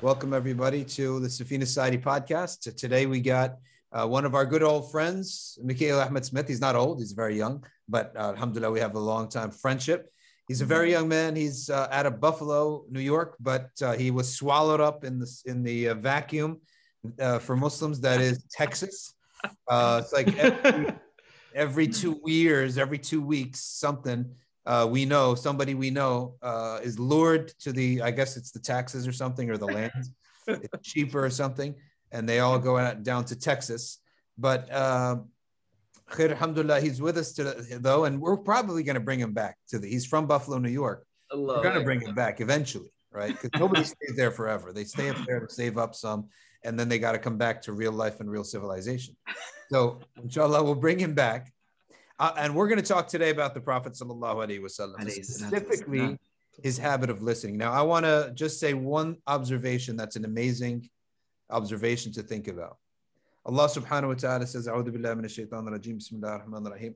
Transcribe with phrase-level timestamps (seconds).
[0.00, 2.74] Welcome everybody to the Safina Society podcast.
[2.74, 3.58] Today we got
[3.92, 6.48] uh, one of our good old friends, Mikaeel Ahmed Smith.
[6.48, 10.10] He's not old; he's very young, but uh, Alhamdulillah, we have a long time friendship.
[10.48, 11.36] He's a very young man.
[11.36, 15.30] He's uh, out of Buffalo, New York, but uh, he was swallowed up in the
[15.46, 16.60] in the uh, vacuum
[17.20, 19.14] uh, for Muslims that is Texas.
[19.70, 20.92] it's like every,
[21.54, 26.98] every two years, every two weeks, something uh, we know somebody we know uh, is
[26.98, 29.92] lured to the i guess it's the taxes or something or the land
[30.46, 31.74] it's cheaper or something.
[32.10, 33.98] And they all go out down to texas.
[34.38, 35.16] But uh,
[36.18, 39.78] alhamdulillah he's with us today, though and we're probably going to bring him back to
[39.78, 41.06] the he's from buffalo new york.
[41.32, 43.38] We're going to bring him back eventually right?
[43.38, 44.72] Because nobody stays there forever.
[44.72, 46.28] They stay up there to save up some
[46.64, 49.14] and then they got to come back to real life and real civilization.
[49.70, 51.52] So inshallah we'll bring him back
[52.21, 56.17] uh, and we're going to talk today about the Prophet sallallahu alaihi wasallam, specifically
[56.63, 57.57] his habit of listening.
[57.57, 60.89] Now, I want to just say one observation that's an amazing
[61.49, 62.77] observation to think about.
[63.45, 66.95] Allah subhanahu wa ta'ala says, أعوذ بالله من الشيطان الرجيم بسم الله الرحمن الرحيم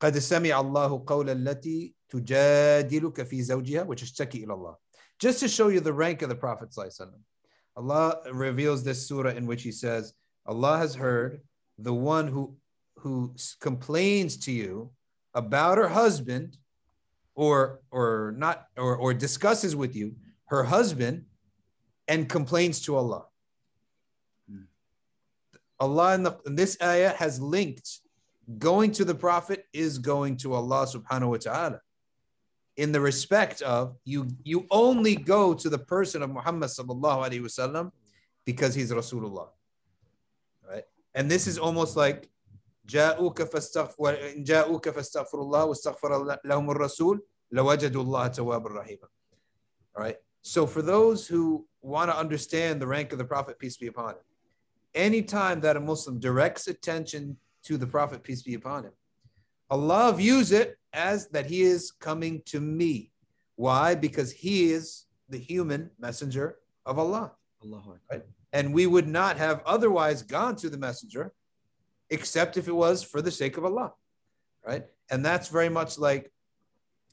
[0.00, 4.76] قد سمع الله قول التي تجادلك في زوجها وتشتكي إلى الله
[5.18, 6.74] Just to show you the rank of the Prophet
[7.76, 10.14] Allah reveals this surah in which he says,
[10.46, 11.42] Allah has heard
[11.78, 12.56] the one who
[12.97, 14.91] who complains to you
[15.33, 16.57] about her husband
[17.35, 20.15] or or not or, or discusses with you
[20.45, 21.25] her husband
[22.07, 23.25] and complains to Allah.
[24.49, 24.63] Hmm.
[25.79, 27.99] Allah in, the, in this ayah has linked
[28.59, 31.81] going to the Prophet is going to Allah subhanahu wa ta'ala
[32.77, 37.41] in the respect of you you only go to the person of Muhammad sallallahu alaihi
[37.41, 37.91] wasallam
[38.45, 39.49] because he's Rasulullah.
[40.69, 40.83] Right?
[41.13, 42.29] And this is almost like
[42.86, 49.08] جاءوك فاستغفر إن جاءوك فاستغفر الله واستغفر لهم الرسول لوجدوا الله توابا رحيما.
[49.96, 50.16] All right.
[50.42, 54.10] So for those who want to understand the rank of the Prophet, peace be upon
[54.10, 54.24] him,
[54.94, 58.92] anytime that a Muslim directs attention to the Prophet, peace be upon him,
[59.68, 63.12] Allah views it as that he is coming to me.
[63.56, 63.94] Why?
[63.94, 66.56] Because he is the human messenger
[66.86, 67.32] of Allah.
[67.62, 67.82] Allah.
[68.10, 68.22] Right?
[68.52, 71.32] And we would not have otherwise gone to the messenger
[72.09, 73.93] except if it was for the sake of Allah,
[74.65, 74.85] right?
[75.09, 76.31] And that's very much like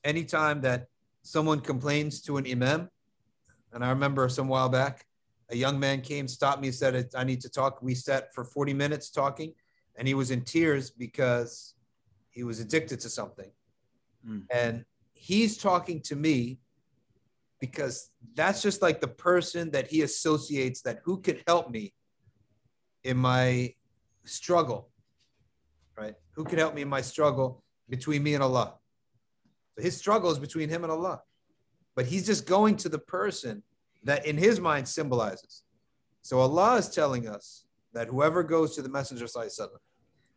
[0.04, 0.86] anytime that
[1.22, 2.88] someone complains to an imam,
[3.72, 5.06] and I remember some while back,
[5.50, 7.82] a young man came, stopped me, said, I need to talk.
[7.82, 9.52] We sat for 40 minutes talking,
[9.96, 11.74] and he was in tears because
[12.30, 13.50] he was addicted to something.
[14.26, 14.44] Mm.
[14.50, 16.58] And he's talking to me
[17.60, 21.92] because that's just like the person that he associates that who could help me
[23.04, 23.74] in my
[24.24, 24.90] struggle,
[25.96, 26.14] right?
[26.32, 28.74] Who can help me in my struggle between me and Allah?
[29.76, 31.22] So his struggle is between him and Allah.
[31.94, 33.62] But he's just going to the person
[34.04, 35.62] that in his mind symbolizes.
[36.22, 39.26] So Allah is telling us that whoever goes to the Messenger,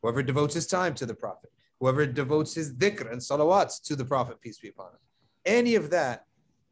[0.02, 4.06] whoever devotes his time to the Prophet, whoever devotes his dhikr and salawats to the
[4.06, 5.00] Prophet, peace be upon him,
[5.46, 6.26] any of that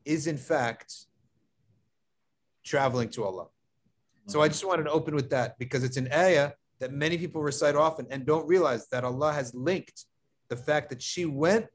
[0.06, 0.94] is in fact
[2.64, 3.48] traveling to Allah.
[4.28, 6.52] So I just wanted to open with that because it's an ayah
[6.84, 10.04] that many people recite often and don't realize that Allah has linked
[10.50, 11.66] the fact that she went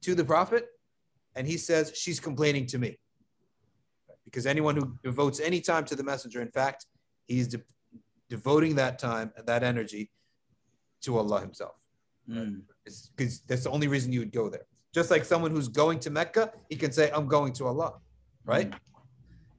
[0.00, 0.64] to the Prophet
[1.36, 2.98] and he says, She's complaining to me.
[4.24, 6.86] Because anyone who devotes any time to the messenger, in fact,
[7.26, 7.60] he's de-
[8.30, 10.10] devoting that time and that energy
[11.02, 11.76] to Allah Himself.
[12.26, 13.40] Because mm.
[13.46, 14.64] that's the only reason you would go there.
[14.94, 17.96] Just like someone who's going to Mecca, he can say, I'm going to Allah,
[18.46, 18.70] right?
[18.70, 18.78] Mm.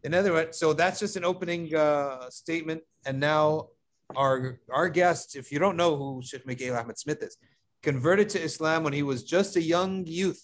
[0.04, 2.82] In other words, so that's just an opening uh, statement.
[3.06, 3.68] And now
[4.16, 7.38] our our guest, if you don't know who Sheikh Mikaeel Ahmed Smith is,
[7.82, 10.44] converted to Islam when he was just a young youth.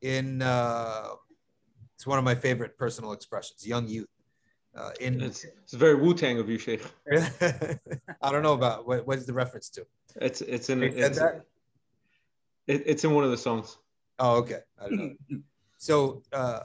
[0.00, 1.08] In uh,
[1.94, 4.08] it's one of my favorite personal expressions, young youth.
[4.74, 6.82] Uh, in it's, it's very Wu Tang of you, Sheikh.
[7.12, 9.86] I don't know about what what is the reference to.
[10.16, 11.18] It's it's in it's,
[12.66, 13.78] it, it's in one of the songs.
[14.18, 14.60] Oh, okay.
[14.80, 15.38] I don't know.
[15.78, 16.60] so uh,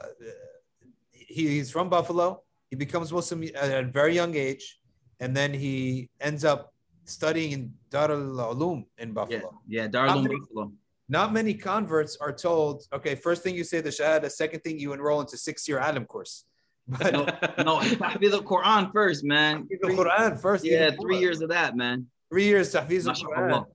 [1.12, 2.42] he, he's from Buffalo.
[2.70, 4.77] He becomes Muslim at a very young age
[5.20, 6.72] and then he ends up
[7.04, 9.60] studying in Dar al in Buffalo.
[9.66, 10.72] Yeah, yeah Dar al Buffalo.
[11.08, 14.92] Not many converts are told, okay, first thing you say the Shahada, second thing you
[14.92, 16.44] enroll into six-year Alim course.
[16.88, 17.24] But no,
[17.64, 19.68] no, tahfiz the Quran first, man.
[19.70, 20.64] The Quran first.
[20.64, 22.06] Yeah, three years of that, man.
[22.30, 23.66] Three years tahfiz the Quran.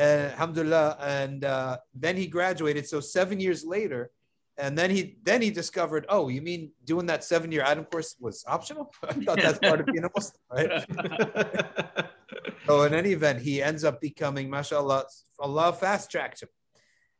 [0.00, 2.88] Uh, alhamdulillah, and uh, then he graduated.
[2.88, 4.10] So seven years later,
[4.58, 8.16] and then he then he discovered, oh, you mean doing that seven year Alim course
[8.20, 8.92] was optional?
[9.02, 12.06] I thought that's part of being a Muslim, right?
[12.66, 15.06] so in any event, he ends up becoming, mashallah,
[15.40, 16.50] Allah fast tracked him,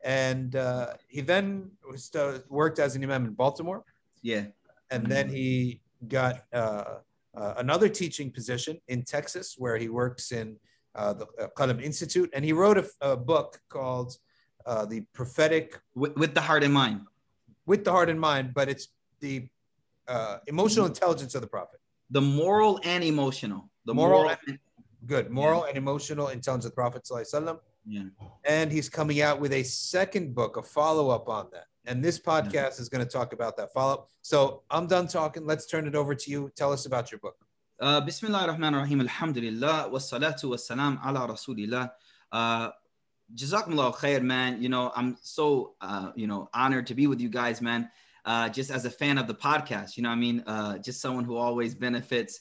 [0.04, 3.82] and uh, he then was, uh, worked as an imam in Baltimore.
[4.22, 4.46] Yeah,
[4.90, 6.98] and then he got uh,
[7.34, 10.56] uh, another teaching position in Texas, where he works in
[10.94, 14.16] uh, the uh, Qalam Institute, and he wrote a, a book called
[14.66, 17.00] uh, "The Prophetic with, with the heart in mind.
[17.66, 18.88] With the Heart and Mind," but it's
[19.20, 19.48] the
[20.08, 21.80] uh, emotional intelligence of the prophet.
[22.10, 23.70] The moral and emotional.
[23.84, 24.36] The Moral moral.
[24.46, 24.58] and-
[25.04, 27.02] Good, moral and emotional intelligence of the prophet.
[27.02, 27.58] Sallallahu Alaihi Wasallam.
[27.86, 28.02] yeah.
[28.44, 31.66] and he's coming out with a second book, a follow up on that.
[31.86, 34.08] And this podcast is going to talk about that follow up.
[34.22, 35.44] So I'm done talking.
[35.44, 36.52] Let's turn it over to you.
[36.54, 37.34] Tell us about your book.
[37.80, 39.00] Uh, Bismillah ar-Rahman ar-Rahim.
[39.00, 39.90] Alhamdulillah.
[39.92, 41.90] Wassalatu wassalam ala Rasulillah.
[42.30, 42.70] Uh,
[43.34, 44.62] Jazakumullah khair, man.
[44.62, 47.90] You know, I'm so, uh, you know, honored to be with you guys, man.
[48.24, 50.44] Uh, just as a fan of the podcast, you know I mean?
[50.46, 52.40] Uh, just someone who always benefits.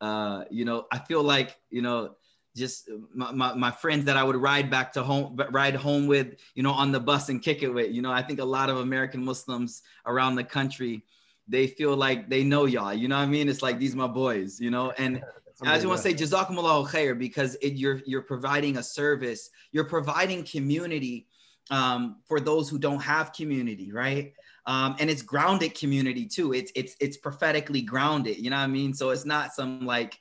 [0.00, 2.14] Uh, you know, I feel like, you know,
[2.56, 6.34] just my, my, my friends that I would ride back to home, ride home with,
[6.54, 7.92] you know, on the bus and kick it with.
[7.92, 11.04] You know, I think a lot of American Muslims around the country,
[11.46, 12.94] they feel like they know y'all.
[12.94, 13.48] You know what I mean?
[13.48, 15.22] It's like these my boys, you know, and
[15.62, 19.84] I just want to say jazakumullah khair because it, you're you're providing a service, you're
[19.84, 21.26] providing community
[21.70, 24.32] um, for those who don't have community, right?
[24.66, 26.52] Um, and it's grounded community too.
[26.52, 28.38] It's it's it's prophetically grounded.
[28.38, 28.94] You know what I mean?
[28.94, 30.20] So it's not some like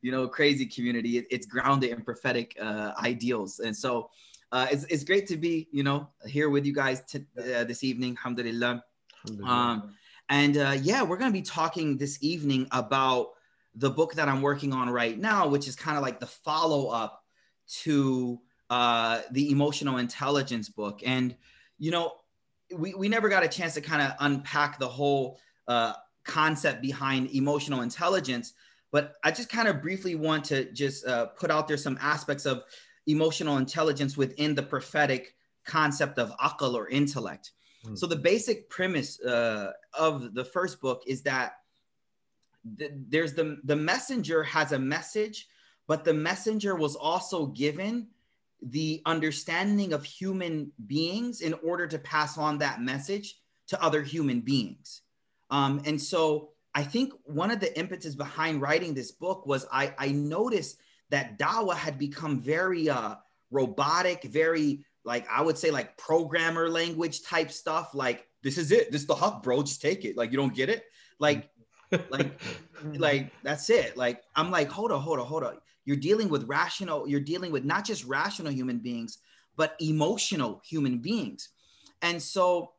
[0.00, 1.18] you know crazy community.
[1.18, 4.10] It, it's grounded in prophetic uh, ideals, and so
[4.52, 7.84] uh, it's it's great to be you know here with you guys t- uh, this
[7.84, 8.16] evening.
[8.18, 8.84] Alhamdulillah.
[9.44, 9.94] Um,
[10.30, 13.30] and uh, yeah, we're going to be talking this evening about
[13.78, 16.88] the book that I'm working on right now, which is kind of like the follow
[16.88, 17.24] up
[17.82, 18.40] to
[18.70, 21.00] uh, the emotional intelligence book.
[21.04, 21.36] And,
[21.78, 22.12] you know,
[22.76, 25.38] we, we never got a chance to kind of unpack the whole
[25.68, 25.94] uh,
[26.24, 28.52] concept behind emotional intelligence.
[28.90, 32.46] But I just kind of briefly want to just uh, put out there some aspects
[32.46, 32.64] of
[33.06, 35.34] emotional intelligence within the prophetic
[35.64, 37.52] concept of akal or intellect.
[37.84, 37.94] Hmm.
[37.94, 41.52] So the basic premise uh, of the first book is that th-
[42.64, 45.48] there's the the messenger has a message,
[45.86, 48.08] but the messenger was also given
[48.62, 53.36] the understanding of human beings in order to pass on that message
[53.68, 55.02] to other human beings.
[55.50, 59.94] Um, and so I think one of the impetus behind writing this book was I,
[59.98, 60.78] I noticed
[61.10, 63.14] that Dawa had become very uh,
[63.50, 67.94] robotic, very like I would say like programmer language type stuff.
[67.94, 69.62] Like this is it, this is the hub, bro.
[69.62, 70.16] Just take it.
[70.16, 70.84] Like you don't get it.
[71.18, 71.48] Like
[72.10, 72.40] like
[72.96, 73.96] like that's it.
[73.96, 75.56] Like I'm like hold on, hold on, hold on.
[75.84, 77.08] You're dealing with rational.
[77.08, 79.18] You're dealing with not just rational human beings,
[79.56, 81.50] but emotional human beings.
[82.02, 82.72] And so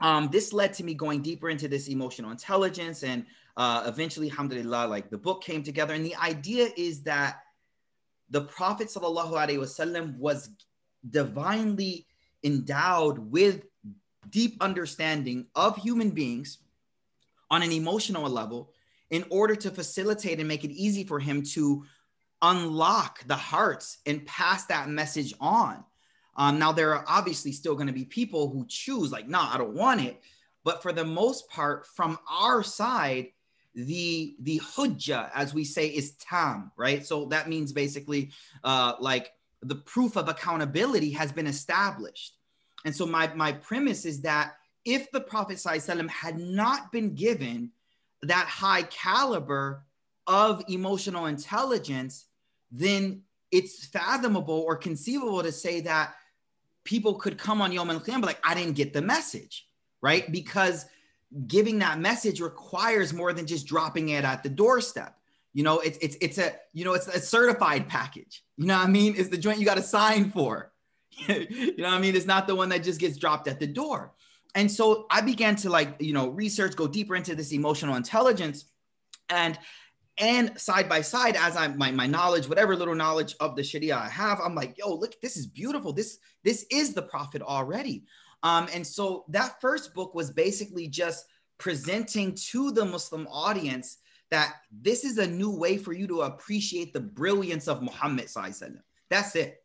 [0.00, 3.24] um, this led to me going deeper into this emotional intelligence and
[3.56, 7.40] uh, eventually alhamdulillah like the book came together and the idea is that
[8.30, 10.50] the prophet sallallahu alaihi wasallam was
[11.08, 12.06] divinely
[12.42, 13.64] endowed with
[14.30, 16.58] deep understanding of human beings
[17.54, 18.70] on an emotional level
[19.10, 21.84] in order to facilitate and make it easy for him to
[22.42, 25.84] unlock the hearts and pass that message on
[26.36, 29.58] um, now, there are obviously still going to be people who choose, like, nah, I
[29.58, 30.20] don't want it.
[30.64, 33.28] But for the most part, from our side,
[33.74, 37.04] the the hujjah, as we say, is tam, right?
[37.04, 38.30] So that means basically,
[38.62, 39.32] uh, like
[39.62, 42.36] the proof of accountability has been established.
[42.84, 47.70] And so my my premise is that if the Prophet ﷺ had not been given
[48.22, 49.84] that high caliber
[50.26, 52.26] of emotional intelligence,
[52.70, 56.14] then it's fathomable or conceivable to say that
[56.84, 59.66] people could come on Yom Al Qiyamah like, I didn't get the message,
[60.02, 60.30] right?
[60.30, 60.86] Because
[61.46, 65.16] giving that message requires more than just dropping it at the doorstep.
[65.52, 68.44] You know, it's it's it's a you know it's a certified package.
[68.56, 69.14] You know what I mean?
[69.16, 70.72] It's the joint you got to sign for.
[71.28, 72.16] you know what I mean?
[72.16, 74.12] It's not the one that just gets dropped at the door.
[74.54, 78.66] And so I began to like you know research, go deeper into this emotional intelligence,
[79.28, 79.58] and
[80.18, 83.96] and side by side as i my, my knowledge whatever little knowledge of the sharia
[83.96, 85.92] i have i'm like yo look this is beautiful.
[85.92, 88.04] This this is the prophet already.
[88.42, 91.26] Um and so that first book was basically just
[91.58, 93.98] presenting to the muslim audience
[94.30, 98.28] that this is a new way for you to appreciate the brilliance of muhammad
[99.10, 99.63] that's it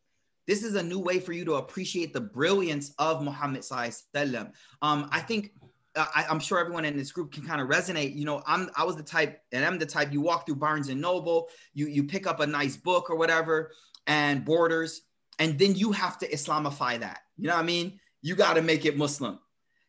[0.49, 4.51] this is a new way for you to appreciate the brilliance of muhammad sallallahu
[4.81, 5.53] um i think
[5.95, 8.15] I, am sure everyone in this group can kind of resonate.
[8.15, 10.13] You know, I'm I was the type, and I'm the type.
[10.13, 13.71] You walk through Barnes and Noble, you you pick up a nice book or whatever,
[14.07, 15.01] and Borders,
[15.39, 17.21] and then you have to Islamify that.
[17.37, 17.99] You know what I mean?
[18.21, 19.39] You got to make it Muslim.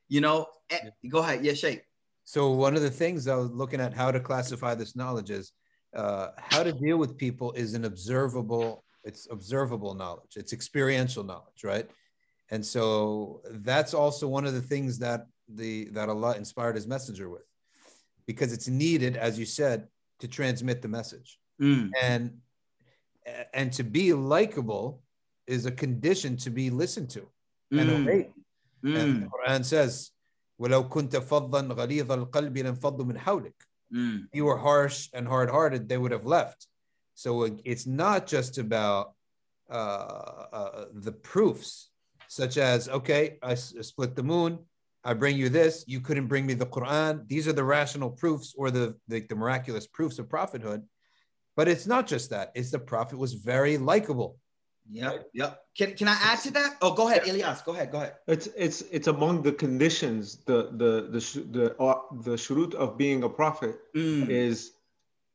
[0.08, 1.84] You know, and, go ahead, yeah, Sheikh.
[2.24, 5.52] So one of the things I was looking at how to classify this knowledge is
[5.94, 10.33] uh, how to deal with people is an observable It's observable knowledge.
[10.35, 11.87] It's experiential knowledge, right?
[12.51, 15.21] And so that's also one of the things that
[15.61, 17.47] the that Allah inspired His messenger with.
[18.27, 19.87] because it's needed, as you said,
[20.21, 21.29] to transmit the message.
[21.61, 21.91] Mm.
[22.09, 22.23] And
[23.53, 24.85] and to be likable
[25.47, 27.23] is a condition to be listened to
[27.79, 28.01] and Mm.
[28.01, 28.33] obeyed.
[28.97, 29.19] And Mm.
[29.23, 29.93] the Quran says,
[30.61, 33.53] وَلَوْ كُنْتَ فَضًّا غَلِيظَ الْقَلْبِ لَانْفَضُّوا مِنْ حَوْلِكَ
[33.93, 34.27] Mm.
[34.33, 36.67] you were harsh and hard-hearted, they would have left.
[37.20, 39.12] So it's not just about
[39.70, 39.74] uh,
[40.58, 41.90] uh, the proofs,
[42.28, 44.60] such as okay, I s- split the moon,
[45.04, 47.28] I bring you this, you couldn't bring me the Quran.
[47.28, 50.80] These are the rational proofs or the the, the miraculous proofs of prophethood.
[51.56, 54.38] But it's not just that; it's the prophet was very likable.
[54.90, 55.26] Yep.
[55.34, 55.60] Yep.
[55.76, 56.78] Can, can I add to that?
[56.80, 57.60] Oh, go ahead, Elias.
[57.60, 57.92] Go ahead.
[57.92, 58.14] Go ahead.
[58.28, 60.22] It's it's it's among the conditions.
[60.50, 64.30] The the the sh- the uh, the shurut of being a prophet Mm.
[64.30, 64.72] is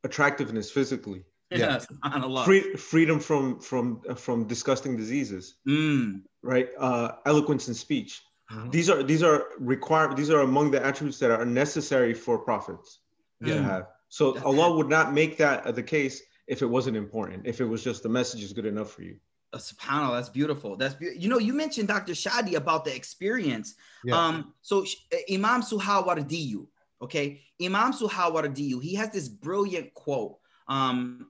[0.04, 1.22] attractiveness physically,
[1.59, 2.43] Yeah.
[2.43, 6.21] Free, freedom from from uh, from disgusting diseases, Mm.
[6.41, 6.69] right?
[6.77, 8.21] Uh, eloquence in speech.
[8.51, 8.71] Mhm.
[8.71, 10.15] These are these are required.
[10.17, 13.00] These are among the attributes that are necessary for prophets
[13.43, 13.63] to Mm.
[13.63, 13.88] have.
[14.09, 17.45] So Allah would not make that the case if it wasn't important.
[17.47, 19.17] If it was just the message is good enough for you.
[19.51, 20.75] Uh, Subhanallah, that's beautiful.
[20.75, 22.13] That's be- you know, you mentioned Dr.
[22.13, 23.75] Shadi about the experience.
[24.03, 24.15] Yeah.
[24.17, 26.67] Um, so uh, Imam Suhawardiyu,
[27.01, 31.27] okay, Imam Suhawardiyu, he has this brilliant quote um,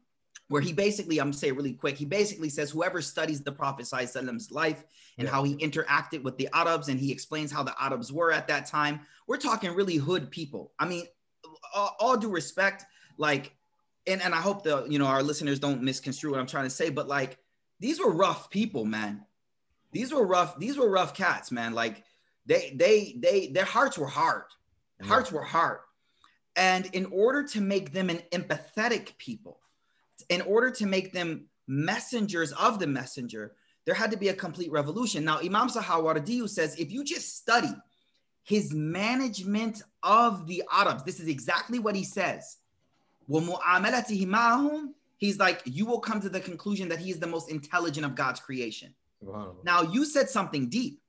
[0.48, 3.86] where he basically, I'm gonna say really quick, he basically says, whoever studies the Prophet
[3.86, 4.84] Sallallahu life
[5.18, 5.32] and Yeah.
[5.32, 8.68] how he interacted with the Arabs, and he explains how the Arabs were at that
[8.68, 9.02] time.
[9.28, 10.74] We're talking really hood people.
[10.78, 11.06] I mean,
[11.74, 12.86] all, all due respect,
[13.18, 13.56] like,
[14.08, 16.70] and, and I hope the you know our listeners don't misconstrue what I'm trying to
[16.70, 17.40] say, but like
[17.80, 19.25] these were rough people, man.
[19.92, 20.60] These were rough.
[20.60, 21.74] These were rough cats, man.
[21.74, 22.04] Like
[22.46, 24.44] they, they, they, their hearts were hard.
[25.00, 25.08] Yeah.
[25.08, 25.80] Hearts were hard.
[26.56, 29.60] And in order to make them an empathetic people,
[30.29, 33.55] in order to make them messengers of the messenger,
[33.86, 35.24] there had to be a complete revolution.
[35.24, 37.74] Now, Imam Sahawardiyu says if you just study
[38.44, 42.58] his management of the Arabs, this is exactly what he says.
[45.17, 48.15] He's like, you will come to the conclusion that he is the most intelligent of
[48.15, 48.94] God's creation.
[49.22, 49.55] Wow.
[49.63, 51.01] Now, you said something deep.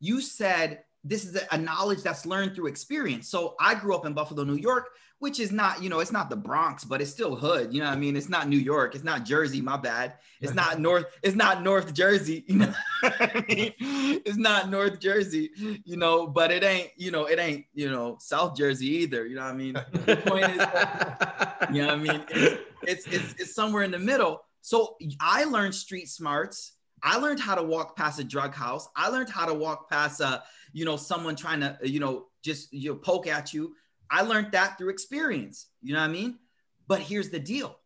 [0.00, 3.28] You said this is a, knowledge that's learned through experience.
[3.28, 6.30] So I grew up in Buffalo, New York, which is not, you know, it's not
[6.30, 7.72] the Bronx, but it's still hood.
[7.72, 8.16] You know what I mean?
[8.16, 8.94] It's not New York.
[8.94, 9.60] It's not Jersey.
[9.60, 10.14] My bad.
[10.40, 11.06] It's not North.
[11.22, 12.44] It's not North Jersey.
[12.54, 13.72] You know, I mean?
[14.24, 15.50] it's not North Jersey.
[15.84, 16.90] You know, but it ain't.
[16.96, 17.64] You know, it ain't.
[17.74, 19.26] You know, South Jersey either.
[19.26, 19.74] You know what I mean?
[19.74, 22.24] The point is, you know what I mean?
[22.30, 24.44] It's, it's, it's, it's somewhere in the middle.
[24.60, 26.72] So I learned street smarts.
[27.02, 28.88] I learned how to walk past a drug house.
[28.96, 30.42] I learned how to walk past a,
[30.74, 33.74] you know, someone trying to, you know, just you know, poke at you.
[34.10, 35.68] I learned that through experience.
[35.80, 36.38] You know what I mean?
[36.86, 37.78] But here's the deal.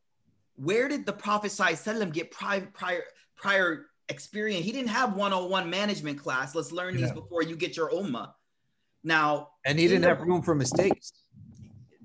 [0.57, 3.03] Where did the Prophet Sallallahu get prior prior
[3.37, 4.65] prior experience?
[4.65, 6.55] He didn't have 101 management class.
[6.55, 8.33] Let's learn these before you get your ummah.
[9.05, 11.13] Now, And he didn't have room for mistakes.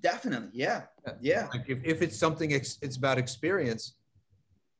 [0.01, 0.83] definitely, yeah.
[1.21, 1.47] Yeah.
[1.51, 3.95] Like if, if it's something ex, it's about experience,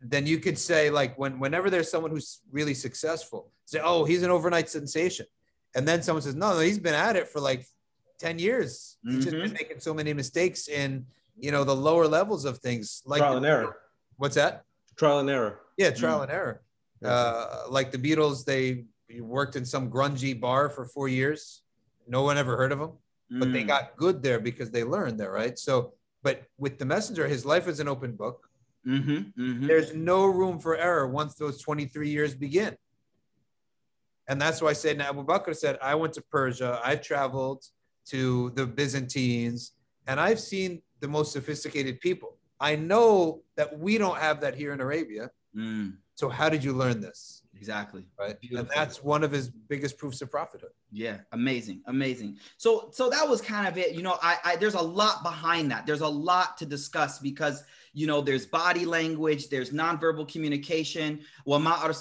[0.02, 4.22] then you could say like when whenever there's someone who's really successful, say, oh, he's
[4.22, 5.26] an overnight sensation.
[5.76, 7.66] And then someone says, no, no, he's been at it for like
[8.20, 8.98] 10 years.
[9.04, 9.54] He's just been Mhm.
[9.54, 13.02] making so many mistakes in you know the lower levels of things.
[13.06, 13.76] Like Trial and error.
[14.18, 14.66] what's that?
[14.96, 15.60] Trial and error.
[15.78, 16.24] Yeah, trial Mm.
[16.24, 16.62] and error.
[17.04, 18.86] Uh, like the Beatles, they
[19.20, 21.64] worked in some grungy bar for four years.
[22.08, 22.94] No one ever heard of them
[23.40, 23.68] but they Mm.
[23.68, 25.58] got good there because they learned there, right?
[25.58, 28.48] So, but with the messenger, his life is an open book.
[28.86, 29.66] Mhm, mhm.
[29.68, 32.78] There's no room for error once those 23 years begin.
[34.28, 37.64] And that's why I Sayyidina Abu Bakr said, I went to Persia, I've traveled
[38.08, 39.74] to the Byzantines,
[40.08, 42.38] and I've seen the most sophisticated people.
[42.60, 45.30] I know that we don't have that here in Arabia.
[45.56, 47.43] Mm, So, how did you learn this?
[47.64, 48.04] Exactly.
[48.20, 48.38] Right.
[48.42, 48.60] Beautiful.
[48.60, 50.72] And that's one of his biggest proofs of prophethood.
[50.92, 51.20] Yeah.
[51.32, 51.82] Amazing.
[51.88, 52.36] Amazing.
[52.58, 53.96] So, so that was kind of it.
[53.96, 55.86] You know, I, I, there's a lot behind that.
[55.86, 61.22] There's a lot to discuss because, you know, there's body language, there's nonverbal communication.
[61.48, 61.94] I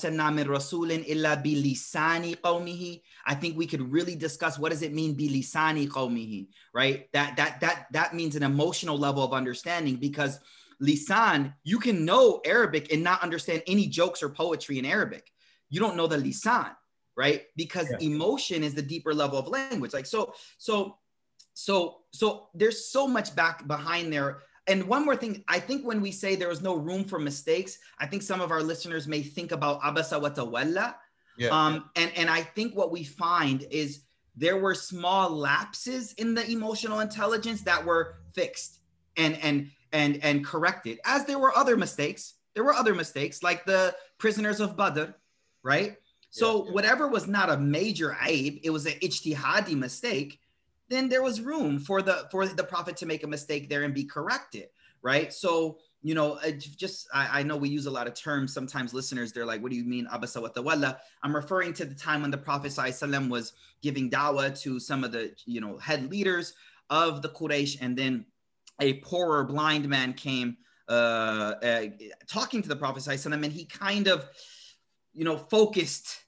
[3.35, 7.09] think we could really discuss what does it mean bilisani qawmihi, right?
[7.12, 10.40] That, that, that, that means an emotional level of understanding because
[10.83, 15.33] lisan, you can know Arabic and not understand any jokes or poetry in Arabic
[15.73, 16.71] you don't know the lisan
[17.14, 17.43] right?
[17.57, 17.99] Because Yeah.
[18.12, 19.93] emotion is the deeper level of language.
[19.93, 20.21] Like so
[20.57, 20.97] so
[21.52, 21.75] so
[22.21, 24.31] so there's so much back behind there.
[24.71, 27.73] And one more thing i think when we say there is no room for mistakes
[27.99, 30.95] i think some of our listeners may think about abasa wa tawalla
[31.37, 31.50] Yeah.
[31.59, 33.88] um and and i think what we find is
[34.45, 38.05] there were small lapses in the emotional intelligence that were
[38.38, 38.79] fixed
[39.23, 39.57] and and
[39.93, 42.23] and and corrected as there were other mistakes.
[42.55, 43.83] There were other mistakes like the
[44.23, 45.07] prisoners of badr
[45.62, 45.97] right
[46.33, 50.40] so whatever was not a major aib, it was an ijtihadi mistake.
[50.88, 53.92] then there was room for the for the prophet to make a mistake there and
[53.92, 54.69] be corrected,
[55.02, 55.31] right?
[55.31, 58.52] So you know, just I, I, know we use a lot of terms.
[58.52, 61.95] Sometimes listeners, they're like, "What do you mean abasa wa tawalla?" I'm referring to the
[61.95, 63.52] time when the Prophet ﷺ was
[63.83, 66.54] giving dawah to some of the you know head leaders
[66.88, 68.25] of the Quraysh, and then
[68.81, 70.57] a poorer blind man came
[70.88, 71.85] uh, uh,
[72.26, 74.28] talking to the Prophet ﷺ, and he kind of
[75.14, 76.21] you know focused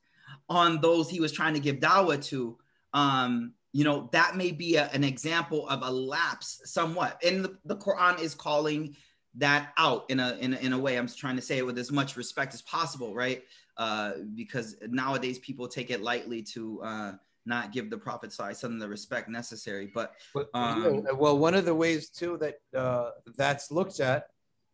[0.48, 2.58] on those he was trying to give dawah to.
[2.92, 7.58] Um, you know that may be a, an example of a lapse somewhat, and the,
[7.64, 8.96] the Quran is calling
[9.36, 10.96] that out in a, in a in a way.
[10.96, 13.42] I'm trying to say it with as much respect as possible, right?
[13.76, 17.12] Uh, because nowadays people take it lightly to uh,
[17.46, 19.90] not give the prophet some of the respect necessary.
[19.92, 20.14] But
[20.54, 24.28] um, well, one of the ways too that uh, that's looked at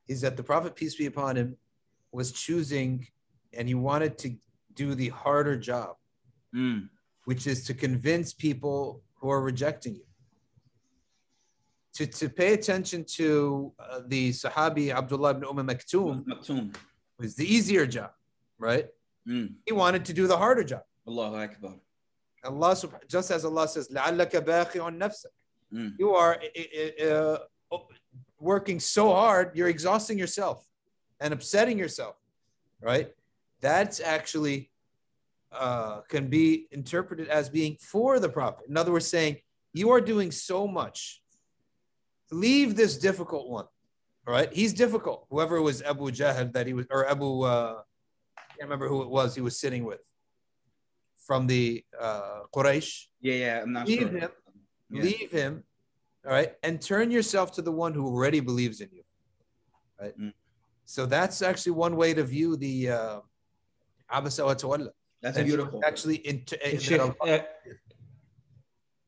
[0.09, 1.57] is that the prophet peace be upon him
[2.13, 3.07] was choosing,
[3.54, 4.36] and he wanted to
[4.74, 5.96] do the harder job,
[6.56, 6.90] mm.
[7.26, 10.06] which is to convince people who are rejecting you
[11.96, 16.76] to, to pay attention to uh, the Sahabi Abdullah ibn Umm Maktoum, Maktoum
[17.18, 18.12] was the easier job,
[18.60, 18.88] right?
[19.28, 19.54] Mm.
[19.66, 20.82] He wanted to do the harder job.
[21.08, 21.76] Allahu Akbar.
[22.44, 22.78] Allah,
[23.08, 25.26] just as Allah says, لَعَلَّكَ بَاخِعٌ نَفْسَكَ
[25.74, 25.94] mm.
[25.98, 26.38] You are
[27.02, 27.38] uh,
[27.72, 27.78] uh,
[28.40, 30.68] working so hard, you're exhausting yourself
[31.22, 32.16] and upsetting yourself,
[32.82, 33.10] right?
[33.61, 34.71] That's actually
[35.53, 38.67] uh, can be interpreted as being for the Prophet.
[38.69, 39.39] In other words, saying,
[39.73, 41.21] you are doing so much
[42.31, 43.67] leave this difficult one.
[44.27, 45.27] All right, he's difficult.
[45.31, 47.83] Whoever was Abu Jahl that he was, or Abu, uh,
[48.37, 50.01] I can't remember who it was he was sitting with
[51.27, 53.07] from the uh, Quraysh.
[53.21, 54.09] Yeah, yeah, I'm not leave sure.
[54.09, 54.31] him,
[54.91, 55.03] yeah.
[55.03, 55.65] leave him.
[56.25, 59.03] All right, and turn yourself to the one who already believes in you.
[60.01, 60.19] Right.
[60.19, 60.35] Mm.
[60.85, 63.21] So that's actually one way to view the uh,
[64.13, 64.79] Abasa wa
[65.23, 65.83] That's and beautiful.
[65.85, 66.45] Actually, in,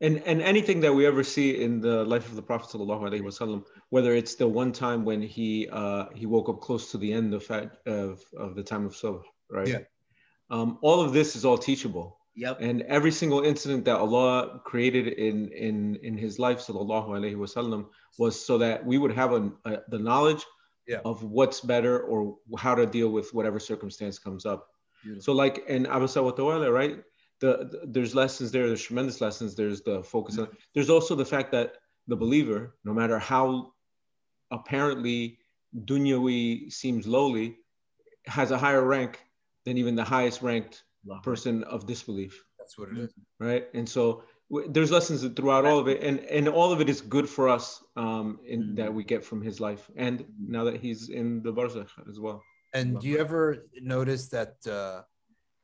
[0.03, 4.15] and and anything that we ever see in the life of the Prophet wasallam, whether
[4.15, 7.49] it's the one time when he uh, he woke up close to the end of
[7.87, 9.69] of, of the time of Subh, right?
[9.69, 9.79] Yeah.
[10.51, 12.19] Um, all of this is all teachable.
[12.35, 12.61] Yep.
[12.61, 17.87] And every single incident that Allah created in in in His life, sallallahu alaihi wasallam,
[18.19, 20.45] was so that we would have a, a, the knowledge
[20.89, 20.99] yeah.
[21.05, 24.69] of what's better or how to deal with whatever circumstance comes up.
[25.03, 25.23] Beautiful.
[25.23, 27.03] So, like in Abasa wa right?
[27.43, 28.67] the, the, there's lessons there.
[28.69, 29.55] There's tremendous lessons.
[29.55, 30.49] There's the focus on.
[30.75, 31.75] There's also the fact that
[32.07, 33.73] the believer, no matter how
[34.51, 35.39] apparently
[35.85, 37.57] dunyawi seems lowly,
[38.27, 39.19] has a higher rank
[39.65, 40.85] than even the highest ranked
[41.23, 42.45] person of disbelief.
[42.59, 43.67] That's what it is, right?
[43.75, 47.01] And so w- there's lessons throughout all of it, and and all of it is
[47.01, 48.75] good for us um, in mm-hmm.
[48.77, 52.41] that we get from his life, and now that he's in the barzakh as well.
[52.75, 54.55] And do you ever notice that?
[54.67, 55.03] Uh,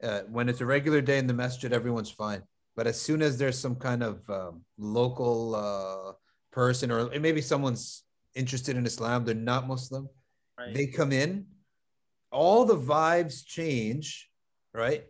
[0.02, 2.42] uh, when it's a regular day in the masjid, everyone's fine.
[2.76, 6.12] But as soon as there's some kind of um, local uh,
[6.52, 10.08] person, or maybe someone's interested in Islam, they're not Muslim,
[10.58, 10.72] right.
[10.72, 11.46] they come in,
[12.30, 14.30] all the vibes change,
[14.72, 15.04] right?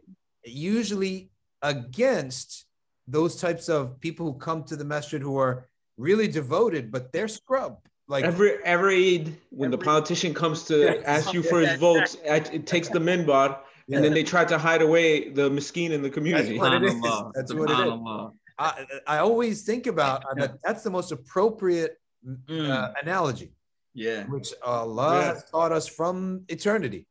[0.44, 1.30] Usually
[1.60, 2.64] against
[3.06, 5.66] those types of people who come to the masjid who are
[5.98, 7.78] really devoted, but they're scrub.
[8.08, 9.18] Like every every
[9.50, 13.58] when every, the politician comes to ask you for his votes, it takes the minbar
[13.86, 13.96] yeah.
[13.96, 16.58] and then they try to hide away the miskin in the community.
[16.58, 17.02] That's what it is.
[17.34, 18.32] That's what it is.
[18.60, 20.58] I, I always think about uh, that.
[20.64, 22.94] That's the most appropriate uh, mm.
[23.02, 23.52] analogy.
[23.94, 24.24] Yeah.
[24.24, 27.06] Which Allah has taught us from eternity.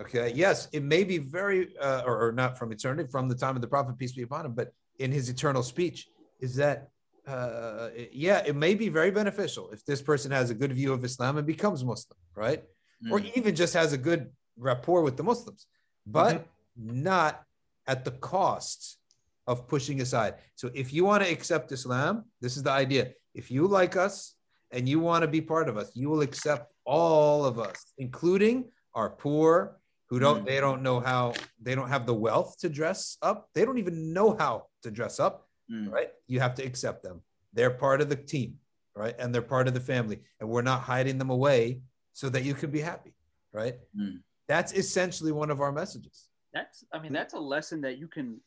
[0.00, 0.32] Okay.
[0.34, 3.62] Yes, it may be very, uh, or, or, not from eternity, from the time of
[3.62, 6.08] the Prophet, peace be upon him, but in his eternal speech,
[6.38, 6.88] is that,
[7.26, 11.04] uh, yeah, it may be very beneficial if this person has a good view of
[11.04, 12.62] Islam and becomes Muslim, right?
[13.04, 13.12] Mm.
[13.12, 15.66] Or even just has a good rapport with the Muslims
[16.06, 16.36] but
[16.78, 17.02] mm-hmm.
[17.02, 17.42] not
[17.86, 18.98] at the cost
[19.46, 20.34] of pushing aside.
[20.54, 23.12] So if you want to accept Islam, this is the idea.
[23.34, 24.34] If you like us
[24.70, 28.66] and you want to be part of us, you will accept all of us, including
[28.94, 29.76] our poor
[30.08, 30.46] who don't mm.
[30.46, 33.48] they don't know how they don't have the wealth to dress up.
[33.54, 35.90] They don't even know how to dress up, mm.
[35.90, 36.10] right?
[36.26, 37.22] You have to accept them.
[37.52, 38.58] They're part of the team,
[38.94, 39.14] right?
[39.18, 40.20] And they're part of the family.
[40.40, 43.14] And we're not hiding them away so that you can be happy,
[43.52, 43.76] right?
[43.98, 44.20] Mm.
[44.48, 46.28] That's essentially one of our messages.
[46.52, 48.40] That's, I mean, that's a lesson that you can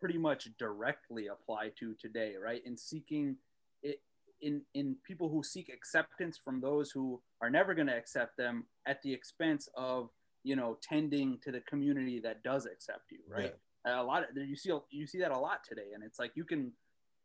[0.00, 2.62] pretty much directly apply to today, right?
[2.64, 3.36] In seeking
[3.82, 4.00] it,
[4.40, 8.64] in in people who seek acceptance from those who are never going to accept them
[8.86, 10.10] at the expense of
[10.44, 13.54] you know tending to the community that does accept you, right?
[13.86, 14.00] Yeah.
[14.00, 16.44] A lot of you see you see that a lot today, and it's like you
[16.44, 16.72] can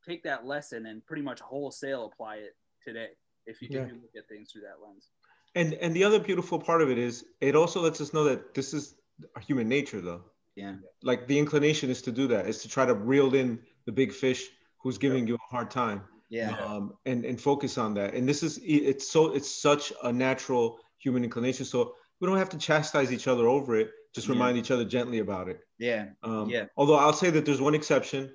[0.07, 3.09] take that lesson and pretty much wholesale apply it today
[3.45, 3.81] if you, yeah.
[3.81, 5.09] if you look at things through that lens.
[5.55, 8.53] And and the other beautiful part of it is it also lets us know that
[8.53, 8.95] this is
[9.41, 10.23] human nature though.
[10.55, 10.75] Yeah.
[11.03, 14.11] Like the inclination is to do that, is to try to reel in the big
[14.11, 14.47] fish
[14.79, 16.03] who's giving you a hard time.
[16.29, 16.55] Yeah.
[16.57, 18.13] Um, and and focus on that.
[18.13, 21.65] And this is it's so it's such a natural human inclination.
[21.65, 23.91] So we don't have to chastise each other over it.
[24.13, 24.33] Just Yeah.
[24.33, 25.61] remind each other gently about it.
[25.77, 26.09] Yeah.
[26.23, 26.65] Um, Yeah.
[26.77, 28.33] Although I'll say that there's one exception,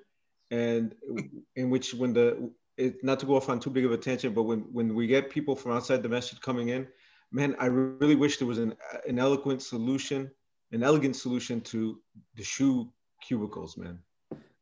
[0.50, 0.94] and
[1.56, 4.34] in which when the it, not to go off on too big of a tangent,
[4.34, 6.86] but when when we get people from outside the message coming in,
[7.32, 8.74] man, I really wish there was an
[9.08, 10.30] an eloquent solution,
[10.72, 12.00] an elegant solution to
[12.36, 13.98] the shoe cubicles, man.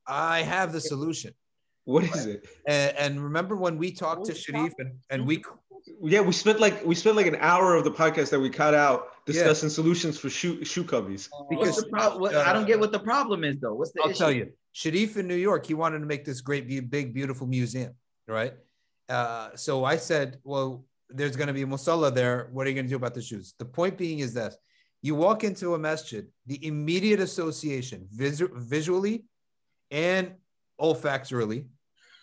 [0.07, 1.35] I have the solution.
[1.84, 2.46] What is it?
[2.66, 5.44] And, and remember when we talked to Sharif and, and we
[6.02, 8.74] Yeah, we spent like we spent like an hour of the podcast that we cut
[8.74, 11.28] out discussing solutions for shoe shoe cubbies.
[11.30, 13.74] What's because the pro- what, I don't get what the problem is though.
[13.74, 14.18] What's the I'll issue?
[14.18, 17.94] tell you, Sharif in New York, he wanted to make this great, big, beautiful museum,
[18.26, 18.54] right?
[19.08, 22.48] Uh, so I said, well, there's going to be a musalla there.
[22.52, 23.54] What are you going to do about the shoes?
[23.58, 24.54] The point being is that
[25.02, 29.26] you walk into a masjid, the immediate association, visu- visually
[29.90, 30.32] and
[30.78, 31.66] olfactorily,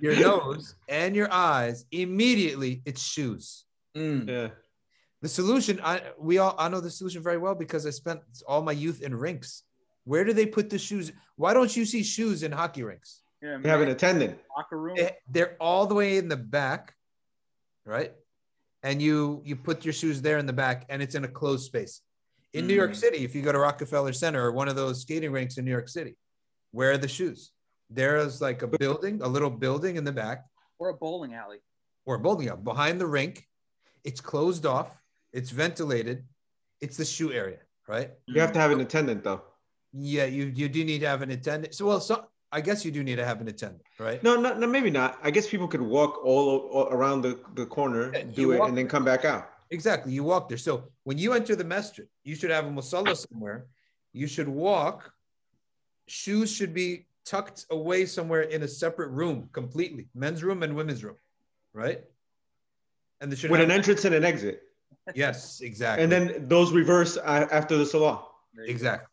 [0.00, 3.64] your nose and your eyes, immediately it's shoes.
[3.96, 4.28] Mm.
[4.28, 4.48] yeah.
[5.22, 8.62] The solution, I we all I know the solution very well because I spent all
[8.62, 9.62] my youth in rinks.
[10.04, 11.12] Where do they put the shoes?
[11.36, 13.22] Why don't you see shoes in hockey rinks?
[13.40, 14.38] Yeah, We have an attendant.
[14.56, 14.96] locker room.
[14.98, 16.94] Eh, They're all the way in the back,
[17.86, 18.12] right?
[18.82, 21.64] And you you put your shoes there in the back, and it's in a closed
[21.64, 22.02] space.
[22.52, 22.96] In New York Mm.
[22.96, 25.70] City, if you go to Rockefeller Center or one of those skating rinks in New
[25.70, 26.16] York City,
[26.74, 27.52] where are the shoes?
[27.88, 30.38] There's like a building, a little building in the back,
[30.78, 31.60] or a bowling alley.
[32.06, 33.46] or a bowling alley behind the rink.
[34.02, 34.90] It's closed off.
[35.32, 36.18] It's ventilated.
[36.80, 38.10] It's the shoe area, right?
[38.26, 39.42] You have to have an attendant though.
[39.92, 41.74] Yeah, you you do need to have an attendant.
[41.74, 42.14] So well, so
[42.50, 44.20] I guess you do need to have an attendant, right?
[44.26, 45.10] No, no, no, maybe not.
[45.22, 48.76] I guess people could walk all, all around the, the corner, Yeah, do it, and
[48.78, 49.44] then come back out.
[49.70, 50.12] Exactly.
[50.12, 50.58] You walk there.
[50.68, 50.72] So
[51.04, 53.66] when you enter the masjid, you should have a musalla somewhere.
[54.12, 54.98] You should walk.
[56.06, 61.02] Shoes should be tucked away somewhere in a separate room, completely men's room and women's
[61.02, 61.16] room,
[61.72, 62.02] right?
[63.20, 64.62] And they should With have, an entrance and an exit.
[65.14, 66.02] yes, exactly.
[66.04, 68.26] And then those reverse a- after the salah.
[68.54, 68.74] There you go.
[68.74, 69.06] exactly.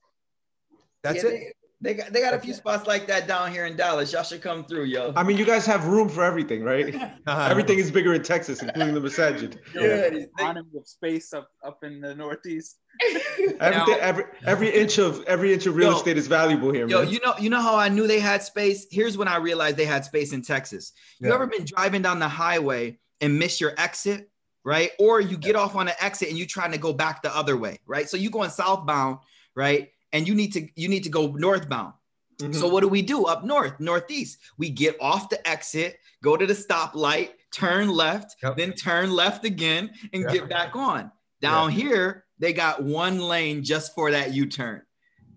[1.04, 1.56] That's Yeah, it.
[1.81, 4.13] They, they got they got a few spots like that down here in Dallas.
[4.13, 5.13] Y'all should come through, yo.
[5.15, 6.95] I mean, you guys have room for everything, right?
[7.27, 7.47] Uh-huh.
[7.49, 9.57] Everything is bigger in Texas, including the masajid.
[9.75, 12.77] Yeah, The of space up up in the Northeast.
[13.59, 15.97] Everything, every, every inch of every inch of real Yo.
[15.97, 17.09] estate is valuable here, Yo, man.
[17.13, 18.87] you know, you know how I knew they had space?
[18.91, 20.93] Here's when I realized they had space in Texas.
[21.19, 21.35] You Yeah.
[21.35, 24.29] ever been driving down the highway and miss your exit,
[24.65, 24.91] right?
[24.99, 27.55] Or you get off on an exit and you're trying to go back the other
[27.55, 28.09] way, right?
[28.09, 29.19] So you going southbound,
[29.55, 29.89] right?
[30.13, 31.93] And you need to you need to go northbound.
[32.39, 32.56] Mhm.
[32.56, 34.39] So what do we do up north, northeast?
[34.58, 38.58] We get off the exit, go to the stoplight, turn left, Yep.
[38.58, 40.32] then turn left again, and Yeah.
[40.32, 41.12] get back on.
[41.41, 44.82] Down here, they got one lane just for that U-turn.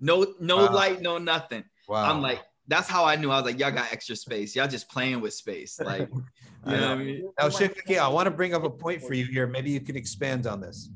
[0.01, 0.73] No, no Wow.
[0.75, 1.65] light, no nothing.
[1.89, 2.11] wow.
[2.11, 3.31] I'm like, that's how I knew.
[3.31, 4.57] I was like, y'all got extra space.
[4.57, 5.79] Y'all just playing with space.
[5.79, 6.09] Like,
[6.67, 6.89] you know know.
[6.89, 7.21] what I mean?
[7.39, 9.47] Now, I want to bring up a point for you here.
[9.47, 10.89] Maybe you can expand on this.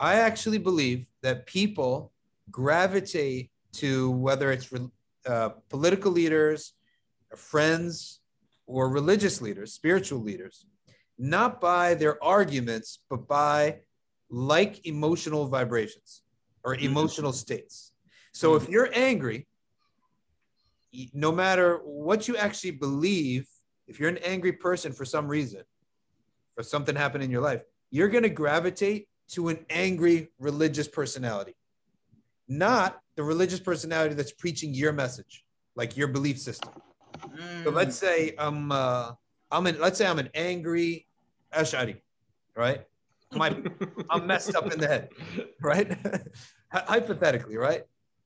[0.00, 2.12] I actually believe that people
[2.50, 4.72] gravitate to whether it's
[5.26, 6.74] uh, political leaders,
[7.36, 8.20] friends,
[8.66, 10.66] or religious leaders, spiritual leaders,
[11.18, 13.80] not by their arguments, but by
[14.30, 16.22] like emotional vibrations
[16.64, 17.92] or emotional states.
[18.32, 19.46] So if you're angry,
[21.12, 23.48] no matter what you actually believe,
[23.86, 25.62] if you're an angry person for some reason,
[26.54, 31.54] for something happened in your life, you're going to gravitate to an angry religious personality,
[32.60, 35.44] not the religious personality that's preaching your message,
[35.76, 36.72] like your belief system.
[37.64, 37.74] So Mm.
[37.74, 39.12] let's say I'm uh,
[39.50, 41.06] I'm an let's say I'm an angry
[41.54, 42.00] Ash'ari,
[42.56, 42.82] right?
[43.32, 43.56] My
[44.10, 45.08] I'm messed up in the head,
[45.62, 45.96] right?
[46.72, 47.82] Hypothetically, right?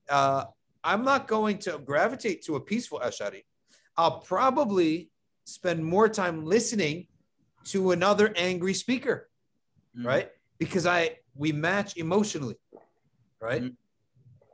[0.08, 0.44] Uh,
[0.82, 3.42] I'm not going to gravitate to a peaceful Ash'ari.
[3.96, 5.10] I'll probably
[5.44, 7.06] spend more time listening
[7.64, 9.28] to another angry speaker,
[9.96, 10.06] Mm.
[10.06, 10.28] right?
[10.58, 12.56] Because I we match emotionally,
[13.40, 13.62] right?
[13.62, 13.76] Mhm.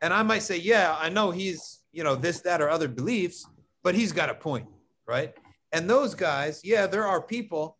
[0.03, 3.47] And I might say, yeah, I know he's you know this, that, or other beliefs,
[3.83, 4.67] but he's got a point,
[5.07, 5.35] right?
[5.73, 7.77] And those guys, yeah, there are people,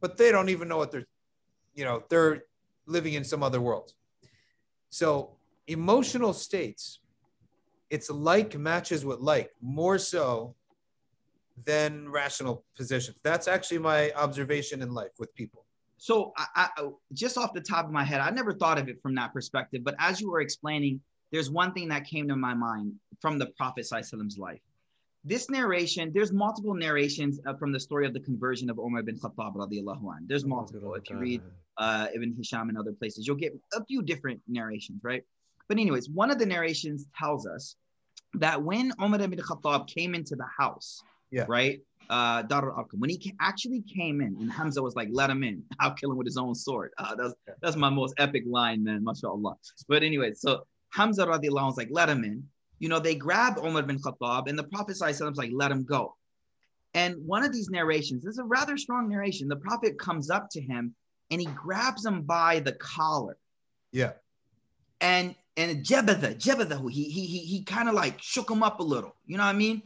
[0.00, 1.06] but they don't even know what they're,
[1.74, 2.44] you know, they're
[2.86, 3.92] living in some other world.
[4.90, 7.00] So emotional states,
[7.90, 10.54] it's like matches with like more so
[11.64, 13.18] than rational positions.
[13.22, 15.64] That's actually my observation in life with people.
[15.96, 19.02] So I, I just off the top of my head, I never thought of it
[19.02, 19.82] from that perspective.
[19.82, 21.00] But as you were explaining,
[21.32, 24.60] there's one thing that came to my mind from the Prophet Sallallahu life.
[25.24, 29.18] This narration, there's multiple narrations uh, from the story of the conversion of Umar bin
[29.18, 30.24] Khattab radiallahu anh.
[30.26, 30.94] There's multiple.
[30.94, 31.42] If you read
[31.76, 35.22] uh, Ibn Hisham and other places, you'll get a few different narrations, right?
[35.68, 37.76] But anyways, one of the narrations tells us
[38.34, 41.44] that when Umar bin Khattab came into the house, Yeah.
[41.48, 45.42] right, uh, Dar al when he actually came in, and Hamza was like, "Let him
[45.42, 45.62] in.
[45.80, 49.04] I'll kill him with his own sword." Uh, that's that's my most epic line, man.
[49.04, 49.56] Mashallah.
[49.88, 52.48] But anyway, so Hamza radiallahu was like, "Let him in."
[52.78, 55.50] You know, they grab Umar bin Khattab, and the Prophet sallallahu alaihi wasallam was like,
[55.52, 56.16] "Let him go."
[56.94, 59.48] And one of these narrations, this is a rather strong narration.
[59.48, 60.94] The Prophet comes up to him
[61.30, 63.36] and he grabs him by the collar
[63.92, 64.12] Yeah.
[65.00, 68.82] and and Jebetha, Jebetha, he he he, he kind of like shook him up a
[68.82, 69.82] little, you know what I mean?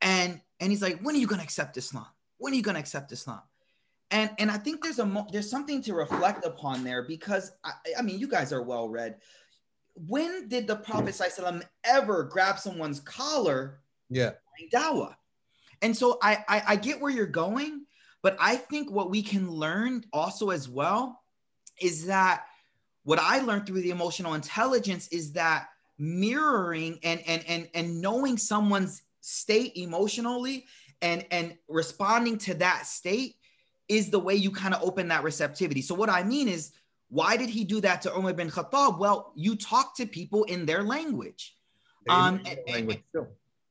[0.00, 2.06] And and he's like, when are you gonna accept Islam?
[2.38, 3.42] When are you gonna accept Islam?
[4.10, 7.72] And and I think there's a mo- there's something to reflect upon there because I,
[7.98, 9.16] I mean you guys are well read.
[9.94, 10.82] When did the hmm.
[10.82, 14.32] Prophet ﷺ ever grab someone's collar Yeah.
[14.72, 15.14] dawah?
[15.82, 17.86] And so I, I I get where you're going,
[18.22, 21.22] but I think what we can learn also as well
[21.80, 22.44] is that
[23.04, 28.36] what I learned through the emotional intelligence is that mirroring and and and and knowing
[28.36, 30.66] someone's state emotionally
[31.02, 33.36] and and responding to that state
[33.88, 35.82] is the way you kind of open that receptivity.
[35.82, 36.72] So what I mean is
[37.10, 38.98] why did he do that to Umar bin Khattab?
[38.98, 41.56] Well, you talk to people in their language.
[42.08, 43.26] Um, and- language too.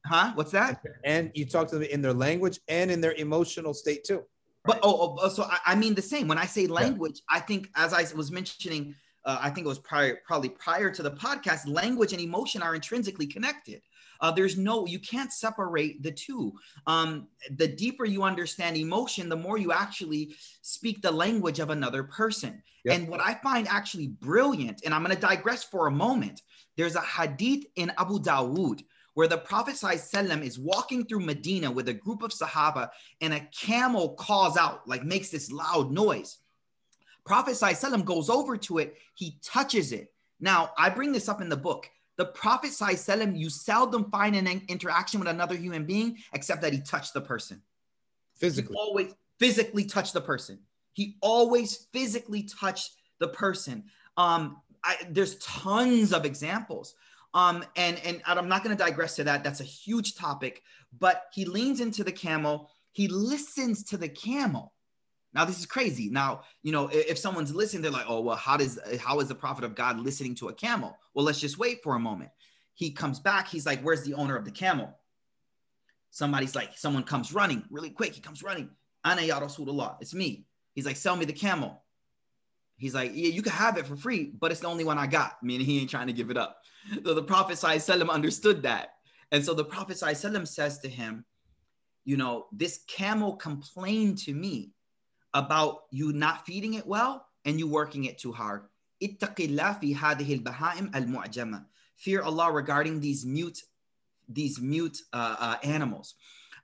[0.06, 0.32] Huh?
[0.36, 0.82] What's that?
[1.04, 4.24] And you talk to them in their language and in their emotional state too.
[4.66, 6.28] But oh, oh, so I, I mean the same.
[6.28, 9.80] When I say language, I think as I was mentioning, uh, I think it was
[9.80, 11.68] prior, probably prior to the podcast.
[11.68, 13.82] Language and emotion are intrinsically connected.
[14.22, 16.54] Uh, there's no, you can't separate the two.
[16.88, 17.28] Um,
[17.58, 22.62] the deeper you understand emotion, the more you actually speak the language of another person.
[22.84, 22.96] Yep.
[22.96, 26.42] And what I find actually brilliant, and I'm going to digress for a moment.
[26.76, 31.90] There's a hadith in Abu Dawood where the Prophet ﷺ is walking through Medina with
[31.90, 36.38] a group of Sahaba and a camel calls out, like makes this loud noise.
[37.26, 40.14] Prophet ﷺ goes over to it, he touches it.
[40.40, 41.90] Now, I bring this up in the book.
[42.20, 46.82] The Prophet ﷺ, you seldom find an interaction with another human being except that he
[46.82, 47.62] touched the person.
[48.36, 48.76] Physically.
[48.76, 50.60] He always physically touched the person.
[50.92, 53.86] He always physically touched the person.
[54.18, 56.94] Um, I, there's tons of examples.
[57.34, 59.42] Um, and and I'm not going to digress to that.
[59.42, 60.64] That's a huge topic.
[61.00, 62.70] But he leans into the camel.
[62.92, 64.74] He listens to the camel.
[65.34, 66.10] Now this is crazy.
[66.10, 69.36] Now you know if, someone's listening, they're like, "Oh well, how does how is the
[69.36, 72.32] prophet of God listening to a camel?" Well, let's just wait for a moment.
[72.74, 73.48] He comes back.
[73.48, 74.96] He's like, "Where's the owner of the camel?"
[76.12, 78.14] Somebody's like, someone comes running really quick.
[78.14, 78.70] He comes running.
[79.04, 79.98] Ana ya Rasulullah.
[80.02, 80.46] It's me.
[80.74, 81.84] He's like, sell me the camel.
[82.78, 85.08] He's like, yeah, you can have it for free, but it's the only one I
[85.08, 85.44] got.
[85.44, 86.62] Meaning he ain't trying to give it up.
[87.04, 88.96] So the Prophet ﷺ understood that.
[89.32, 91.26] And so the Prophet ﷺ says to him,
[92.06, 94.72] you know, this camel complained to me
[95.34, 98.64] about you not feeding it well and you working it too hard.
[99.02, 101.66] Ittaqillah fi hadhihi al-baha'im al-mu'jama.
[101.96, 103.64] Fear Allah regarding these mute,
[104.28, 106.16] these mute uh, uh, animals.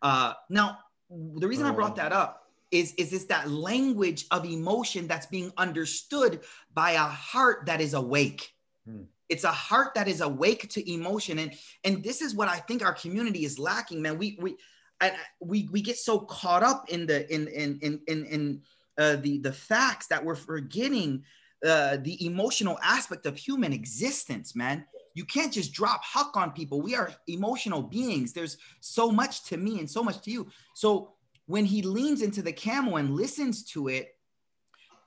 [0.02, 5.08] Uh, now, the reason I brought that up is, is this that language of emotion
[5.08, 6.42] that's being understood
[6.74, 8.54] by a heart that is awake.
[8.88, 9.04] Hmm.
[9.30, 11.40] It's a heart that is awake to emotion.
[11.40, 14.18] And, and this is what I think our community is lacking, man.
[14.18, 14.56] We, we,
[15.02, 18.62] and we, we get so caught up in the, in, in, in, in, in
[18.98, 21.24] uh, the, the facts that we're forgetting
[21.66, 24.86] uh, the emotional aspect of human existence, man.
[25.14, 26.82] You can't just drop huck on people.
[26.82, 28.34] We are emotional beings.
[28.34, 30.48] There's so much to me and so much to you.
[30.76, 31.14] So
[31.46, 34.16] when he leans into the camel and listens to it,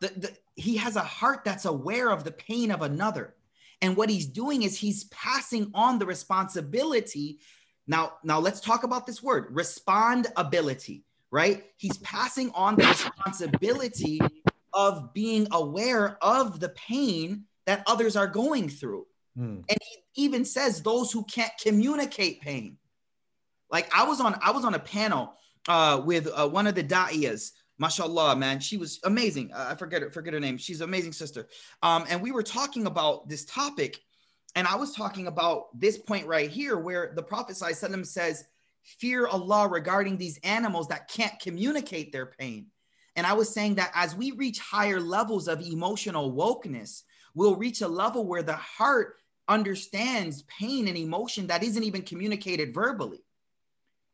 [0.01, 3.35] the, the, he has a heart that's aware of the pain of another.
[3.81, 7.39] And what he's doing is he's passing on the responsibility.
[7.89, 11.65] Now, now let's talk about this word respondability, right?
[11.79, 14.21] He's passing on the responsibility
[14.75, 19.07] of being aware of the pain that others are going through.
[19.37, 19.61] Hmm.
[19.69, 22.77] And he even says those who can't communicate pain.
[23.71, 25.35] Like I was on, I was on a panel
[25.67, 28.61] uh, with uh, one of the da'iyas, mashallah, man.
[28.61, 29.53] She was amazing.
[29.53, 30.59] Uh, I forget her, forget her name.
[30.59, 31.49] She's an amazing sister.
[31.83, 34.01] Um, and we were talking about this topic,
[34.59, 38.45] and I was talking about this point right here, where the Prophet ﷺ says,
[38.83, 42.67] "Fear Allah regarding these animals that can't communicate their pain."
[43.15, 47.83] And I was saying that as we reach higher levels of emotional wokeness, we'll reach
[47.83, 53.23] a level where the heart understands pain and emotion that isn't even communicated verbally.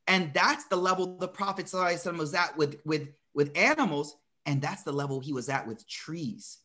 [0.07, 4.83] And that's the level the Prophet ﷺ was at with, with, with animals, and that's
[4.83, 6.59] the level he was at with trees.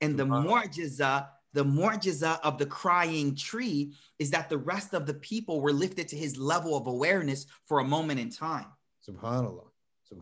[0.00, 5.06] And the more mu'jiza, the mu'jiza of the crying tree is that the rest of
[5.06, 8.66] the people were lifted to his level of awareness for a moment in time.
[9.08, 9.64] Subhanallah.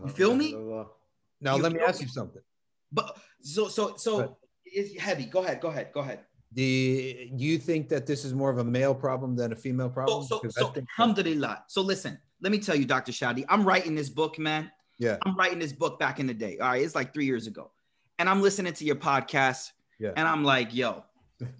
[0.04, 0.52] You feel me?
[1.40, 2.06] Now You let me ask me?
[2.06, 2.42] you something.
[2.92, 5.24] But so so so it's heavy.
[5.24, 6.20] Go ahead, go ahead, go ahead.
[6.54, 9.56] Do you, do you think that this is more of a male problem than a
[9.56, 10.24] female problem?
[10.26, 11.64] So, so, so alhamdulillah.
[11.66, 13.10] So listen, let me tell you, Dr.
[13.10, 14.70] Shadi, I'm writing this book, man.
[14.98, 16.58] yeah, I'm writing this book back in the day.
[16.58, 17.70] All right, it's like three years ago.
[18.18, 19.72] And I'm listening to your podcast.
[19.98, 20.12] Yeah.
[20.16, 21.04] And I'm like, yo,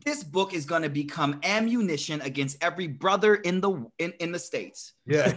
[0.04, 4.94] this book is gonna become ammunition against every brother in the in, in the states.
[5.06, 5.32] yeah,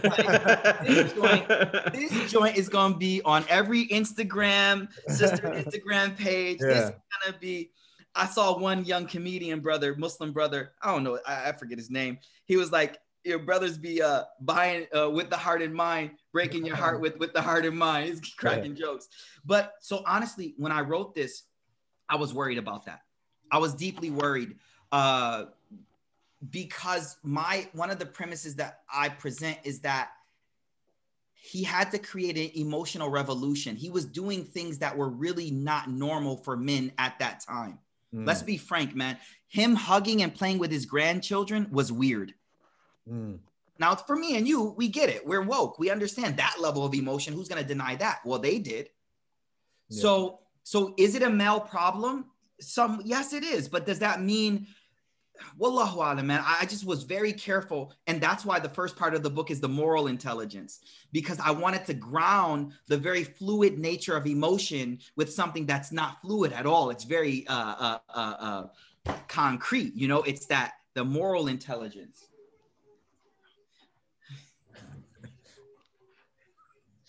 [0.84, 1.48] This joint,
[1.92, 6.58] this joint is gonna be on every Instagram, sister Instagram page.
[6.58, 6.90] This is
[7.24, 7.70] gonna be.
[8.14, 10.72] I saw one young comedian brother, Muslim brother.
[10.80, 11.18] I don't know.
[11.26, 12.18] I, I forget his name.
[12.46, 16.64] He was like, "Your brothers be uh buying uh, with the heart in mind, breaking
[16.64, 19.08] your heart with with the heart in mind." He's cracking jokes.
[19.44, 21.42] But so honestly, when I wrote this,
[22.08, 23.00] I was worried about that.
[23.50, 24.56] I was deeply worried.
[24.92, 25.46] Uh,
[26.50, 30.10] because my one of the premises that I present is that
[31.34, 33.76] he had to create an emotional revolution.
[33.76, 37.78] He was doing things that were really not normal for men at that time.
[38.14, 39.16] Mm, Let's be frank, man.
[39.48, 42.34] Him hugging and playing with his grandchildren was weird.
[43.08, 43.38] mm,
[43.78, 45.26] Now, for me and you, we get it.
[45.26, 45.78] We're woke.
[45.78, 47.32] We understand that level of emotion.
[47.32, 48.20] Who's going to deny that?
[48.24, 48.90] Well, they did.
[49.88, 50.02] Yeah.
[50.02, 52.26] So, so is it a male problem?
[52.60, 53.68] Some, yes, it is.
[53.68, 54.66] But does that mean,
[55.58, 56.42] wallahu alam, man?
[56.44, 59.60] I, just was very careful, and that's why the first part of the book is
[59.60, 60.80] the moral intelligence,
[61.12, 66.20] because I wanted to ground the very fluid nature of emotion with something that's not
[66.22, 66.90] fluid at all.
[66.90, 68.66] It's very uh, uh, uh,
[69.06, 69.94] uh, concrete.
[69.94, 72.25] You know, it's that the moral intelligence.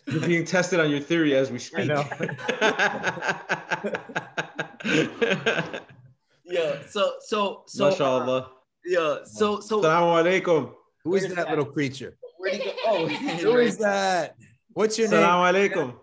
[0.08, 1.88] You're being tested on your theory as we speak.
[1.88, 2.04] know.
[6.50, 6.78] Yeah.
[6.90, 8.50] So so so uh, MashaAllah.
[8.86, 9.18] yeah.
[9.26, 10.74] So so Assalamu alaikum.
[11.04, 11.50] Who is that that?
[11.50, 12.18] little creature?
[12.38, 12.72] where do you go?
[12.86, 14.36] Oh, Who is that?
[14.74, 15.20] What's your name?
[15.20, 15.94] Assalamu alaikum.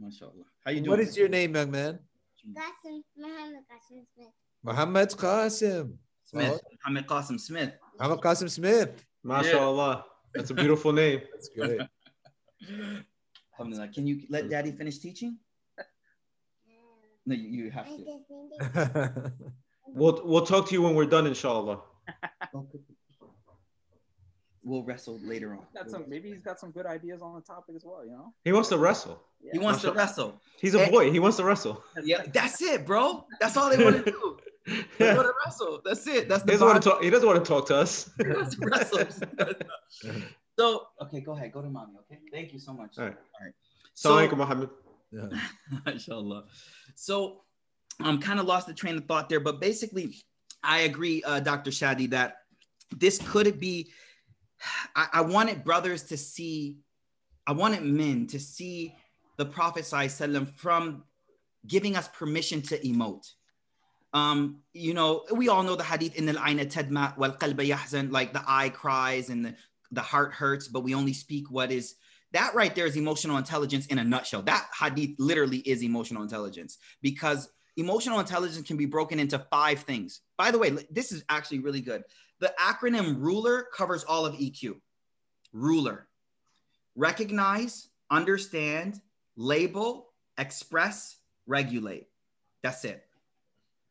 [0.00, 0.44] MashaAllah.
[0.64, 0.90] How you doing?
[0.90, 1.98] What is your name, young man?
[2.46, 4.32] Qasim, Muhammad Qasim Smith.
[4.62, 5.96] Muhammad Qasim.
[6.24, 6.60] Smith?
[6.84, 7.72] Hamid Qasim Smith.
[7.98, 9.04] Muhammad Qasim Smith.
[9.24, 10.04] MashaAllah.
[10.34, 11.22] That's a beautiful name.
[11.32, 11.80] That's great.
[13.52, 13.88] Alhamdulillah.
[13.88, 15.38] Can you let Daddy finish teaching?
[17.28, 19.32] No, you, you have to.
[19.88, 21.80] We'll we'll talk to you when we're done, inshallah.
[24.62, 25.60] We'll wrestle later on.
[25.74, 28.04] Got some, maybe he's got some good ideas on the topic as well.
[28.04, 28.34] You know.
[28.44, 29.22] He wants to wrestle.
[29.52, 30.40] He wants to wrestle.
[30.60, 30.90] He's a eh?
[30.90, 31.12] boy.
[31.12, 31.84] He wants to wrestle.
[32.02, 33.24] Yeah, that's it, bro.
[33.40, 34.38] That's all they want to do.
[34.98, 35.80] They want to wrestle.
[35.84, 36.28] That's it.
[36.28, 37.00] That's He doesn't, want to talk.
[37.00, 38.10] He doesn't want to talk to us.
[38.18, 39.06] He wants to wrestle.
[40.58, 41.52] so, okay, go ahead.
[41.52, 41.94] Go to mommy.
[42.00, 42.20] Okay.
[42.32, 42.98] Thank you so much.
[42.98, 43.16] All right.
[43.40, 43.54] All right.
[43.96, 44.70] Assalamu alaikum, Muhammad.
[45.86, 46.44] Inshallah.
[46.98, 47.42] So
[48.00, 50.16] I'm kind of lost the train of thought there, but basically,
[50.62, 51.70] I agree, uh, Dr.
[51.70, 52.38] Shadi, that
[52.90, 53.90] this could be.
[54.94, 56.78] I, I wanted brothers to see,
[57.46, 58.94] I wanted men to see
[59.36, 61.04] the Prophet Sallallahu from
[61.66, 63.26] giving us permission to emote.
[64.14, 68.10] Um, you know, we all know the hadith in the aina tadma wal qalba yahzan,
[68.10, 69.54] like the eye cries and the,
[69.92, 71.96] the heart hurts, but we only speak what is
[72.32, 74.42] that right there is emotional intelligence in a nutshell.
[74.42, 80.20] That hadith literally is emotional intelligence because emotional intelligence can be broken into five things.
[80.36, 82.02] By the way, this is actually really good.
[82.40, 84.80] The acronym RULER covers all of EQ.
[85.52, 86.08] RULER.
[86.96, 89.00] Recognize, understand,
[89.36, 92.08] label, express, regulate.
[92.62, 93.06] That's it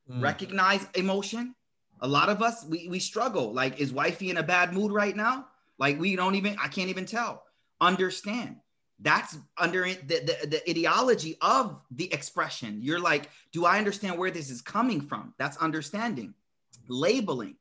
[0.10, 0.22] Mm.
[0.22, 1.56] recognize emotion.
[2.02, 3.54] A lot of us, we, we struggle.
[3.54, 5.48] Like, is wifey in a bad mood right now?
[5.78, 7.44] Like, we don't even, I can't even tell.
[7.82, 8.58] Understand.
[9.00, 12.80] That's under the, the, the ideology of the expression.
[12.82, 15.34] You're like, do I understand where this is coming from?
[15.38, 16.34] That's understanding.
[16.88, 17.56] Labeling.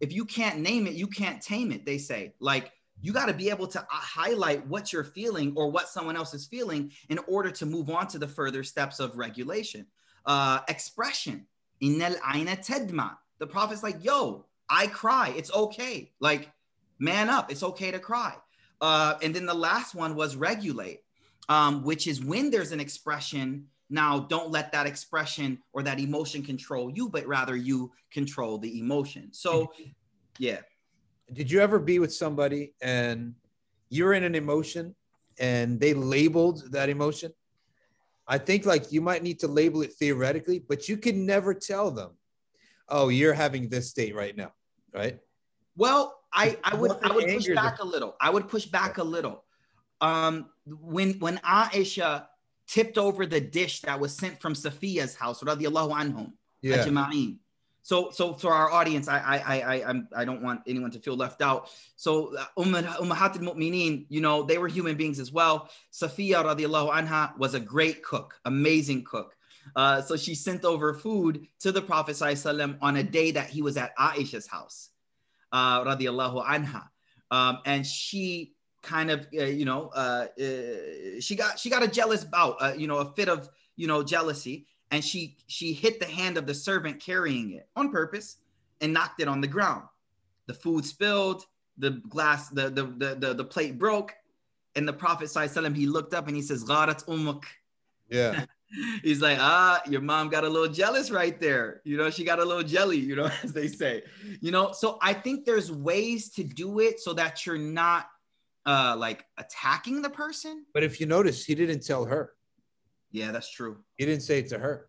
[0.00, 2.34] If you can't name it, you can't tame it, they say.
[2.38, 2.70] Like,
[3.02, 6.34] you got to be able to uh, highlight what you're feeling or what someone else
[6.34, 9.86] is feeling in order to move on to the further steps of regulation.
[10.24, 11.46] Uh, expression.
[11.82, 13.16] Innal aina tadma.
[13.38, 15.34] The prophet's like, yo, I cry.
[15.36, 16.12] It's okay.
[16.20, 16.50] Like,
[16.98, 17.50] man up.
[17.50, 18.34] It's okay to cry.
[18.80, 21.00] Uh, and then the last one was regulate,
[21.48, 23.66] um, which is when there's an expression.
[23.88, 28.80] Now, don't let that expression or that emotion control you, but rather you control the
[28.80, 29.28] emotion.
[29.32, 29.72] So,
[30.38, 30.60] yeah.
[31.32, 33.34] Did you ever be with somebody and
[33.88, 34.94] you're in an emotion
[35.38, 37.32] and they labeled that emotion?
[38.28, 41.90] I think like you might need to label it theoretically, but you can never tell
[41.90, 42.10] them,
[42.88, 44.52] oh, you're having this state right now,
[44.92, 45.18] right?
[45.76, 48.14] Well, I, I would I would push back a little.
[48.20, 49.44] I would push back a little.
[50.00, 52.26] Um, when when Aisha
[52.68, 56.32] tipped over the dish that was sent from Safiya's house, radiallahu anhum,
[56.62, 56.84] Yeah.
[56.84, 57.38] ajma'in.
[57.82, 60.98] So so for our audience, I I I I I'm, I don't want anyone to
[60.98, 61.70] feel left out.
[61.94, 65.70] So uh, Ummahat Ummahat al-Mu'mineen, you know, they were human beings as well.
[65.92, 69.36] Safiya radiallahu anha was a great cook, amazing cook.
[69.74, 73.62] Uh, so she sent over food to the Prophet ﷺ on a day that he
[73.62, 74.90] was at Aisha's house,
[75.52, 76.84] uh, radiallahu anha.
[77.30, 81.88] Um, and she kind of, uh, you know, uh, uh, she got she got a
[81.88, 86.00] jealous bout, uh, you know, a fit of, you know, jealousy, and she she hit
[86.00, 88.36] the hand of the servant carrying it on purpose
[88.80, 89.84] and knocked it on the ground.
[90.46, 91.44] The food spilled,
[91.78, 94.14] the glass, the the the the, the plate broke,
[94.76, 95.30] and the Prophet
[95.74, 97.44] he looked up and he says, "Gharat umuk."
[98.08, 98.44] Yeah.
[99.02, 101.80] He's like, ah, your mom got a little jealous right there.
[101.84, 104.02] You know, she got a little jelly, you know, as they say.
[104.40, 108.06] You know, so I think there's ways to do it so that you're not
[108.66, 110.66] uh like attacking the person.
[110.74, 112.32] But if you notice, he didn't tell her.
[113.12, 113.78] Yeah, that's true.
[113.96, 114.88] He didn't say it to her.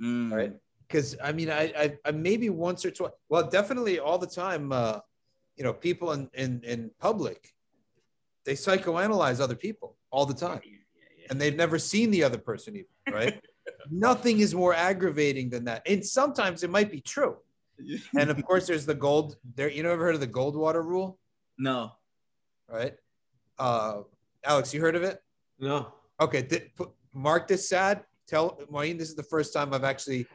[0.00, 0.32] Mm.
[0.32, 0.52] Right.
[0.88, 3.12] Because I mean, I, I, I maybe once or twice.
[3.28, 4.72] Well, definitely all the time.
[4.72, 5.00] Uh,
[5.56, 7.52] you know, people in in in public,
[8.44, 10.60] they psychoanalyze other people all the time,
[11.30, 13.14] and they've never seen the other person even.
[13.14, 13.40] Right.
[13.90, 17.36] Nothing is more aggravating than that, and sometimes it might be true.
[18.18, 19.36] And of course, there's the gold.
[19.54, 21.18] There, you know, ever heard of the Goldwater rule?
[21.56, 21.92] No.
[22.68, 22.94] Right.
[23.58, 24.02] Uh,
[24.44, 25.22] Alex, you heard of it?
[25.58, 25.94] No.
[26.20, 28.04] Okay, th- put, mark this sad.
[28.28, 30.26] Tell Maureen this is the first time I've actually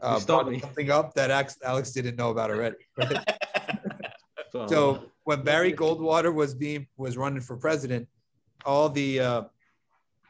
[0.00, 0.58] uh, brought me.
[0.58, 2.76] something up that Alex, Alex didn't know about already.
[2.96, 3.18] right?
[4.50, 8.08] So, so when Barry Goldwater was being was running for president,
[8.64, 9.42] all the uh,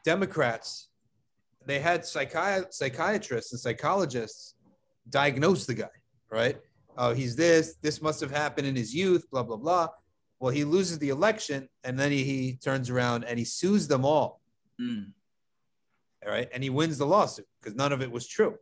[0.07, 0.89] Democrats
[1.67, 4.55] they had psychi- psychiatrists and psychologists
[5.11, 5.97] diagnose the guy.
[6.31, 6.59] Right?
[6.97, 7.77] Oh, he's this.
[7.83, 9.29] This must have happened in his youth.
[9.31, 9.89] Blah blah blah.
[10.39, 14.05] Well, he loses the election, and then he, he turns around and he sues them
[14.05, 14.41] all.
[14.81, 15.13] Mm.
[16.25, 16.49] All right.
[16.53, 18.57] And he wins the lawsuit because none of it was true.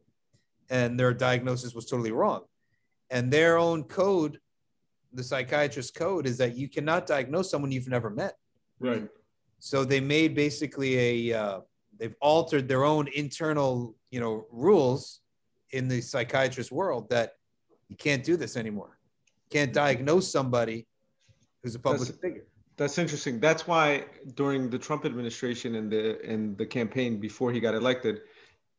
[0.70, 2.42] And their diagnosis was totally wrong.
[3.10, 4.38] And their own code,
[5.12, 8.34] the psychiatrist code, is that you cannot diagnose someone you've never met.
[8.80, 9.08] right.
[9.64, 11.60] So they made basically a, uh,
[11.98, 15.20] they've altered their own internal, you know, rules
[15.70, 17.36] in the psychiatrist world that
[17.88, 18.98] you can't do this anymore.
[19.26, 20.86] You can't diagnose somebody
[21.62, 22.44] who's a public That's- figure.
[22.76, 23.40] That's interesting.
[23.40, 24.04] That's why
[24.34, 28.20] during the Trump administration and the and the campaign before he got elected,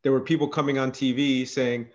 [0.04, 1.88] there were people coming on TV saying,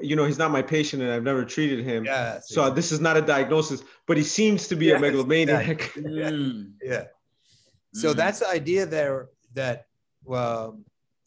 [0.00, 2.06] you know, he's not my patient and I've never treated him.
[2.06, 2.48] Yes.
[2.48, 5.78] So this is not a diagnosis, but he seems to be Yes, a megalomaniac.
[5.94, 6.72] Mm.
[6.82, 7.04] Yeah.
[7.92, 8.16] So Mm.
[8.16, 9.86] that's the idea there that
[10.28, 10.84] um,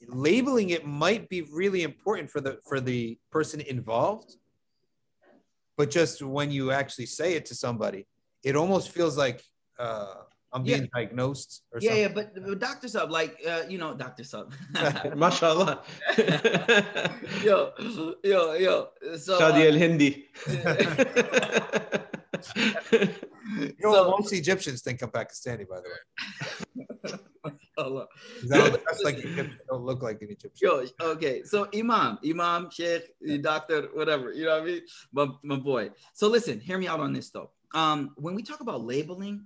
[0.07, 4.36] labeling it might be really important for the for the person involved,
[5.78, 8.07] but just when you actually say it to somebody,
[8.43, 9.43] it almost feels like
[9.80, 10.24] uh,
[10.55, 12.01] I'm being diagnosed or Yeah, something.
[12.03, 12.87] yeah, but, but Dr.
[12.87, 14.23] Sub, like, uh, you know, Dr.
[14.23, 14.53] Sub.
[15.15, 15.83] Mashallah.
[17.43, 17.73] yo,
[18.23, 18.87] yo, yo.
[19.19, 20.09] So, Shadi uh, al Hindi.
[23.57, 27.13] You know, so- most Egyptians think I'm Pakistani, by the way.
[27.77, 28.07] Allah.
[28.41, 30.67] 'Cause I don't like Egyptian, I don't look like an Egyptian.
[30.67, 31.43] Yo, okay.
[31.43, 33.03] So Imam, Imam, Sheikh,
[33.41, 34.81] Doctor, whatever, you know what I mean?
[35.13, 35.91] My, my boy.
[36.13, 37.51] So listen, hear me out on this though.
[37.73, 39.45] Um, when we talk about labeling,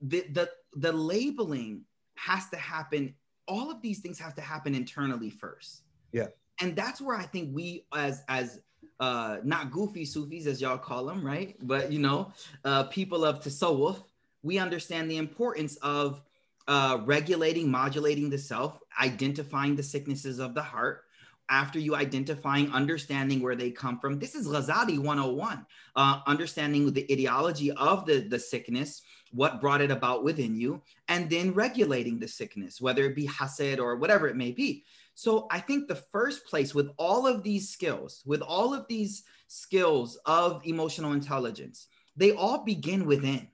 [0.00, 1.82] the the the labeling
[2.16, 3.14] has to happen.
[3.48, 5.82] All of these things have to happen internally first.
[6.12, 6.28] Yeah.
[6.60, 8.60] And that's where I think we as as
[9.00, 11.56] uh not goofy Sufis as y'all call them, right?
[11.62, 12.32] But you know,
[12.64, 14.02] uh people of tasawwuf,
[14.42, 16.22] we understand the importance of
[16.68, 21.04] uh, regulating, modulating the self, identifying the sicknesses of the heart.
[21.48, 24.18] After you identifying, understanding where they come from.
[24.18, 25.66] This is Ghazali 101.
[25.94, 31.30] Uh, understanding the ideology of the, the sickness, what brought it about within you, and
[31.30, 34.84] then regulating the sickness, whether it be hased or whatever it may be.
[35.14, 39.22] So I think the first place with all of these skills, with all of these
[39.48, 41.86] skills of emotional intelligence,
[42.16, 43.48] they all begin within.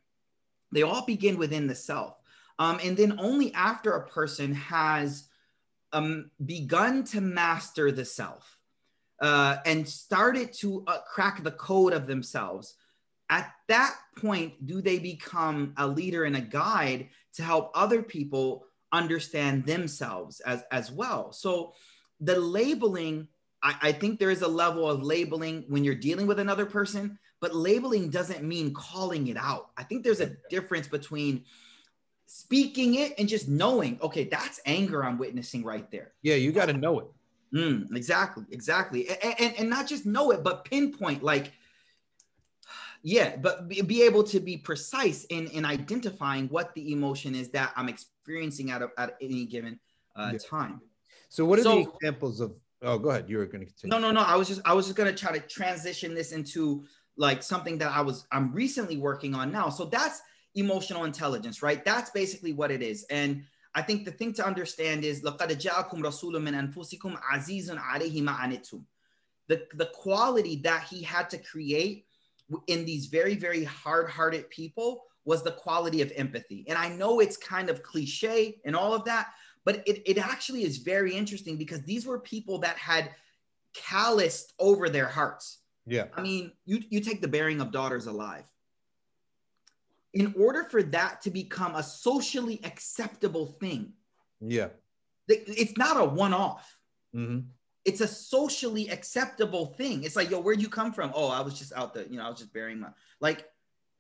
[0.73, 2.19] They all begin within the self.
[2.59, 5.29] Um, and then only after a person has
[5.93, 8.59] um, begun to master the self
[9.21, 12.75] uh, and started to uh, crack the code of themselves,
[13.31, 18.67] at that point, do they become a leader and a guide to help other people
[18.93, 21.33] understand themselves as, as well?
[21.33, 21.73] So
[22.21, 23.29] the labeling,
[23.63, 27.19] I, I think there is a level of labeling when you're dealing with another person,
[27.41, 29.71] but labeling doesn't mean calling it out.
[29.79, 31.45] I think there's a difference between
[32.33, 36.13] speaking it and just knowing, okay, that's anger I'm witnessing right there.
[36.23, 37.07] Yeah, you got to know it.
[37.55, 39.07] Mm, exactly, exactly.
[39.11, 41.53] And, and, and not just know it, but pinpoint, like,
[43.03, 47.51] yeah, but be, be able to be precise in, in identifying what the emotion is
[47.51, 49.79] that I'm experiencing at, a, at any given
[50.17, 50.39] uh, Yeah.
[50.39, 50.81] time.
[51.29, 52.55] So, what are the examples of?
[52.81, 53.29] Oh, go ahead.
[53.29, 53.95] You were going to continue.
[53.95, 54.23] No, no, no.
[54.27, 56.85] I was just I was just gonna try to transition this into
[57.17, 59.69] like something that I was I'm recently working on now.
[59.71, 60.21] So that's
[60.56, 61.84] emotional intelligence, right?
[61.84, 63.06] That's basically what it is.
[63.10, 63.44] And
[63.76, 68.36] I think the thing to understand is لَقَدْ جَاءَكُمْ رَسُولٌ مِّنْ أَنفُسِكُمْ عَزِيزٌ عَلَيْهِ مَا
[68.38, 68.82] عَنِتُّمْ
[69.48, 72.06] the, the quality that he had to create
[72.68, 76.66] in these very, very hard hearted people was the quality of empathy.
[76.70, 79.28] And I know it's kind of cliche and all of that,
[79.66, 83.12] but it, it actually is very interesting because these were people that had
[83.74, 85.60] calloused over their hearts.
[85.86, 86.06] Yeah.
[86.16, 88.46] I mean, you, you take the bearing of daughters alive.
[90.15, 93.95] In order for that to become a socially acceptable thing,
[94.41, 94.69] Yeah.
[95.29, 96.79] it's not a one off.
[97.13, 97.41] hmm
[97.85, 100.05] It's a socially acceptable thing.
[100.05, 101.13] It's like, yo, where'd you come from?
[101.15, 102.91] Oh, I was just out there, you know, I was just burying my
[103.21, 103.49] like.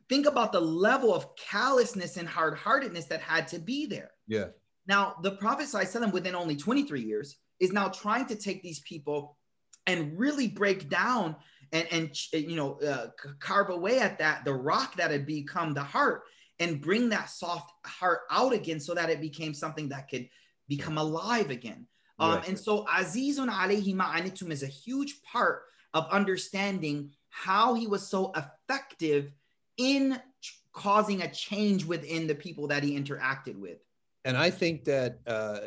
[0.08, 4.10] Think about the level of callousness and hard heartedness that had to be there.
[4.26, 4.48] Yeah.
[4.86, 9.38] Now, the Prophet ﷺ, within only 23 years, is now trying to take these people
[9.86, 11.36] and really break down
[11.72, 13.08] and, and you know, uh,
[13.40, 16.22] carve away at that, the rock that had become the heart,
[16.58, 20.28] and bring that soft heart out again so that it became something that could
[20.68, 21.86] become alive again.
[22.18, 22.48] Um, Right.
[22.48, 25.62] And so, Azizun alayhi ma'anitum is a huge part
[25.94, 29.32] of understanding how he was so effective
[29.78, 33.78] in ch- causing a change within the people that he interacted with.
[34.24, 35.60] and I think that uh,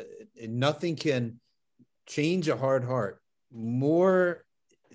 [0.48, 1.40] nothing can
[2.06, 3.20] change a hard heart
[3.52, 4.45] more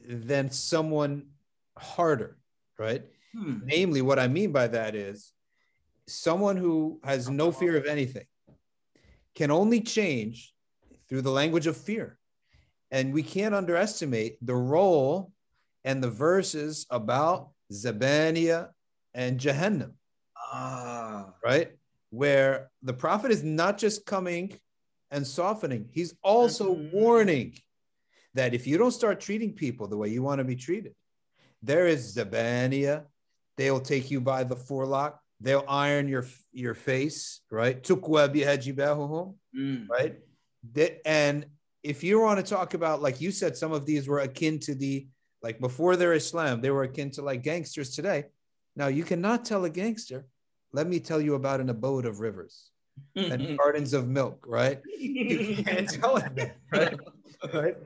[0.08, 1.28] than someone
[1.78, 2.38] harder,
[2.78, 3.04] right?
[3.34, 3.60] Hmm.
[3.64, 5.32] Namely, what I mean by that is
[6.08, 8.26] someone who has no fear of anything
[9.36, 10.54] can only change
[11.08, 12.18] through the language of fear.
[12.92, 15.32] And we can't underestimate the role
[15.86, 18.70] and the verses about Zabaniya
[19.14, 19.94] and Jahannam
[20.36, 21.34] Ah.
[21.44, 21.72] right?
[22.10, 24.60] Where the prophet is not just coming
[25.12, 26.92] and softening, he's also Mhm.
[26.92, 27.58] warning
[28.34, 30.94] that if you don't start treating people the way you want to be treated,
[31.62, 33.04] there is Zabaniya.
[33.58, 35.20] They'll take you by the forelock.
[35.40, 37.82] They'll iron your your face, right?
[39.56, 39.88] Mm.
[39.90, 40.16] right?
[41.06, 41.46] And
[41.84, 44.76] if you want to talk about, like you said, some of these were akin to
[44.76, 45.08] the,
[45.42, 48.26] like before their Islam, they were akin to like gangsters today.
[48.76, 50.26] Now you cannot tell a gangster,
[50.74, 52.70] let me tell you about an abode of rivers
[53.16, 54.80] and gardens of milk, right?
[54.88, 56.98] You can't tell him that, right?
[57.54, 57.78] right?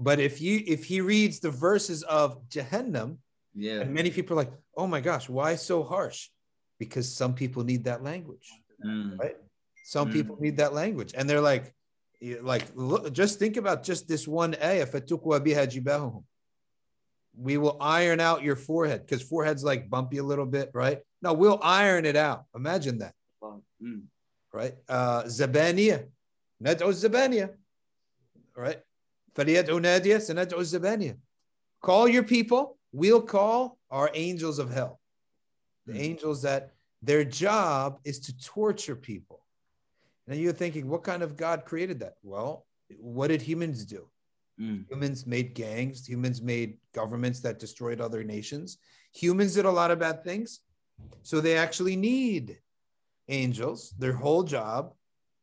[0.00, 3.18] But if you if he reads the verses of Jahannam,
[3.54, 3.80] yeah.
[3.80, 6.28] and many people are like, oh my gosh, why so harsh?
[6.78, 8.48] Because some people need that language.
[8.84, 9.18] Mm.
[9.18, 9.36] Right?
[9.84, 10.12] Some Mm.
[10.12, 11.74] people need that language, and they're like,
[12.42, 14.86] like, look, just think about just this one ayah.
[14.86, 16.24] "Fatukwa biha jibahuhum."
[17.36, 20.98] We will iron out your forehead because forehead's like bumpy a little bit, right?
[21.22, 22.44] No, we'll iron it out.
[22.54, 23.14] Imagine that,
[23.82, 24.02] Mm.
[24.52, 24.74] right?
[24.88, 26.06] Uh, Zabaniya,
[26.62, 27.54] nad'u Zabaniya,
[28.58, 28.80] all right.
[31.80, 32.78] Call your people.
[32.92, 35.00] We'll call our angels of hell.
[35.86, 36.02] The mm-hmm.
[36.02, 39.46] angels that their job is to torture people.
[40.26, 42.14] Now you're thinking, what kind of God created that?
[42.24, 42.66] Well,
[42.98, 44.08] what did humans do?
[44.60, 44.90] Mm.
[44.90, 48.78] Humans made gangs, humans made governments that destroyed other nations.
[49.14, 50.60] Humans did a lot of bad things.
[51.22, 52.58] So they actually need
[53.28, 53.94] angels.
[53.98, 54.94] Their whole job,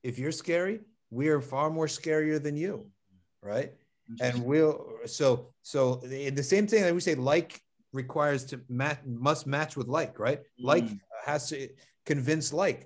[0.04, 2.92] if you're scary, we are far more scarier than you
[3.46, 3.72] right?
[4.22, 4.76] and we'll
[5.20, 5.28] so
[5.64, 7.60] so the, the same thing that we say like
[7.92, 10.42] requires to match must match with like right
[10.72, 11.00] like Mm.
[11.26, 11.58] has to
[12.06, 12.80] convince like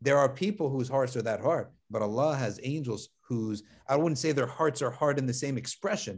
[0.00, 4.18] there are people whose hearts are that hard but allah has angels whose i wouldn't
[4.24, 6.16] say their hearts are hard in the same expression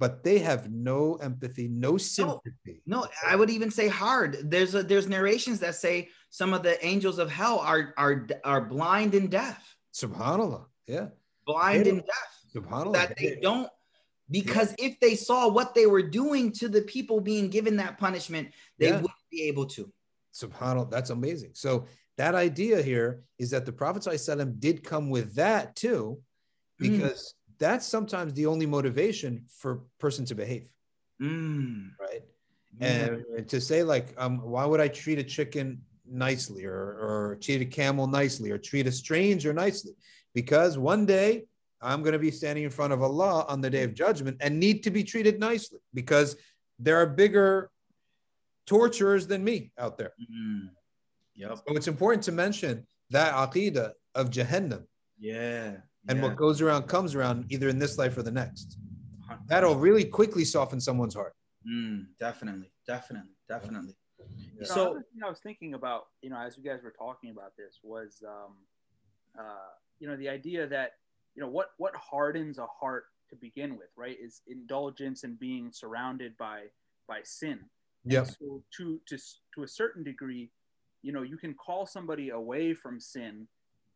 [0.00, 4.30] but they have no empathy no sympathy No, I would even say hard.
[4.52, 8.62] There's a, there's narrations that say some of the angels of hell are are are
[8.74, 9.60] blind and deaf,
[9.94, 11.06] subhanallah yeah
[11.46, 12.30] blind and deaf.
[12.54, 13.68] Subhanallah that they don't
[14.30, 18.48] because if they saw what they were doing to the people being given that punishment
[18.78, 18.96] they Yeah.
[18.96, 19.92] wouldn't be able to
[20.34, 21.50] Subhanallah, that's amazing.
[21.52, 21.86] So
[22.16, 26.22] that idea here is that the Prophet ﷺ did come with that too,
[26.80, 26.88] Mm.
[26.90, 30.70] because that's sometimes the only motivation for person to behave,
[31.20, 31.90] Mm.
[32.00, 32.22] right?
[32.80, 36.72] And to say like, um, why would I treat a chicken nicely or,
[37.04, 39.92] or treat a camel nicely or treat a stranger nicely?
[40.32, 41.44] Because one day
[41.82, 44.58] I'm going to be standing in front of Allah on the day of judgment and
[44.58, 46.36] need to be treated nicely because
[46.78, 47.70] there are bigger
[48.66, 50.12] torturers than me out there.
[50.20, 50.70] Mm.
[51.34, 51.56] Yep.
[51.56, 54.84] So it's important to mention that aqidah of Jahannam
[55.18, 55.76] Yeah.
[56.08, 56.22] and yeah.
[56.22, 58.78] what goes around comes around either in this life or the next.
[59.46, 61.34] That'll really quickly soften someone's heart.
[61.66, 63.96] Mm, definitely, definitely, definitely.
[64.18, 66.94] You know, So- another thing I was thinking about, you know, as you guys were
[66.96, 68.56] talking about this was, um,
[69.38, 70.92] uh, you know, the idea that,
[71.34, 75.70] you know, what what hardens a heart to begin with, right, is indulgence and being
[75.72, 76.64] surrounded by
[77.08, 77.60] by sin.
[78.04, 78.26] Yep.
[78.26, 79.18] So to to
[79.54, 80.50] to a certain degree,
[81.02, 83.46] you know, you can call somebody away from sin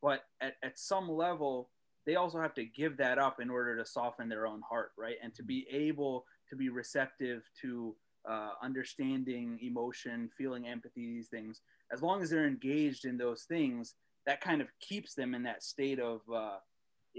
[0.02, 1.70] but at, at some level
[2.06, 5.16] they also have to give that up in order to soften their own heart right
[5.22, 7.94] and to be able to be receptive to
[8.28, 11.60] uh, understanding emotion feeling empathy these things
[11.92, 13.94] as long as they're engaged in those things
[14.26, 16.56] that kind of keeps them in that state of uh,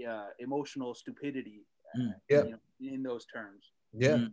[0.06, 2.14] uh, emotional stupidity Mm.
[2.28, 2.44] Yeah.
[2.44, 4.16] you know, in those terms Yeah.
[4.16, 4.32] Mm.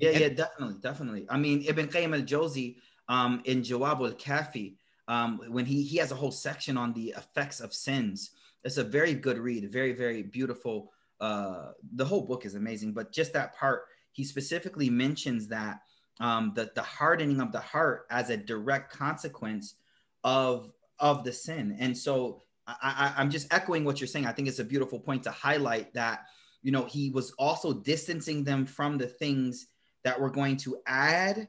[0.00, 1.26] Yeah, yeah, definitely, definitely.
[1.30, 2.76] I mean, Ibn Qayyim al-Jawzi
[3.08, 4.74] um, in Jawab al-Kafi,
[5.08, 8.32] um, when he he has a whole section on the effects of sins.
[8.64, 10.92] It's a very good read, very very beautiful.
[11.20, 15.80] Uh, the whole book is amazing, but just that part, he specifically mentions that
[16.20, 19.76] um, the the hardening of the heart as a direct consequence
[20.24, 24.26] of of the sin, and so I, I, I'm just echoing what you're saying.
[24.26, 26.26] I think it's a beautiful point to highlight that
[26.62, 29.66] you know he was also distancing them from the things
[30.04, 31.48] that were going to add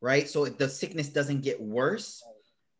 [0.00, 2.22] right so the sickness doesn't get worse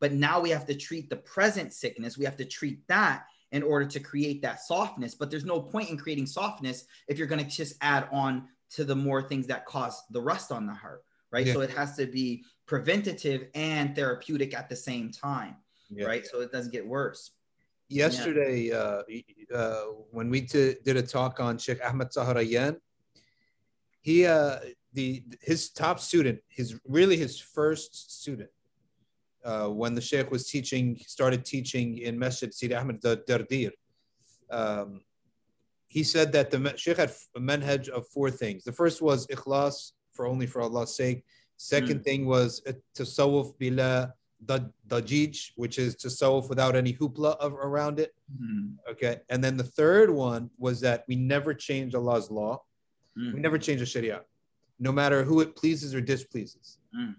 [0.01, 3.63] but now we have to treat the present sickness we have to treat that in
[3.63, 7.45] order to create that softness but there's no point in creating softness if you're going
[7.45, 11.05] to just add on to the more things that cause the rust on the heart
[11.31, 11.53] right Yeah.
[11.53, 15.57] so it has to be preventative and therapeutic at the same time
[15.89, 16.07] Yeah.
[16.07, 17.31] right so it doesn't get worse
[17.91, 19.03] yesterday uh,
[19.55, 22.77] uh, when we t- did a talk on Sheikh Ahmed Saharayan,
[24.01, 24.59] he uh,
[24.93, 28.51] the his top student, his really his first student,
[29.45, 33.73] uh, when the Sheikh was teaching, started teaching in Masjid Sidi Ahmed Dardir.
[34.51, 35.03] Um,
[35.87, 38.65] he said that the Sheikh had a manhaj of four things.
[38.65, 41.25] The first was ikhlas for only for Allah's sake.
[41.57, 42.63] Second thing was
[42.97, 44.13] tasawwuf bila
[44.45, 48.15] da- dajij, which is to tasawwuf without any hoopla of, around it.
[48.33, 48.77] Mhm.
[48.91, 49.21] Okay.
[49.29, 52.63] And then the third one was that we never change Allah's law.
[53.19, 53.35] Mm.
[53.35, 54.23] We never change the Sharia,
[54.79, 56.79] no matter who it pleases or displeases.
[56.97, 57.17] Mm.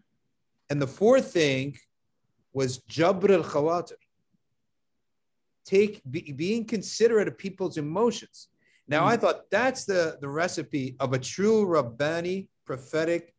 [0.70, 1.78] And the fourth thing
[2.54, 3.98] was jabr al khawatir.
[5.66, 8.48] Take be, being considerate of people's emotions.
[8.88, 13.34] Now, I thought that's the, the recipe of a true Rabbani, prophetic,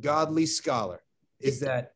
[0.00, 1.02] godly scholar,
[1.40, 1.92] is that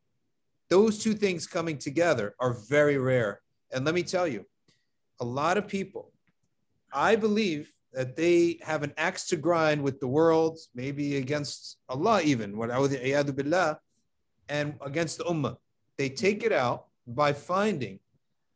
[0.70, 3.40] those two things coming together are very rare.
[3.72, 4.46] And let me tell you,
[5.20, 6.12] a lot of people,
[6.92, 12.22] I believe that they have an axe to grind with the world, maybe against Allah
[12.22, 13.78] even, what billah,
[14.48, 15.56] and against the ummah.
[15.98, 17.98] They take it out by finding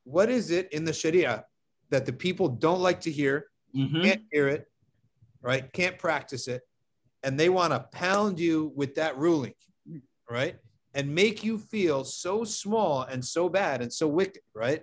[0.05, 1.45] what is it in the sharia
[1.91, 4.03] that the people don't like to hear, mm-hmm.
[4.03, 4.71] can't hear it,
[5.43, 5.73] right?
[5.73, 6.63] Can't practice it.
[7.23, 9.55] And they want to pound you with that ruling,
[10.31, 10.57] right?
[10.95, 14.83] And make you feel so small and so bad and so wicked, right?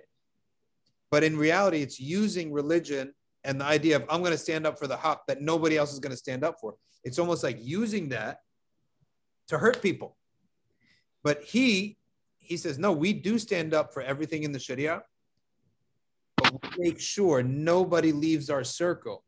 [1.10, 4.78] But in reality, it's using religion and the idea of I'm going to stand up
[4.78, 6.74] for the haq that nobody else is going to stand up for.
[7.04, 8.38] It's almost like using that
[9.48, 10.16] to hurt people.
[11.22, 11.98] But he
[12.38, 15.02] he says, no, we do stand up for everything in the Sharia,
[16.36, 19.24] but we make sure nobody leaves our circle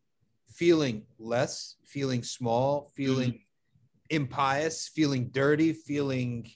[0.49, 4.17] feeling less, feeling small, feeling mm-hmm.
[4.17, 6.51] impious, feeling dirty, feeling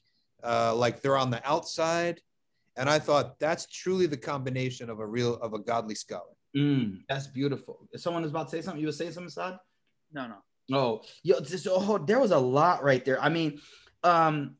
[0.45, 2.21] uh, like they're on the outside.
[2.77, 6.35] And I thought that's truly the combination of a real of a godly scholar.
[6.57, 7.89] Mm, that's beautiful.
[7.93, 9.59] If someone is about to say something, you would say something, Saad?
[10.13, 10.37] no no
[10.71, 13.21] Oh, yo, this, oh, there was a lot right there.
[13.23, 13.59] I mean,
[14.05, 14.57] um,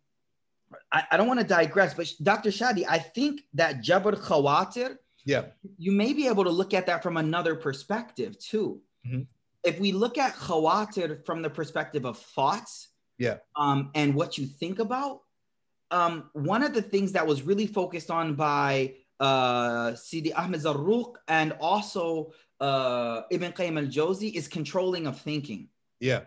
[0.91, 2.49] I, I don't want to digress, but Dr.
[2.51, 5.47] Shadi, I think that Jabr Khawatir, Yeah.
[5.77, 8.81] you may be able to look at that from another perspective too.
[9.07, 9.27] Mhm.
[9.65, 13.39] If we look at Khawatir from the perspective of thoughts, Yeah.
[13.57, 15.21] um, and what you think about,
[15.91, 21.15] um, one of the things that was really focused on by uh, Sidi Ahmed Zarruq
[21.27, 25.69] and also uh, Ibn Qayyim al-Jawzi is controlling of thinking.
[26.01, 26.23] Yeah.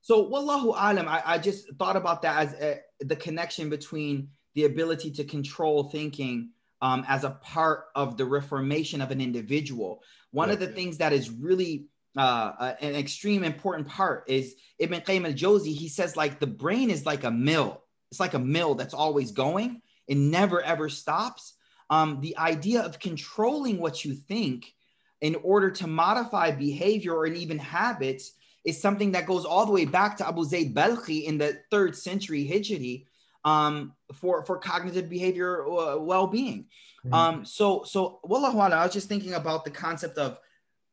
[0.00, 4.64] So, wallahu alam, I, I just thought about that as uh the connection between the
[4.64, 6.50] ability to control thinking
[6.80, 10.02] um, as a part of the reformation of an individual.
[10.30, 11.86] One of the things that is really
[12.16, 15.74] uh, an extreme important part is Ibn Qayyim al-Jawzi.
[15.74, 17.83] He says like the brain is like a mill.
[18.14, 19.82] It's like a mill that's always going.
[20.06, 21.54] It never ever stops.
[21.90, 24.72] Um, the idea of controlling what you think
[25.20, 28.34] in order to modify behavior or even habits
[28.64, 31.96] is something that goes all the way back to Abu Zayd Balkhi in the third
[31.96, 33.06] century Hijri
[33.44, 36.66] um, for, for cognitive behavior uh, well-being.
[37.04, 37.12] Mhm.
[37.12, 40.38] Um, so, so wallahu alam, I was just thinking about the concept of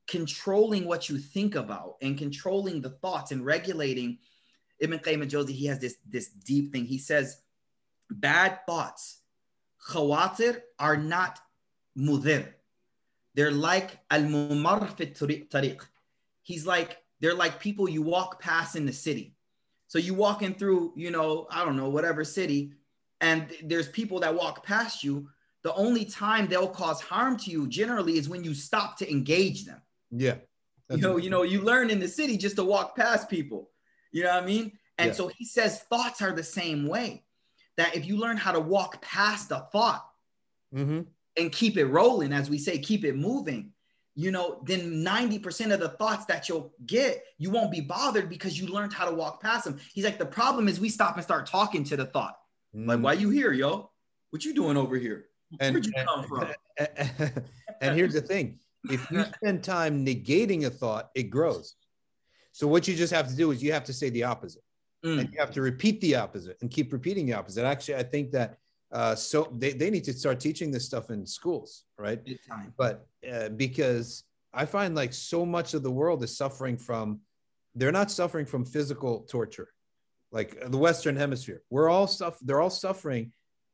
[0.08, 4.18] controlling what you think about and controlling the thoughts and regulating.
[4.82, 6.86] Ibn Qayyim al-Jawzi, he has this, this deep thing.
[6.86, 7.38] He says,
[8.10, 9.22] bad thoughts,
[9.90, 11.40] khawatir, are not
[11.98, 12.46] mudir.
[13.36, 15.82] They're like al-mumar fi tariq.
[16.42, 19.36] He's like, they're like people you walk past in the city.
[19.88, 22.74] So you walking through, you know, I don't know, whatever city,
[23.22, 25.30] and there's people that walk past you.
[25.64, 29.66] the only time they'll cause harm to you generally is when you stop to engage
[29.66, 29.82] them.
[30.10, 30.36] Yeah.
[30.90, 33.70] You know, you know, you learn in the city just to walk past people.
[34.12, 34.78] You know what I mean?
[34.98, 35.14] And Yeah.
[35.14, 37.24] so he says thoughts are the same way.
[37.78, 40.06] That if you learn how to walk past a thought
[40.74, 41.08] Mhm.
[41.38, 43.74] and keep it rolling, as we say, keep it moving,
[44.14, 48.60] you know, then 90% of the thoughts that you'll get, you won't be bothered because
[48.60, 49.80] you learned how to walk past them.
[49.94, 52.38] He's like, the problem is we stop and start talking to the thought.
[52.74, 53.02] Like, Mm.
[53.04, 53.92] why you here, yo?
[54.32, 55.28] What you doing over here?
[55.60, 56.54] and, Where'd you and- come from?
[57.82, 58.60] and here's the thing
[58.90, 61.76] if you spend time negating a thought it grows
[62.52, 64.64] so what you just have to do is you have to say the opposite
[65.04, 65.20] Mm.
[65.22, 68.30] and you have to repeat the opposite and keep repeating the opposite actually i think
[68.32, 68.58] that
[68.92, 72.72] uh, so they, they need to start teaching this stuff in schools right time.
[72.78, 77.22] but uh, because I find like so much of the world is suffering from,
[77.74, 79.70] they're not suffering from physical torture,
[80.32, 81.62] like the Western Hemisphere.
[81.70, 82.38] We're all stuff.
[82.42, 83.32] They're all suffering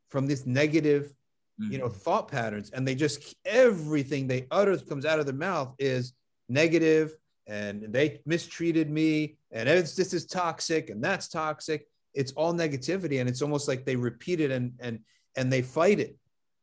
[0.10, 1.14] from this negative,
[1.58, 5.74] you know, thought patterns, and they just everything they utter comes out of their mouth
[5.80, 6.14] is
[6.48, 7.16] negative,
[7.48, 11.88] and they mistreated me, and it's this is toxic, and that's toxic.
[12.14, 15.00] It's all negativity, and it's almost like they repeat it and and
[15.36, 16.18] and they fight it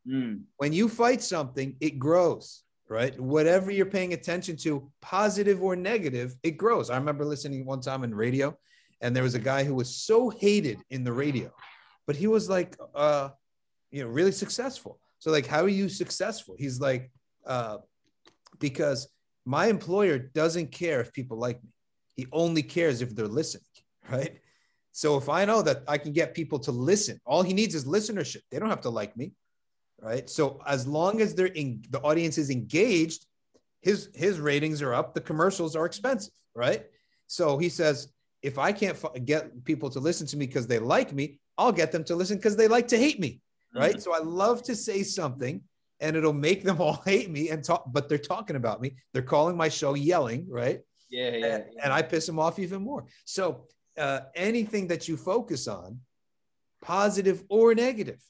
[0.07, 0.43] Mm.
[0.59, 3.19] when you fight something, it grows, right?
[3.19, 6.91] Whatever you're paying attention to, positive or negative, it grows.
[6.91, 8.55] I remember listening one time in radio,
[9.01, 11.51] and there was a guy who was so hated in the radio,
[12.07, 13.31] but he was like, uh,
[13.91, 15.01] you know, really successful.
[15.21, 16.55] So, like, how are you successful?
[16.59, 17.11] He's like,
[17.47, 17.79] uh,
[18.59, 19.09] because
[19.45, 21.71] my employer doesn't care if people like me.
[22.17, 23.65] He only cares if they're listening,
[24.11, 24.39] right?
[24.93, 27.85] So if I know that I can get people to listen, all he needs is
[27.85, 28.43] listenership.
[28.51, 29.33] They don't have to like me
[30.05, 30.29] right?
[30.29, 33.27] So as long as they're in, the audience is engaged,
[33.81, 35.15] his his ratings are up.
[35.15, 36.85] The commercials are expensive, right?
[37.27, 41.13] So he says, if I can't get people to listen to me because they like
[41.13, 43.41] me, I'll get them to listen because they like to hate me,
[43.75, 43.97] right?
[43.97, 44.03] Mm.
[44.03, 45.63] So I love to say something,
[46.05, 47.85] and it'll make them all hate me and talk.
[47.91, 48.97] But they're talking about me.
[49.13, 50.81] They're calling my show yelling, right?
[51.11, 51.47] Yeah, yeah.
[51.47, 53.07] and, and I piss them off even more.
[53.25, 53.67] So
[53.99, 56.01] uh, anything that you focus on,
[56.83, 58.21] positive or negative.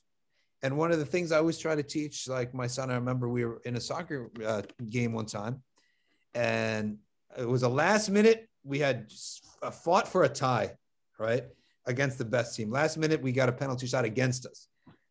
[0.62, 3.28] And one of the things I always try to teach, like my son, I remember
[3.28, 5.62] we were in a soccer uh, game one time,
[6.34, 6.98] and
[7.36, 8.48] it was a last minute.
[8.62, 9.12] We had
[9.82, 10.72] fought for a tie,
[11.18, 11.44] right,
[11.84, 12.70] against the best team.
[12.70, 14.68] Last minute, we got a penalty shot against us.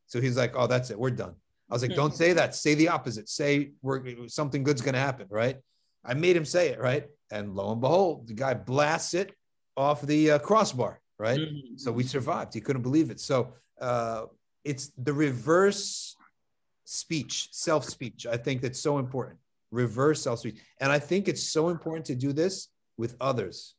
[0.07, 0.97] So he's like, "Oh, that's it.
[0.97, 1.35] We're done."
[1.69, 2.55] I was like, "Don't say that.
[2.55, 3.29] Say the opposite.
[3.29, 5.57] Say we're something good's going to happen." Right?
[6.05, 6.79] I made him say it.
[6.79, 7.07] Right?
[7.31, 9.33] And lo and behold, the guy blasts it
[9.75, 11.01] off the uh, crossbar.
[11.19, 11.39] Right?
[11.39, 11.79] Mhm.
[11.79, 12.53] So we survived.
[12.53, 13.19] He couldn't believe it.
[13.19, 14.25] So uh,
[14.63, 16.15] it's the reverse
[16.85, 18.25] speech, self speech.
[18.25, 19.39] I think that's so important.
[19.71, 20.59] Reverse self speech.
[20.79, 23.75] And I think it's so important to do this with others.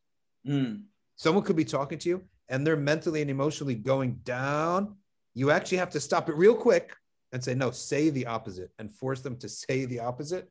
[0.46, 0.82] Mm.
[1.16, 4.96] Someone could be talking to you and they're mentally and emotionally going down.
[5.34, 6.94] You actually have to stop it real quick
[7.34, 10.48] and say, no, say the opposite and force them to say the opposite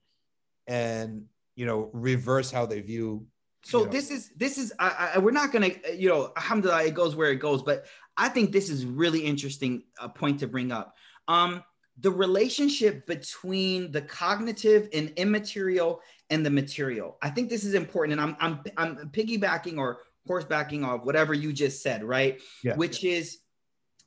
[0.67, 1.23] and,
[1.55, 3.25] you know, reverse how they view.
[3.63, 6.93] So know, this is this is I, I we're not gonna you know alhamdulillah it
[6.93, 7.85] goes where it goes, but
[8.17, 10.97] I think this is really interesting a point to bring up.
[11.29, 11.63] Um,
[11.97, 17.17] the relationship between the cognitive and immaterial and the material.
[17.21, 21.53] I think this is important, and I'm I'm I'm piggybacking or horsebacking off whatever you
[21.53, 22.41] just said, right?
[22.61, 22.75] Yeah.
[22.75, 23.37] Which is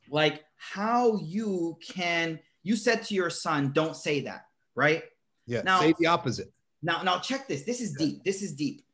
[0.09, 4.45] like how you can you said to your son, don't say that,
[4.75, 5.03] right?
[5.45, 6.51] yeah, now- say the opposite.
[6.83, 7.63] Now, now check this.
[7.63, 8.23] This is deep.
[8.23, 8.85] This is deep.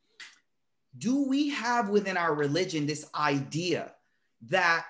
[0.98, 3.92] Do we have within our religion this idea
[4.48, 4.86] that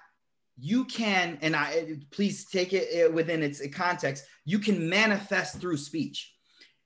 [0.59, 6.35] you can, and I please take it within its context, you can manifest through speech.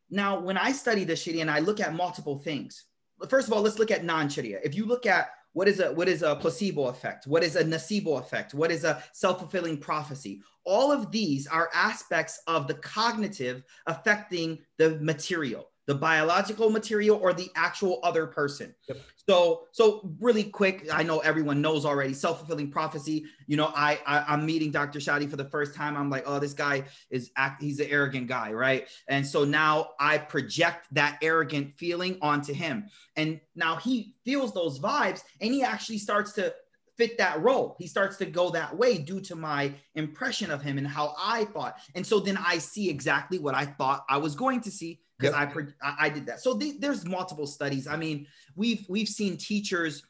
[0.09, 2.85] Now, when I study the Sharia and I look at multiple things,
[3.27, 4.59] first of all, let's look at non-Sharia.
[4.63, 7.25] If you look at what is a what is a placebo effect?
[7.25, 8.53] What is a nocebo effect?
[8.53, 10.43] What is a self-fulfilling prophecy?
[10.65, 17.33] All of these are aspects of the cognitive affecting the material, the biological material or
[17.33, 18.75] the actual other person.
[18.89, 18.97] Yep.
[19.29, 23.25] So, so really quick, I know everyone knows already self-fulfilling prophecy.
[23.47, 24.99] You know, I, I I'm meeting Dr.
[24.99, 25.95] Shadi for the first time.
[25.95, 28.87] I'm like, oh, this guy is act, he's an arrogant guy, right?
[29.07, 32.89] And so now I project that arrogant feeling onto him.
[33.15, 36.53] And now he feels those vibes and he actually starts to
[36.97, 37.75] fit that role.
[37.79, 41.45] He starts to go that way due to my impression of him and how I
[41.45, 41.77] thought.
[41.95, 45.33] And so then I see exactly what I thought I was going to see because
[45.33, 45.41] Yep.
[45.41, 46.39] I, pro- I I did that.
[46.41, 47.87] So the, there's multiple studies.
[47.87, 50.03] I mean, we've we've seen teachers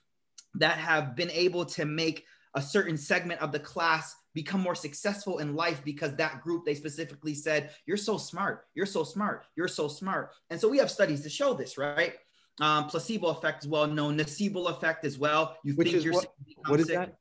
[0.56, 5.40] that have been able to make a certain segment of the class become more successful
[5.40, 9.68] in life because that group they specifically said you're so smart you're so smart you're
[9.68, 12.14] so smart and so we have studies to show this right
[12.62, 16.22] um, placebo effect is well known nocebo effect as well you Which think you're what-
[16.24, 16.96] sick, What is sick.
[16.96, 17.18] that?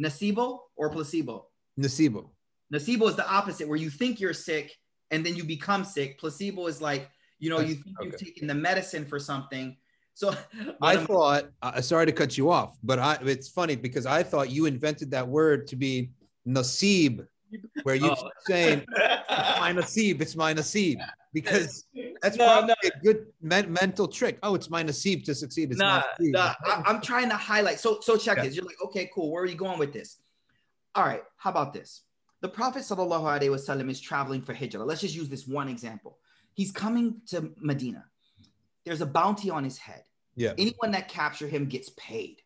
[0.00, 1.46] nocebo or placebo
[1.78, 2.28] Nocebo.
[2.72, 4.76] nocebo is the opposite where you think you're sick
[5.10, 6.18] and then you become sick.
[6.20, 7.10] Placebo is like,
[7.40, 8.24] you know, you think you've okay.
[8.26, 9.76] taken the medicine for something.
[10.14, 10.34] So
[10.82, 14.22] I am- thought, uh, sorry to cut you off, but I, it's funny because I
[14.22, 16.10] thought you invented that word to be
[16.46, 17.26] nasib,
[17.82, 18.30] where you Oh.
[18.46, 20.98] saying, it's my nasib, it's my nasib,
[21.32, 21.86] because
[22.22, 22.90] that's No, probably no.
[22.94, 24.38] a good men- mental trick.
[24.42, 25.70] Oh, it's my nasib to succeed.
[25.70, 26.32] It's nah, nasib.
[26.32, 27.80] nah, I, I'm trying to highlight.
[27.80, 28.44] So, so check Yeah.
[28.44, 28.54] this.
[28.56, 29.32] You're like, okay, cool.
[29.32, 30.18] Where are you going with this?
[30.94, 31.22] All right.
[31.38, 32.02] How about this?
[32.42, 34.84] The Prophet sallallahu alaihi wasallam is traveling for hijrah.
[34.84, 36.18] Let's just use this one example.
[36.54, 38.04] He's coming to Medina.
[38.84, 40.02] There's a bounty on his head.
[40.36, 40.52] Yeah.
[40.58, 42.40] Anyone that capture him gets paid.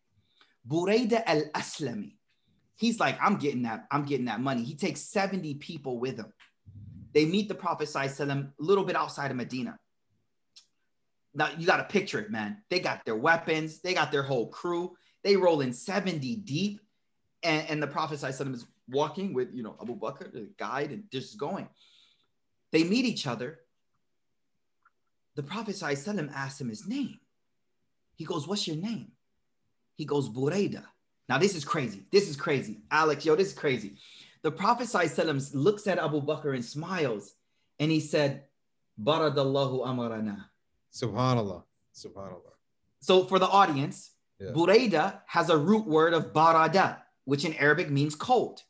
[0.69, 2.17] Burayda al Aslami.
[2.77, 3.87] He's like, I'm getting that.
[3.91, 4.65] I'm getting that money.
[4.65, 6.33] He takes 70 people with him.
[7.13, 9.79] They meet the Prophet sallallahu a little bit outside of Medina.
[11.35, 12.63] Now you got to picture it, man.
[12.71, 14.97] They got their weapons, they got their whole crew.
[15.23, 16.81] They roll in 70 deep,
[17.43, 21.05] and, and the Prophet ﷺ is walking with you know Abu Bakr, the guide, and
[21.11, 21.69] just going.
[22.73, 23.61] They meet each other.
[25.37, 27.19] The Prophet ﷺ asks him his name.
[28.15, 29.13] He goes, What's your name?
[29.97, 30.85] He goes, Burayda.
[31.29, 32.03] Now, this is crazy.
[32.13, 32.83] This is crazy.
[32.91, 33.97] Alex, yo, this is crazy.
[34.43, 37.35] The Prophet ﷺ looks at Abu Bakr and smiles,
[37.81, 38.45] and he said,
[39.03, 40.45] Baradallahu amarana.
[40.93, 41.65] Subhanallah.
[41.95, 42.53] Subhanallah.
[43.01, 44.51] So for the audience, Yeah.
[44.51, 48.63] Burayda has a root word of barada, which in Arabic means cold.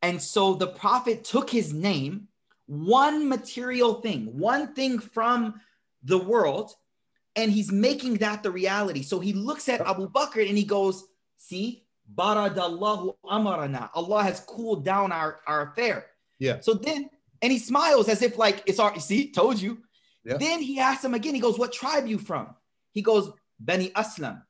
[0.00, 2.28] And so the prophet took his name,
[2.66, 5.60] one material thing, one thing from
[6.04, 6.74] the world,
[7.36, 9.02] and he's making that the reality.
[9.02, 11.04] So he looks at Abu Bakr and he goes,
[11.36, 11.84] See,
[12.14, 13.90] baradallahu amarana.
[13.94, 16.06] Allah has cooled down our, our affair.
[16.38, 16.60] Yeah.
[16.60, 17.08] So then,
[17.40, 19.78] and he smiles as if like it's our see, told you.
[20.24, 20.36] Yeah.
[20.36, 22.54] Then he asks him again, he goes, What tribe you from?
[22.92, 24.42] He goes, Bani Aslam.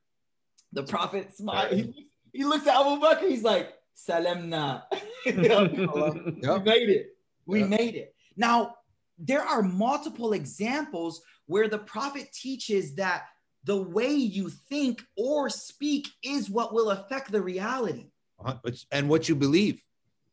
[0.73, 1.75] The prophet smiles.
[1.75, 4.83] He, he looks at Abu Bakr, he's like, Salamna.
[5.27, 5.33] we
[6.43, 6.65] Yep.
[6.65, 7.17] made it.
[7.53, 7.66] We Yeah.
[7.66, 8.14] made it.
[8.36, 8.76] Now,
[9.18, 13.26] there are multiple examples where the prophet teaches that
[13.64, 18.11] the way you think or speak is what will affect the reality.
[18.40, 18.59] Uh-huh.
[18.90, 19.84] And what you believe.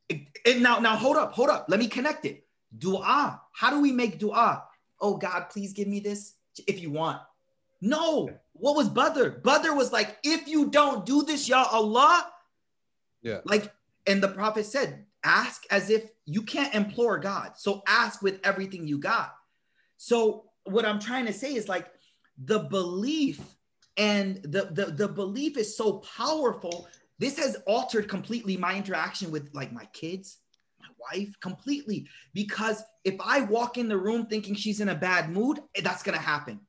[0.09, 1.65] And now, now hold up, hold up.
[1.67, 2.47] Let me connect it.
[2.75, 3.41] Dua.
[3.51, 4.63] How do we make dua?
[4.99, 6.33] Oh God, please give me this
[6.65, 7.21] if you want.
[7.81, 8.29] No.
[8.53, 9.29] What was Badr?
[9.43, 12.31] Badr was like, if you don't do this, Ya Allah.
[13.21, 13.41] Yeah.
[13.45, 13.71] Like,
[14.07, 17.53] and the Prophet said, ask as if you can't implore God.
[17.57, 19.33] So ask with everything you got.
[19.97, 21.87] So what I'm trying to say is like
[22.43, 23.41] the belief
[23.97, 26.87] and the, the, the belief is so powerful.
[27.17, 30.37] This has altered completely my interaction with like my kids,
[30.79, 32.07] my wife, completely.
[32.33, 36.03] Because if I walk in the room thinking she's in a bad mood, eh, that's
[36.03, 36.61] gonna happen.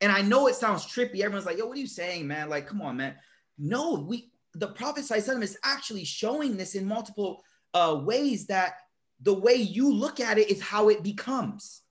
[0.00, 1.20] And I know it sounds trippy.
[1.20, 2.48] Everyone's like, yo, what are you saying, man?
[2.48, 3.16] Like, come on, man.
[3.58, 7.44] No, we the Prophet is actually showing this in multiple
[7.74, 8.74] uh, ways that
[9.20, 11.82] the way you look at it is how it becomes.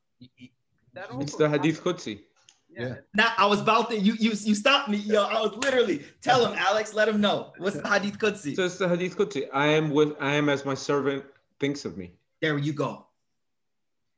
[1.20, 2.22] It's the Hadith Qudsi.
[2.70, 2.88] Yeah.
[2.88, 2.96] Yeah.
[3.14, 5.24] Now I was about to you you you stopped me, yo.
[5.24, 7.54] I was literally tell him, Alex, let him know.
[7.58, 8.56] What's the Hadith Qudsi?
[8.56, 9.48] So it's the Hadith Qudsi.
[9.54, 11.24] I am with I am as my servant
[11.60, 12.12] thinks of me.
[12.42, 13.06] There you go.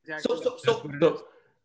[0.03, 0.35] Exactly.
[0.37, 1.23] So so so So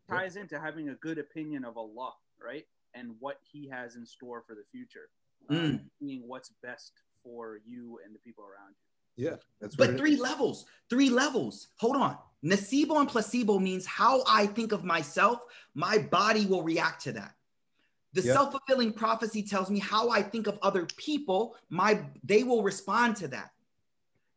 [0.09, 2.15] ties into having a good opinion of Allah,
[2.45, 2.67] right?
[2.95, 5.09] And what He has in store for the future,
[5.51, 5.81] um, Mm.
[6.01, 6.93] being what's best
[7.23, 8.94] for you and the people around you.
[9.17, 9.37] Yeah.
[9.61, 10.21] That's But three is.
[10.21, 11.69] levels, three levels.
[11.79, 12.19] Hold on.
[12.45, 15.41] Nocebo and placebo means how I think of myself,
[15.75, 17.35] my body will react to that.
[18.13, 18.35] The Yeah.
[18.35, 23.29] self-fulfilling prophecy tells me how I think of other people, my they will respond to
[23.29, 23.53] that.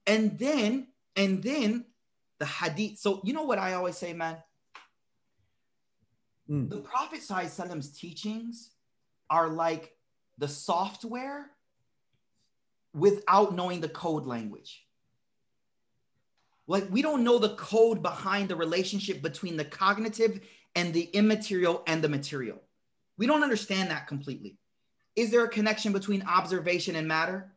[0.06, 1.86] And then, and then
[2.40, 3.00] the hadith.
[3.00, 4.42] So you know what I always say, man?
[6.50, 6.70] Mm.
[6.70, 8.72] The Prophet Sallallahu teachings
[9.30, 9.98] are like
[10.38, 11.52] the software
[12.98, 14.84] without knowing the code language.
[16.68, 20.42] Like we don't know the code behind the relationship between the cognitive
[20.76, 22.62] and the immaterial and the material.
[23.18, 24.58] We don't understand that completely.
[25.16, 27.54] Is there a connection between observation and matter?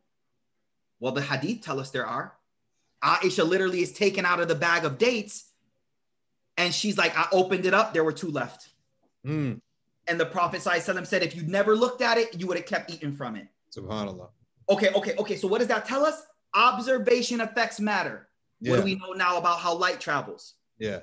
[1.00, 2.34] Well, the hadith tell us there are.
[3.02, 5.46] Aisha literally is taken out of the bag of dates
[6.56, 8.68] and she's like, I opened it up, there were two left.
[9.26, 9.60] Mm.
[10.06, 12.90] And the Prophet ﷺ said, if you'd never looked at it, you would have kept
[12.90, 13.46] eating from it.
[13.74, 14.28] Subhanallah.
[14.70, 15.36] Okay, okay, okay.
[15.36, 16.22] So what does that tell us?
[16.54, 18.28] Observation effects matter.
[18.60, 20.54] What do we know now about how light travels?
[20.78, 21.00] Yeah.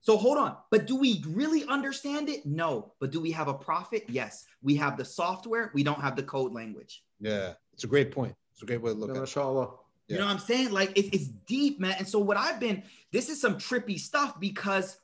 [0.00, 0.56] So hold on.
[0.70, 2.46] But do we really understand it?
[2.46, 2.92] No.
[3.00, 4.04] But do we have a prophet?
[4.08, 4.46] Yes.
[4.62, 5.70] We have the software.
[5.74, 7.02] We don't have the code language.
[7.20, 7.54] Yeah.
[7.74, 8.34] It's a great point.
[8.52, 9.20] It's a great way to look at it.
[9.20, 9.70] mashallah.
[10.08, 10.70] You know what I'm saying?
[10.72, 11.94] Like it- it's deep, man.
[11.98, 14.98] And so what I've been, this is some trippy stuff because,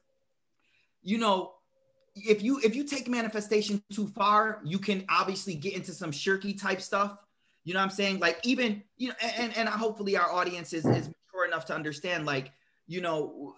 [1.03, 1.53] you know,
[2.14, 6.59] if you if you take manifestation too far, you can obviously get into some shirky
[6.59, 7.19] type stuff.
[7.67, 8.21] You know what I'm saying?
[8.21, 12.25] Like even you know, and and hopefully our audience is is mature enough to understand.
[12.25, 12.53] Like
[12.87, 13.57] you know,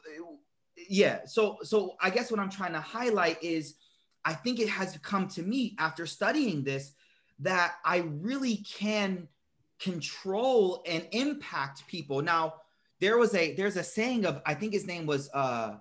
[0.88, 3.74] yeah so so i guess what i'm trying to highlight is
[4.24, 6.92] i think it has come to me after studying this
[7.38, 9.28] that i really can
[9.80, 12.54] control and impact people now
[13.00, 15.74] there was a there's a saying of i think his name was uh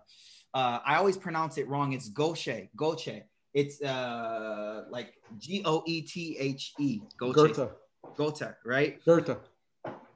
[0.53, 3.21] uh i always pronounce it wrong it's goche goche
[3.53, 7.69] it's uh like g-o-e-t-h-e goche Goethe.
[8.15, 9.37] Gote right Goethe.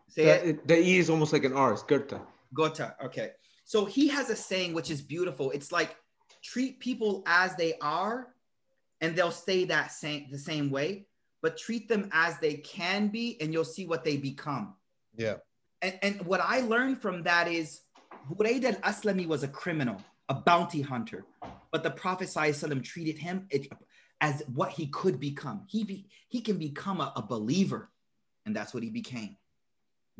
[0.08, 1.74] say The, it it- the E is almost like an R.
[1.74, 2.14] It's Goethe.
[2.56, 2.96] Gota.
[3.06, 3.32] Okay.
[3.66, 5.52] So he has a saying which is beautiful.
[5.52, 5.96] It's like
[6.44, 8.28] treat people as they are,
[9.00, 11.08] and they'll stay that same the same way,
[11.42, 14.76] but treat them as they can be, and you'll see what they become.
[15.16, 15.36] Yeah.
[15.82, 17.82] And, and what I learned from that is
[18.34, 19.98] Burayd al-Aslami was a criminal,
[20.30, 21.26] a bounty hunter,
[21.72, 23.68] but the Prophet ﷺ treated him it-
[24.22, 25.64] as what he could become.
[25.68, 27.90] He be, he can become a, a believer,
[28.46, 29.36] and that's what he became.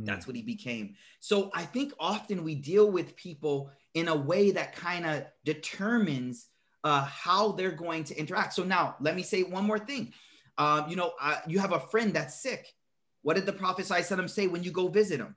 [0.04, 0.96] That's what he became.
[1.20, 6.48] So I think often we deal with people in a way that kind of determines
[6.84, 8.54] uh, how they're going to interact.
[8.54, 10.14] So now let me say one more thing.
[10.58, 12.74] Um, you know, uh, you have a friend that's sick.
[13.22, 15.36] What did the Prophet ﷺ say when you go visit him?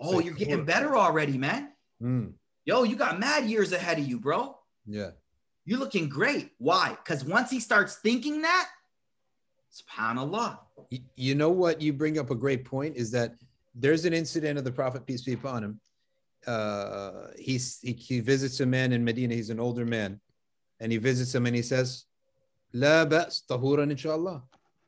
[0.00, 1.72] Oh, you're getting better already, man.
[2.02, 2.32] Mm,
[2.64, 4.56] Yo, you got mad years ahead of you, bro.
[4.86, 5.10] yeah.
[5.64, 6.50] You're looking great.
[6.58, 6.96] Why?
[7.02, 8.68] Because once he starts thinking that,
[9.72, 10.58] subhanAllah.
[11.16, 11.80] You know what?
[11.80, 13.34] You bring up a great point is that
[13.74, 15.80] there's an incident of the Prophet, peace be upon him.
[16.46, 19.34] Uh, he's, he, he visits a man in Medina.
[19.34, 20.20] He's an older man.
[20.80, 22.04] And he visits him and he says,
[22.74, 24.42] La ba's tahuran inshallah.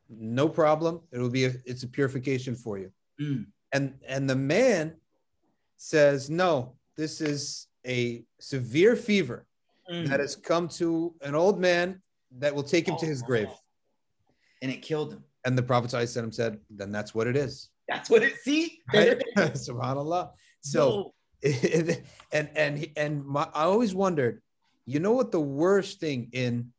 [0.09, 1.01] No problem.
[1.11, 2.91] It'll be a, it's a purification for you.
[3.19, 3.47] Mm.
[3.71, 4.95] And and the man
[5.77, 9.46] says, No, this is a severe fever
[9.89, 10.07] Mm.
[10.09, 12.01] that has come to an old man
[12.39, 13.47] that will take him to his grave.
[14.61, 15.23] And it killed him.
[15.45, 17.69] And the Prophet ﷺ said, Then that's what it is.
[17.87, 18.35] That's what it.
[18.43, 19.21] See, right?
[19.37, 20.31] Subhanallah.
[20.59, 21.13] So
[21.43, 24.41] and and and my, I always wondered,
[24.85, 26.71] you know what the worst thing in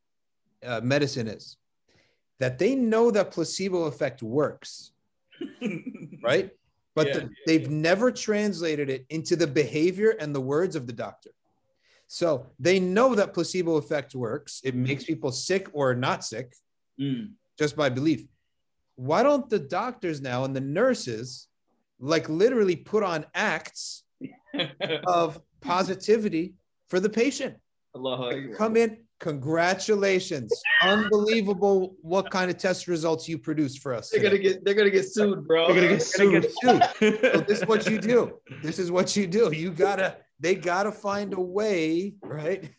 [0.63, 1.57] uh, medicine is?
[2.41, 4.93] That they know that placebo effect works,
[6.23, 6.51] right?
[6.95, 10.93] But Yeah, the- they've never translated it into the behavior and the words of the
[10.93, 11.31] doctor.
[12.09, 14.61] So they know that placebo effect works.
[14.65, 16.53] It makes people sick or not sick
[17.01, 17.33] Mm.
[17.59, 18.25] just by belief.
[18.97, 21.47] Why don't the doctors now and the nurses
[22.01, 24.03] like literally put on acts
[25.07, 26.55] of positivity
[26.89, 27.55] for the patient?
[28.57, 30.51] Come in, congratulations.
[30.83, 34.11] Unbelievable what kind of test results you produced for us.
[34.11, 35.67] They're gonna get they're gonna get sued, bro.
[35.67, 36.81] They're gonna get They're gonna sued.
[37.01, 37.33] get sued.
[37.35, 38.39] So this is what you do.
[38.63, 39.53] This is what you do.
[39.53, 42.71] You gotta, they gotta find a way, right,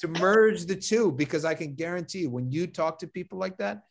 [0.00, 1.12] to merge the two.
[1.12, 3.82] Because I can guarantee you, when you talk to people like that,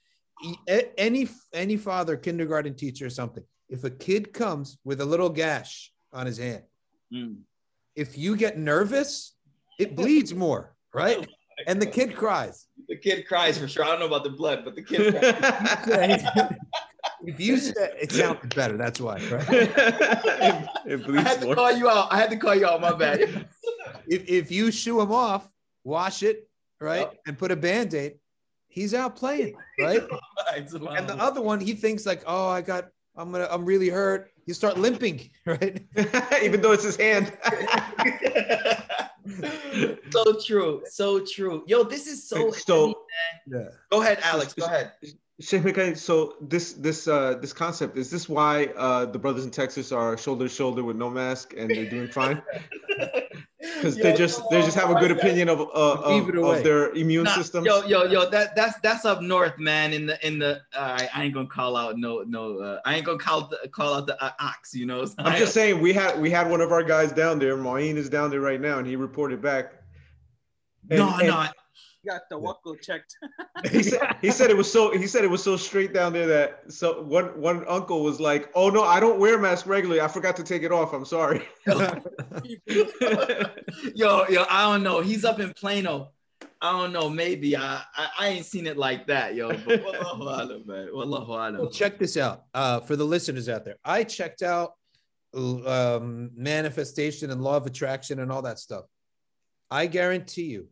[0.98, 5.92] any any father, kindergarten teacher, or something, if a kid comes with a little gash
[6.14, 6.64] on his hand,
[7.14, 7.38] Mm.
[7.96, 9.34] if you get nervous,
[9.80, 11.26] it bleeds more, right?
[11.66, 12.68] And the kid cries.
[12.90, 13.84] The kid cries for sure.
[13.86, 15.14] I don't know about the blood, but the kid
[15.84, 16.22] cries.
[17.26, 19.48] If you said it sounded better, that's why, right?
[19.50, 21.56] it I bleeds had to more.
[21.56, 22.12] call you out.
[22.12, 22.80] I had to call you out.
[22.82, 23.20] My bad.
[24.08, 25.50] if, if you shoo him off,
[25.84, 26.48] wash it,
[26.80, 27.18] right, Yep.
[27.28, 28.20] and put a band-aid,
[28.68, 30.02] he's out playing, right?
[30.56, 30.68] and
[31.10, 34.30] the other one, he thinks like, oh, I got, I'm gonna, I'm really hurt.
[34.46, 35.82] You start limping, right?
[36.44, 37.36] Even though it's his hand.
[40.12, 40.84] so true.
[40.90, 41.64] So true.
[41.68, 42.52] Yo, this is so.
[42.52, 42.94] so
[43.48, 43.70] Yeah.
[43.92, 44.54] go ahead, Alex.
[44.54, 44.92] Go ahead.
[45.40, 49.52] Sheikh Mikaeel, so this this uh this concept is this why uh the brothers in
[49.52, 52.42] Texas are shoulder to shoulder with no mask and they're doing fine
[53.60, 55.64] because they just they just have a good opinion of uh,
[56.02, 57.66] of, of their immune Nah, system.
[57.66, 59.94] Yo, yo, yo, that that's that's up north, man.
[59.94, 62.96] In the in the, all right, I ain't gonna call out no no, uh, I
[62.96, 65.06] ain't gonna call the, call out the uh, ox, you know.
[65.20, 67.56] I'm just saying we had we had one of our guys down there.
[67.58, 69.74] Maureen is down there right now, and he reported back.
[70.90, 71.46] And- no, and no,
[72.08, 73.16] got the Wacko checked.
[73.72, 76.28] He said he said it was so he said it was so straight down there
[76.28, 80.00] that so one one uncle was like, "Oh no, I don't wear mask regularly.
[80.00, 80.94] I forgot to take it off.
[80.94, 81.42] I'm sorry."
[83.96, 85.02] yo, yo, I don't know.
[85.02, 86.12] He's up in Plano.
[86.62, 87.10] I don't know.
[87.10, 89.50] Maybe I, I, I ain't seen it like that, yo.
[89.50, 90.88] But wallahu alam, man.
[90.94, 91.72] Wallahu Well, alam.
[91.72, 93.78] check this out uh, for the listeners out there.
[93.86, 94.74] I checked out
[95.36, 98.86] um, manifestation and law of attraction and all that stuff.
[99.70, 100.70] I guarantee you,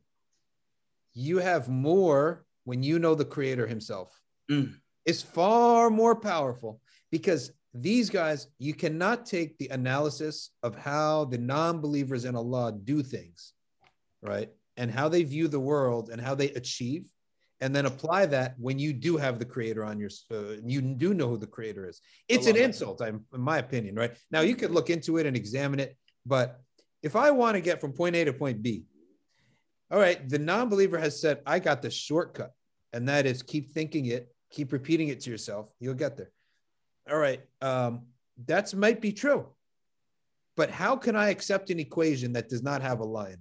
[1.15, 4.21] you have more when you know the creator himself.
[4.51, 4.75] Mm.
[5.05, 6.79] It's far more powerful
[7.11, 12.73] because these guys, you cannot take the analysis of how the non believers in Allah
[12.83, 13.53] do things,
[14.21, 14.49] right?
[14.77, 17.05] And how they view the world and how they achieve,
[17.61, 21.13] and then apply that when you do have the creator on your, uh, you do
[21.13, 22.01] know who the creator is.
[22.27, 24.13] It's an insult, I'm, in my opinion, right?
[24.31, 25.95] Now you could look into it and examine it,
[26.25, 26.59] but
[27.05, 28.83] If I want to get from point A to point B,
[29.91, 32.51] all right, the non-believer has said, I got the shortcut,
[32.93, 36.31] and that is keep thinking it, keep repeating it to yourself, you'll get there.
[37.09, 38.03] All right, um,
[38.47, 39.47] that might be true.
[40.57, 43.37] But how can I accept an equation that does not have a line?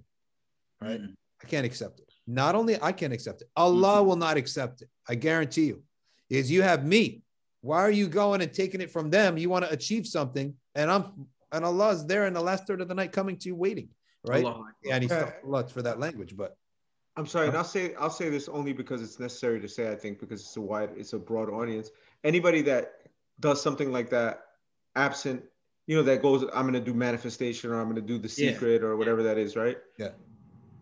[0.81, 1.01] Right?
[1.01, 1.15] Mm.
[1.43, 2.09] I can't accept it.
[2.27, 4.89] Not only I can't accept it, Allah will not accept it.
[5.07, 5.83] I guarantee you.
[6.29, 7.21] Is you have me.
[7.61, 9.37] Why are you going and taking it from them?
[9.37, 12.81] You want to achieve something, and I'm and Allah is there in the last third
[12.81, 13.89] of the night coming to you waiting,
[14.27, 14.45] right?
[14.83, 16.57] Yeah, and he's Uh, lots for that language, but
[17.17, 19.91] I'm sorry, and I'll say I'll say this only because it's necessary to say.
[19.91, 21.89] I think because it's a wide, it's a broad audience.
[22.23, 23.07] Anybody that
[23.39, 24.41] does something like that,
[24.95, 25.43] absent,
[25.87, 28.27] you know, that goes, I'm going to do manifestation or I'm going to do the
[28.27, 28.51] Yeah.
[28.51, 29.77] secret or whatever that is, right?
[29.97, 30.11] Yeah.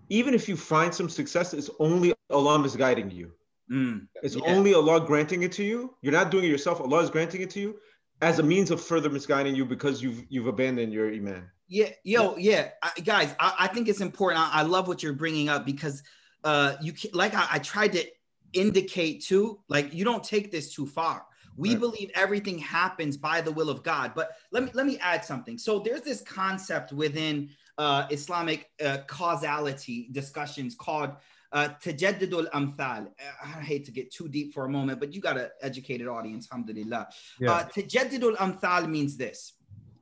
[0.10, 3.34] Even if you find some success, it's only Allah misguiding you.
[3.70, 4.08] Mm.
[4.22, 4.44] It's Yeah.
[4.46, 5.96] only Allah granting it to you.
[6.02, 6.82] You're not doing it yourself.
[6.82, 7.80] Allah is granting it to you
[8.22, 11.50] as a means of further misguiding you because you've you've abandoned your iman.
[11.68, 14.42] Yeah, yo, yeah, I, guys, I, I think it's important.
[14.42, 16.04] I, I love what you're bringing up because,
[16.44, 18.06] uh, you can, like I, I tried to
[18.52, 21.26] indicate too, like you don't take this too far.
[21.56, 21.80] We Right.
[21.80, 24.14] believe everything happens by the will of God.
[24.16, 25.58] But let me let me add something.
[25.58, 31.12] So there's this concept within uh, Islamic uh, causality discussions called
[31.54, 33.08] uh, tajaddudul amthal.
[33.08, 36.08] Uh, I hate to get too deep for a moment, but you got an educated
[36.08, 37.08] audience, alhamdulillah.
[37.40, 37.52] Yeah.
[37.52, 39.54] Uh, tajaddudul amthal means this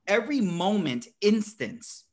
[0.07, 2.05] every moment, instance,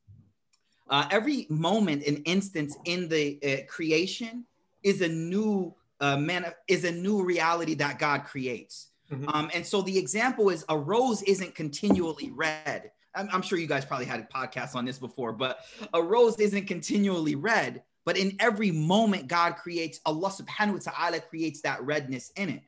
[0.91, 4.45] uh, every moment and instance in the uh, creation
[4.82, 8.91] is a new uh, man is a new reality that God creates.
[9.11, 9.34] Mhm.
[9.34, 12.93] Um, and so the example is a rose isn't continually red.
[13.14, 16.39] I'm, I'm sure you guys probably had a podcast on this before, but a rose
[16.39, 17.82] isn't continually red.
[18.05, 22.62] But in every moment, God creates, Allah subhanahu wa ta'ala creates that redness in it.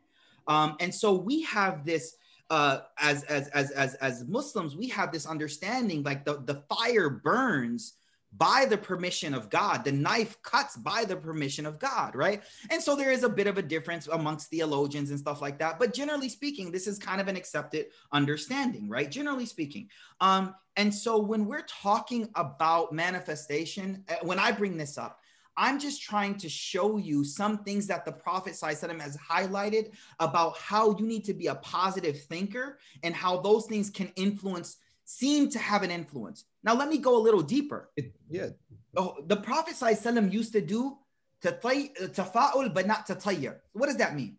[0.46, 2.16] Um, and so we have this
[2.50, 7.08] uh, as, as as as as Muslims, we have this understanding like the, the fire
[7.08, 7.94] burns
[8.32, 9.84] by the permission of God.
[9.84, 12.42] The knife cuts by the permission of God, right?
[12.70, 15.78] And so there is a bit of a difference amongst theologians and stuff like that.
[15.78, 19.10] But generally speaking, this is kind of an accepted understanding, right?
[19.10, 19.88] Generally speaking.
[20.20, 25.19] Um, and so when we're talking about manifestation, uh, when I bring this up,
[25.60, 30.56] I'm just trying to show you some things that the Prophet ﷺ has highlighted about
[30.56, 35.50] how you need to be a positive thinker and how those things can influence, seem
[35.50, 36.46] to have an influence.
[36.64, 37.90] Now, let me go a little deeper.
[37.94, 38.48] it, yeah,
[38.96, 40.96] Oh, the Prophet ﷺ used to do
[41.44, 43.56] tatay- uh, tafa'ul, but not tatayyur.
[43.72, 44.38] What does that mean?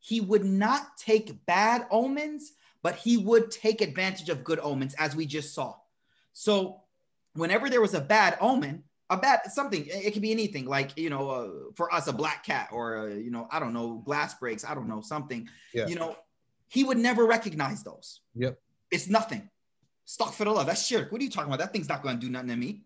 [0.00, 2.52] He would not take bad omens,
[2.82, 5.74] but he would take advantage of good omens, as we just saw.
[6.32, 6.80] So,
[7.34, 11.10] whenever there was a bad omen, a bad something, it could be anything, like you
[11.10, 14.34] know, uh, for us, a black cat, or uh, you know, I don't know, glass
[14.34, 15.48] breaks, I don't know, something.
[15.74, 15.86] Yeah.
[15.86, 16.16] You know,
[16.68, 18.20] he would never recognize those.
[18.34, 18.58] Yep.
[18.90, 19.48] It's nothing.
[20.08, 21.12] Astaghfirullah that's shirk.
[21.12, 21.58] What are you talking about?
[21.58, 22.82] That thing's not going to do nothing to me.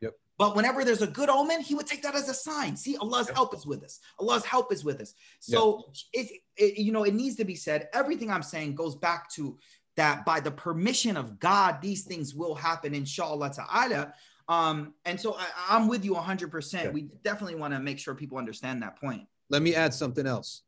[0.00, 0.14] Yep.
[0.38, 2.76] But whenever there's a good omen, he would take that as a sign.
[2.76, 4.00] See, Allah's help is with us.
[4.18, 5.14] Allah's help is with us.
[5.40, 7.88] So it, it, you know, it needs to be said.
[7.92, 9.58] Everything I'm saying goes back to
[9.96, 14.14] that by the permission of God, these things will happen, inshallah ta'ala.
[14.50, 16.72] Um, and so I, I'm with you 100%.
[16.72, 16.90] Yeah.
[16.90, 19.22] We definitely want to make sure people understand that point.
[19.48, 20.62] let me add something else.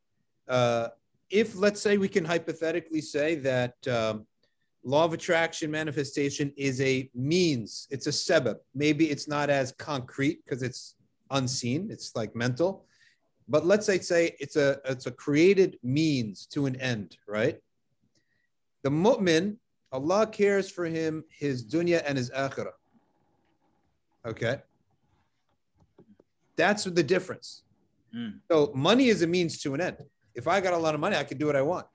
[0.48, 0.88] Uh,
[1.30, 4.24] if let's say we can hypothetically say that um,
[4.84, 8.56] law of attraction manifestation is a means, it's a sebab.
[8.74, 10.94] Maybe it's not as concrete because it's
[11.30, 12.84] unseen, it's like mental.
[13.48, 17.58] But let's say say it's a it's a created means to an end, right?
[18.84, 19.56] The mu'min,
[19.90, 22.76] Allah cares for him his dunya and his akhirah.
[24.26, 24.58] Okay.
[26.56, 27.62] That's the difference.
[28.14, 28.40] Mm.
[28.50, 29.96] So money is a means to an end.
[30.34, 31.86] If I got a lot of money, I can do what I want.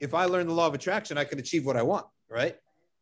[0.00, 2.56] If I learn the law of attraction, I can achieve what I want, right?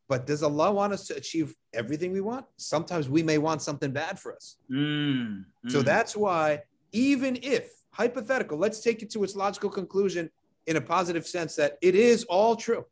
[0.09, 2.47] But does Allah want us to achieve everything we want?
[2.57, 4.57] Sometimes we may want something bad for us.
[4.71, 5.85] Mm, So mm.
[5.85, 6.63] that's why,
[6.93, 10.31] even if hypothetical, let's take it to its logical conclusion
[10.67, 12.85] in a positive sense that it is all true,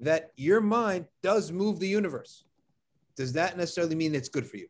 [0.00, 2.44] that your mind does move the universe.
[3.16, 4.68] Does that necessarily mean it's good for you?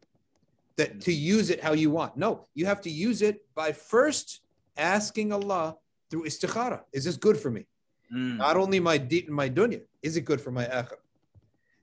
[0.76, 2.16] That to use it how you want?
[2.16, 4.40] No, you have to use it by first
[4.76, 5.76] asking Allah
[6.10, 6.80] through istikhara.
[6.92, 7.66] Is this good for me?
[8.12, 8.38] Mm.
[8.38, 11.02] Not only my de- my dunya, is it good for my akhirah?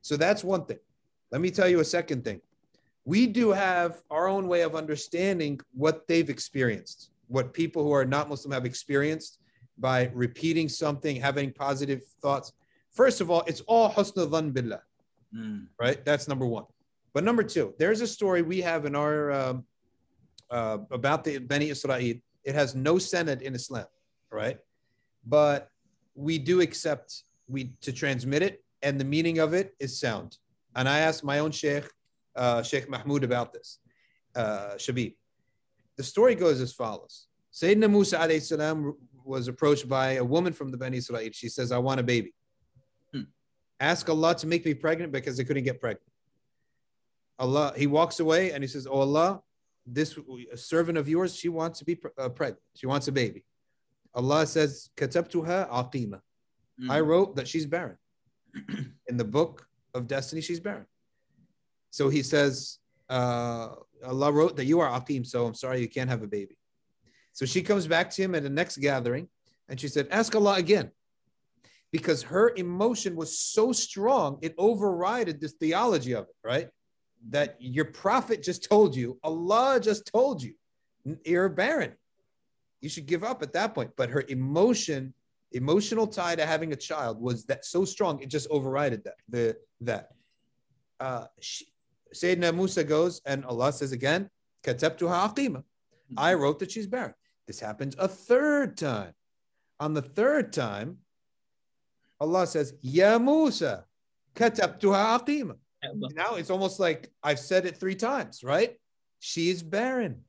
[0.02, 0.80] So that's one thing.
[1.32, 2.42] Let me tell you a second thing.
[3.06, 8.06] We do have our own way of understanding what they've experienced, what people who are
[8.06, 9.40] not Muslim have experienced
[9.78, 12.52] by repeating something, having positive thoughts.
[12.92, 14.82] First of all, it's all husna dhan billah,
[15.34, 15.68] Mm.
[15.80, 16.04] right?
[16.04, 16.66] That's number one.
[17.14, 19.66] But number two, there's a story we have in our um,
[20.50, 22.00] uh, about the Bani Israel.
[22.44, 23.86] It has no sanad in Islam,
[24.32, 24.58] right?
[25.26, 25.70] But
[26.16, 30.38] we do accept we to transmit it, and the meaning of it is sound.
[30.76, 31.86] And I asked my own sheikh,
[32.36, 33.80] uh, Sheikh Mahmoud about this,
[34.36, 35.16] uh, Shabib.
[35.98, 37.28] The story goes as follows.
[37.54, 41.30] Sayyidina Musa alayhi salam was approached by a woman from the Bani Israel.
[41.34, 42.34] She says, I want a baby.
[43.14, 43.24] Hmm.
[43.80, 46.11] Ask Allah to make me pregnant because they couldn't get pregnant.
[47.40, 49.42] Allah, he walks away and he says, Oh Allah,
[49.86, 50.18] this
[50.56, 52.62] servant of yours, she wants to be uh, pregnant.
[52.76, 53.44] She wants a baby.
[54.14, 56.22] Allah says, Katabtuha aqima.
[56.82, 56.90] Mm.
[56.90, 57.98] I wrote that she's barren.
[59.08, 60.86] In the book of destiny, she's barren.
[61.90, 62.80] So he says,
[63.10, 63.70] uh,
[64.06, 66.58] Allah wrote that you are aqim, so I'm sorry you can't have a baby.
[67.34, 69.28] So she comes back to him at the next gathering
[69.70, 70.92] and she said, Ask Allah again.
[71.92, 76.70] Because her emotion was so strong, it overrided this theology of it, right?
[77.30, 80.54] That your prophet just told you, Allah just told you,
[81.24, 81.94] you're barren.
[82.82, 83.92] You should give up at that point.
[83.96, 85.14] But her emotion,
[85.52, 89.16] emotional tie to having a child was that so strong, it just overrided that.
[89.30, 90.10] The that.
[91.00, 91.68] Uh, she,
[92.14, 94.30] Sayyidina Musa goes and Allah says again,
[94.64, 95.64] Katabtuha aqima.
[96.18, 97.14] I wrote that she's barren.
[97.48, 99.14] This happens a third time.
[99.80, 100.98] On the third time,
[102.20, 103.86] Allah says, Ya Musa,
[104.36, 105.56] katabtuha aqima.
[105.84, 108.78] Now it's almost like I've said it three times, right?
[109.20, 110.22] She's barren.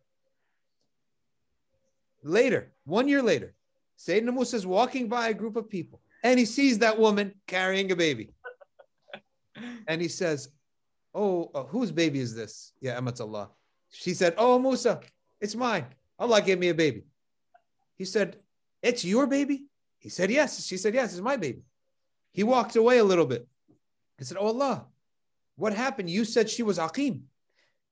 [2.22, 3.54] Later, one year later,
[3.98, 7.90] Sayyidina Musa is walking by a group of people and he sees that woman carrying
[7.90, 8.30] a baby.
[9.88, 10.48] and he says,
[11.14, 12.72] Oh, uh, whose baby is this?
[12.80, 13.50] Yeah, Amat Allah.
[13.90, 15.00] She said, Oh, Musa,
[15.40, 15.86] it's mine.
[16.18, 17.04] Allah gave me a baby.
[17.96, 18.36] He said,
[18.82, 19.66] It's your baby?
[19.98, 20.64] He said, Yes.
[20.64, 21.62] She said, Yes, it's my baby.
[22.32, 23.46] He walked away a little bit.
[24.18, 24.86] He said, Oh Allah,
[25.62, 26.10] what happened?
[26.10, 27.20] You said she was Aqim.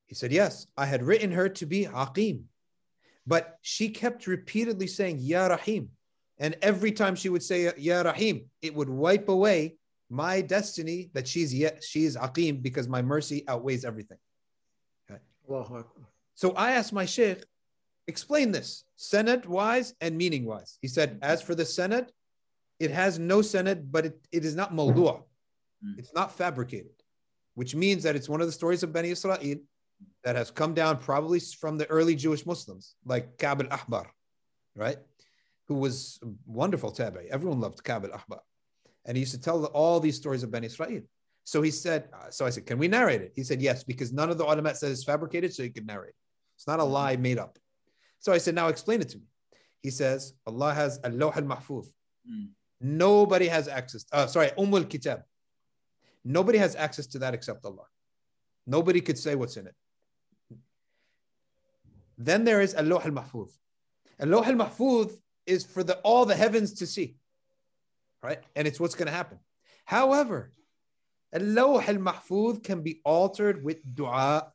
[0.09, 2.42] He said, Yes, I had written her to be Aqim.
[3.28, 5.90] But she kept repeatedly saying, Ya Rahim.
[6.36, 9.76] And every time she would say, Ya Rahim, it would wipe away
[10.09, 14.18] my destiny that she's yet she's Aqim because my mercy outweighs everything.
[15.09, 15.20] Okay.
[16.34, 17.44] So I asked my Sheikh,
[18.09, 20.76] explain this, sanad wise and meaning wise.
[20.82, 22.09] He said, as for the sanad,
[22.80, 25.22] it has no sanad, but it, it is not mawdu'.
[25.84, 25.98] Mm.
[25.98, 26.99] It's not fabricated,
[27.55, 29.39] which means that it's one of the stories of Bani Israel
[30.24, 34.06] that has come down probably from the early Jewish Muslims, like Ka'b al-Ahbar,
[34.74, 34.98] right?
[35.68, 37.28] Who was a wonderful tabi.
[37.31, 38.40] Everyone loved Ka'b al-Ahbar.
[39.05, 41.02] And he used to tell all these stories of Bani Israel.
[41.44, 43.32] So he said, uh, so I said, can we narrate it?
[43.35, 46.14] He said, yes, because none of the automat says it's fabricated, so you could narrate.
[46.56, 47.59] It's not a lie made up.
[48.20, 49.24] So I said, now explain it to me.
[49.82, 51.86] He says, Allah has al-lawh al-mahfuz.
[52.31, 52.48] Mm.
[52.81, 54.05] Nobody has access.
[54.12, 55.22] Uh, sorry, Umm al-Kitab.
[56.24, 57.86] Nobody has access to that except Allah.
[58.66, 59.74] Nobody could say what's in it.
[62.18, 63.51] Then there is al-lawh al-mahfuz.
[64.20, 65.12] Al-lawh al-mahfuz
[65.47, 67.16] is for the, all the heavens to see,
[68.22, 68.40] right?
[68.55, 69.38] And it's what's going to happen.
[69.86, 70.52] However,
[71.32, 74.52] al-lawh al-mahfuz can be altered with dua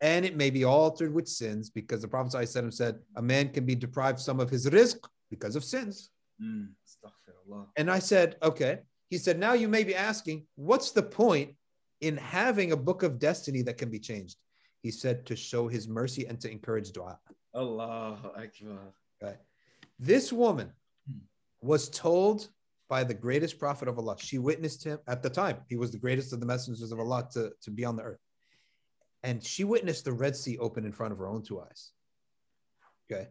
[0.00, 3.64] and it may be altered with sins because the Prophet ﷺ said a man can
[3.64, 4.98] be deprived some of his rizq
[5.30, 6.10] because of sins.
[6.42, 6.68] Mm.
[7.76, 8.80] And I said, okay.
[9.14, 11.54] He said, now you may be asking, what's the point
[12.00, 14.38] in having a book of destiny that can be changed?
[14.82, 17.20] He said, to show his mercy and to encourage dua.
[17.54, 18.92] Allahu Akbar.
[19.22, 19.36] Okay.
[20.00, 20.72] This woman
[21.08, 21.18] Hmm.
[21.60, 22.48] was told
[22.88, 24.16] by the greatest prophet of Allah.
[24.18, 25.58] She witnessed him at the time.
[25.68, 28.24] He was the greatest of the messengers of Allah to, to be on the earth.
[29.22, 31.92] And she witnessed the Red Sea open in front of her own two eyes.
[33.04, 33.28] Okay.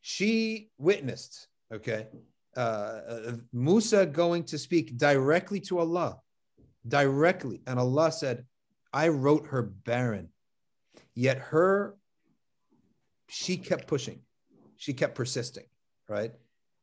[0.00, 2.06] She witnessed, okay,
[2.55, 6.19] uh, uh, Musa going to speak directly to Allah,
[6.87, 7.61] directly.
[7.67, 8.45] And Allah said,
[8.93, 10.29] I wrote her barren.
[11.15, 11.95] Yet her,
[13.27, 14.19] she kept pushing,
[14.77, 15.65] she kept persisting,
[16.07, 16.31] right?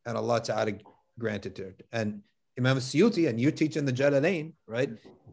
[0.06, 0.72] And Allah Ta'ala
[1.18, 1.74] granted to her.
[1.92, 2.22] And
[2.58, 4.90] Imam Suyuti, and you teach in the Jalalain, right?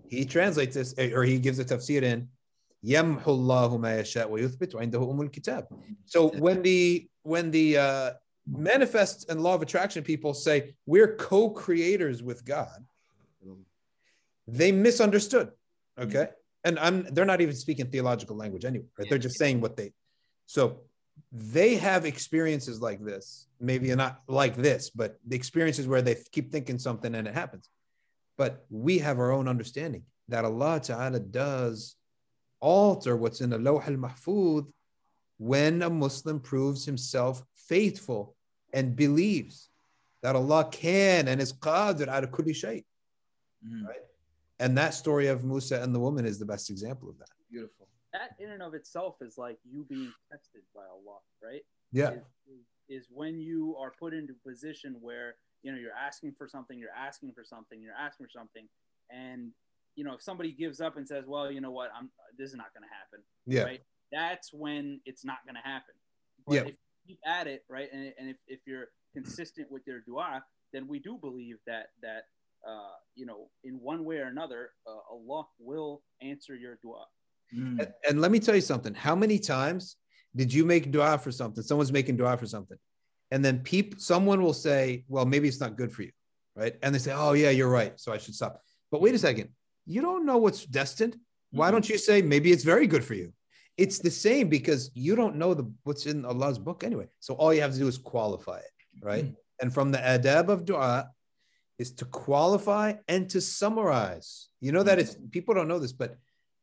[0.07, 2.29] He translates this, or he gives a tafsir in
[2.83, 5.67] يمحو الله ما يشاء ويثبت وعنده أم الكتاب.
[6.05, 8.11] So when the when the uh,
[8.46, 12.84] manifest and law of attraction people say we're co-creators with God,
[14.46, 15.50] they misunderstood.
[15.98, 16.28] Okay,
[16.64, 18.86] and I'm they're not even speaking theological language anyway.
[18.98, 19.08] Right?
[19.08, 19.92] They're just saying what they.
[20.46, 20.80] So
[21.32, 23.46] they have experiences like this.
[23.60, 27.68] Maybe not like this, but the experiences where they keep thinking something and it happens.
[28.36, 31.96] But we have our own understanding that Allah Ta'ala does
[32.60, 34.66] alter what's in the al Mahfud
[35.38, 38.33] when a Muslim proves himself faithful
[38.74, 39.70] and believes
[40.22, 42.84] that Allah can and is qadir ala kulli shay.
[43.66, 43.86] Mm.
[43.86, 44.02] Right?
[44.58, 47.30] And that story of Musa and the woman is the best example of that.
[47.50, 47.88] Beautiful.
[48.12, 51.62] That in and of itself is like you being tested by Allah, right?
[51.92, 52.10] Yeah.
[52.10, 56.34] Is, is, is when you are put into a position where you know you're asking
[56.36, 58.68] for something, you're asking for something, you're asking for something,
[59.10, 59.50] and
[59.96, 62.56] you know, if somebody gives up and says, "Well, you know what, I'm this is
[62.56, 63.62] not going to happen," Yeah.
[63.62, 63.82] right?
[64.12, 65.94] That's when it's not going to happen.
[66.46, 66.60] But Yeah.
[66.62, 66.74] if you
[67.06, 70.98] keep at it, right, and, and if, if you're consistent with your dua, then we
[70.98, 72.24] do believe that that
[72.66, 77.04] uh, you know, in one way or another, uh, Allah will answer your dua.
[77.54, 77.80] Mm.
[77.80, 78.94] And, and let me tell you something.
[78.94, 79.96] How many times
[80.34, 81.62] did you make dua for something?
[81.62, 82.78] Someone's making dua for something.
[83.30, 86.10] And then peop, someone will say, well, maybe it's not good for you.
[86.56, 86.76] Right.
[86.82, 87.98] And they say, oh, yeah, you're right.
[87.98, 88.60] So I should stop.
[88.90, 89.48] But wait a second.
[89.86, 91.16] You don't know what's destined.
[91.50, 93.32] Why don't you say maybe it's very good for you?
[93.76, 97.08] It's the same because you don't know the what's in Allah's book anyway.
[97.20, 99.04] So all you have to do is qualify it.
[99.04, 99.24] Right.
[99.24, 99.32] Hmm.
[99.60, 101.10] And from the adab of dua
[101.78, 104.48] is to qualify and to summarize.
[104.60, 105.00] You know that hmm.
[105.00, 106.16] it's people don't know this, but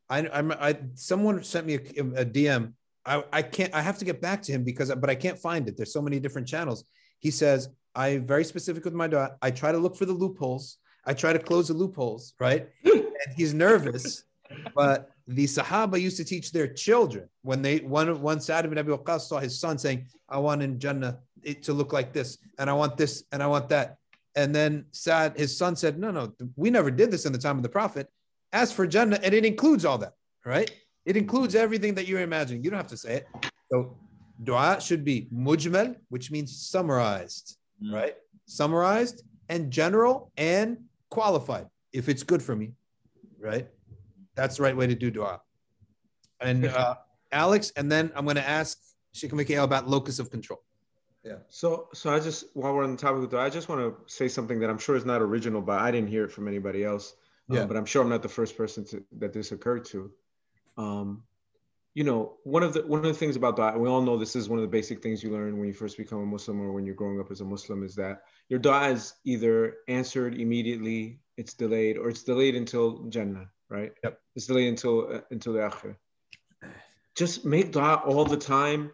[0.10, 2.74] I, I'm, I someone sent me a, a DM.
[3.06, 3.74] I, I can't.
[3.74, 5.76] I have to get back to him because, but I can't find it.
[5.76, 6.84] There's so many different channels.
[7.20, 9.38] He says I'm very specific with my dua.
[9.42, 10.78] I try to look for the loopholes.
[11.06, 12.70] I try to close the loopholes, right?
[12.86, 13.00] Hmm.
[13.00, 14.24] and he's nervous,
[14.76, 18.92] but the Sahaba used to teach their children when they one one Sa'd ibn Abi
[18.92, 22.70] Waqqas saw his son saying, "I want in Jannah it to look like this, and
[22.70, 23.98] I want this, and I want that."
[24.36, 27.58] And then Sa'd, his son said, "No, no, we never did this in the time
[27.58, 28.10] of the Prophet."
[28.54, 30.14] As for Jannah, and it includes all that,
[30.46, 30.70] right?
[31.06, 32.64] It includes everything that you're imagining.
[32.64, 33.28] You don't have to say it.
[33.72, 33.98] So
[34.44, 37.94] dua should be mujmal, which means summarized, Mm.
[37.94, 38.16] right?
[38.46, 40.78] Summarized and general and
[41.10, 42.74] qualified if it's good for me,
[43.40, 43.68] right?
[44.42, 45.40] That's the right way to do dua.
[46.40, 46.96] And uh,
[47.32, 48.80] Alex, and then I'm going to ask
[49.14, 50.64] Sheikh Mikaeel about locus of control.
[51.24, 51.36] Yeah.
[51.50, 54.12] So, so I just while we're on the topic of dua, I just want to
[54.12, 56.84] say something that I'm sure is not original, but I didn't hear it from anybody
[56.84, 57.14] else.
[57.52, 57.66] Um, Yeah.
[57.66, 60.12] but I'm sure I'm not the first person to, that this occurred to.
[60.78, 61.22] Um,
[61.94, 64.36] you know, one of the one of the things about dua, we all know this
[64.36, 66.72] is one of the basic things you learn when you first become a Muslim or
[66.72, 71.20] when you're growing up as a Muslim, is that your dua is either answered immediately,
[71.38, 73.94] it's delayed, or it's delayed until Jannah, right?
[74.04, 74.20] Yep.
[74.36, 75.96] It's delayed until uh, until the akhir.
[77.16, 78.92] Just make dua all the time,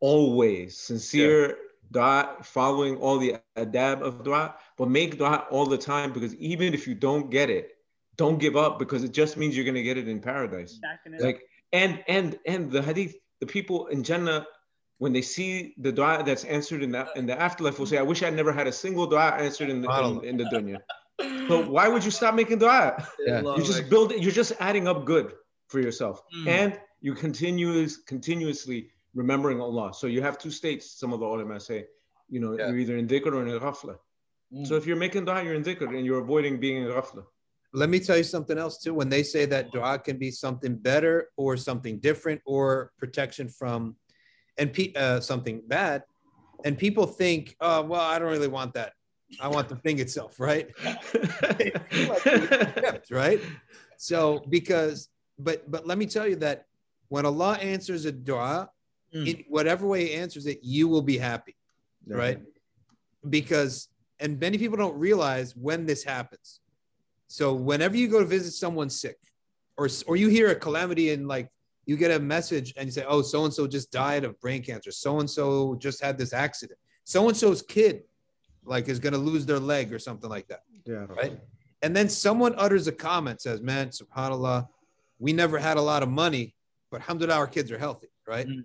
[0.00, 1.56] always sincere
[1.90, 6.74] dua, following all the adab of dua, but make dua all the time because even
[6.74, 7.72] if you don't get it,
[8.16, 10.72] don't give up because it just means you're gonna get it in paradise.
[10.72, 11.42] Stacking it Like
[11.72, 14.46] and and and the hadith, the people in Jannah,
[14.98, 18.02] when they see the dua that's answered in the in the afterlife, will say, "I
[18.02, 20.78] wish I never had a single dua answered in the in, in the dunya."
[21.48, 23.06] So why would you stop making dua?
[23.20, 23.40] Yeah.
[23.40, 24.12] You just build.
[24.12, 25.34] You're just adding up good
[25.68, 26.46] for yourself, Mm.
[26.48, 29.92] and you continuous continuously remembering Allah.
[29.94, 30.98] So you have two states.
[31.00, 31.86] Some of the ulama say,
[32.28, 32.68] you know, Yeah.
[32.68, 33.96] you're either in dhikr or in ghafla.
[34.64, 37.24] So if you're making dua, you're in dhikr, and you're avoiding being in ghafla.
[37.72, 38.94] Let me tell you something else too.
[38.94, 43.96] When they say that dua can be something better or something different or protection from
[44.58, 46.04] and pe- uh, something bad,
[46.64, 48.92] and people think, oh, well, I don't really want that.
[49.40, 50.70] I want the thing itself, right?
[53.10, 53.40] right?
[53.98, 55.08] So because,
[55.38, 56.66] but but let me tell you that
[57.08, 58.70] when Allah answers a dua,
[59.14, 59.28] Mm.
[59.28, 61.54] in whatever way He answers it, you will be happy,
[62.08, 62.40] right?
[63.30, 63.88] Because
[64.18, 66.60] and many people don't realize when this happens.
[67.28, 69.16] So whenever you go to visit someone sick,
[69.78, 71.48] or or you hear a calamity and like
[71.86, 74.60] you get a message and you say, oh, so and so just died of brain
[74.60, 78.02] cancer, so and so just had this accident, so and so's kid
[78.66, 81.06] like is gonna lose their leg or something like that Yeah.
[81.08, 81.38] right?
[81.82, 84.68] And then someone utters a comment, says, Man, subhanAllah,
[85.18, 86.54] we never had a lot of money,
[86.90, 88.46] but alhamdulillah, our kids are healthy, right?
[88.46, 88.64] Mm.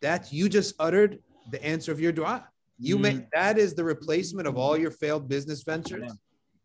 [0.00, 1.18] That you just uttered
[1.50, 2.48] the answer of your dua.
[2.78, 3.00] You Mm.
[3.02, 6.04] make that is the replacement of all your failed business ventures.
[6.06, 6.12] Yeah.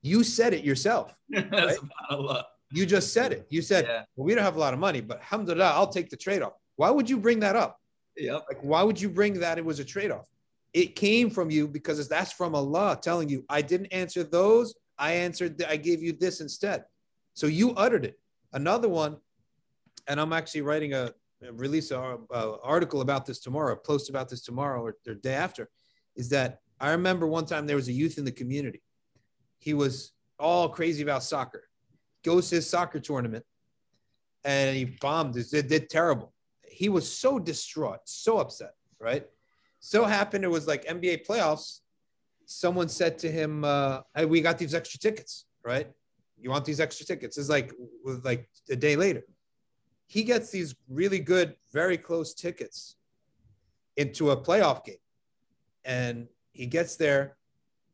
[0.01, 1.13] You said it yourself.
[1.33, 2.43] Subhanallah.
[2.71, 3.45] You just said it.
[3.49, 4.03] You said, Yeah.
[4.15, 6.53] Well, we don't have a lot of money, but alhamdulillah, I'll take the trade-off.
[6.75, 7.79] Why would you bring that up?
[8.17, 8.39] Yeah.
[8.49, 9.57] Like, why would you bring that?
[9.57, 10.27] It was a trade off.
[10.73, 14.73] It came from you because that's from Allah telling you, I didn't answer those.
[14.97, 16.85] I answered, I gave you this instead.
[17.33, 18.19] So you uttered it.
[18.53, 19.17] Another one,
[20.07, 21.11] and I'm actually writing a,
[21.51, 25.33] release a, a article about this tomorrow, a post about this tomorrow or the day
[25.33, 25.69] after,
[26.15, 28.81] is that I remember one time there was a youth in the community.
[29.59, 31.63] He was all crazy about soccer.
[32.23, 33.45] Goes to his soccer tournament
[34.43, 35.35] and he bombed.
[35.37, 36.33] It did terrible
[36.73, 39.25] he was so distraught, so upset, right?
[39.85, 41.81] So happened it was like NBA playoffs.
[42.45, 45.91] Someone said to him, uh, "Hey, we got these extra tickets, right?
[46.39, 47.73] You want these extra tickets?" It's like
[48.23, 49.25] like a day later,
[50.07, 52.95] he gets these really good, very close tickets
[53.97, 55.03] into a playoff game,
[55.83, 57.35] and he gets there,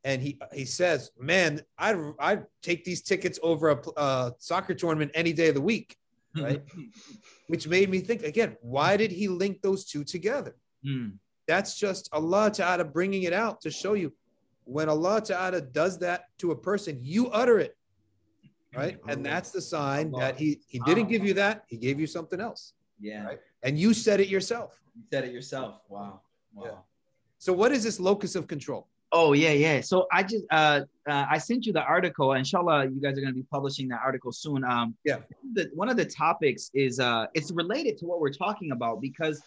[0.03, 5.09] and he he says, "Man, I I'd take these tickets over a uh, soccer tournament
[5.15, 5.97] any day of the week."
[6.39, 6.61] Right.
[7.47, 10.55] which made me think again, why did he link those two together?
[10.85, 11.17] Mm.
[11.49, 14.13] That's just Allah Ta'ala bringing it out to show you
[14.65, 17.75] when Allah Ta'ala does that to a person, you utter it.
[18.75, 18.99] right?
[19.07, 21.63] And that's the sign that he he didn't give you that.
[21.67, 23.25] He gave you something else, Yeah.
[23.25, 23.39] Right.
[23.63, 24.79] and you said it yourself.
[24.95, 25.81] You said it yourself.
[25.89, 26.21] Wow.
[26.53, 26.63] Wow.
[26.65, 26.79] Yeah.
[27.39, 28.81] So what is this locus of control?
[29.11, 29.81] Oh yeah, yeah.
[29.81, 30.81] So I just uh,
[31.11, 32.27] uh I sent you the article.
[32.33, 34.59] Inshallah, you guys are gonna be publishing that article soon.
[34.73, 35.19] Um, Yeah.
[35.55, 39.37] The, one of the topics is uh, it's related to what we're talking about because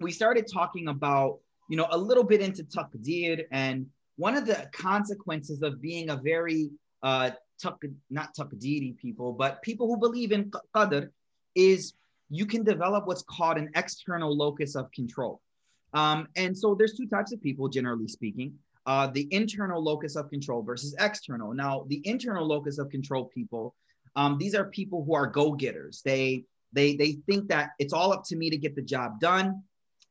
[0.00, 1.38] we started talking about
[1.68, 6.16] you know a little bit into taqdeer and one of the consequences of being a
[6.16, 6.70] very
[7.02, 7.30] uh
[8.10, 11.08] not taqdeeri people, but people who believe in qadr
[11.54, 11.94] is
[12.28, 15.40] you can develop what's called an external locus of control.
[15.94, 18.54] Um, and so there's two types of people, generally speaking
[18.86, 21.54] uh, the internal locus of control versus external.
[21.54, 23.74] Now, the internal locus of control people,
[24.16, 26.02] um, these are people who are go-getters.
[26.04, 29.62] They they they think that it's all up to me to get the job done,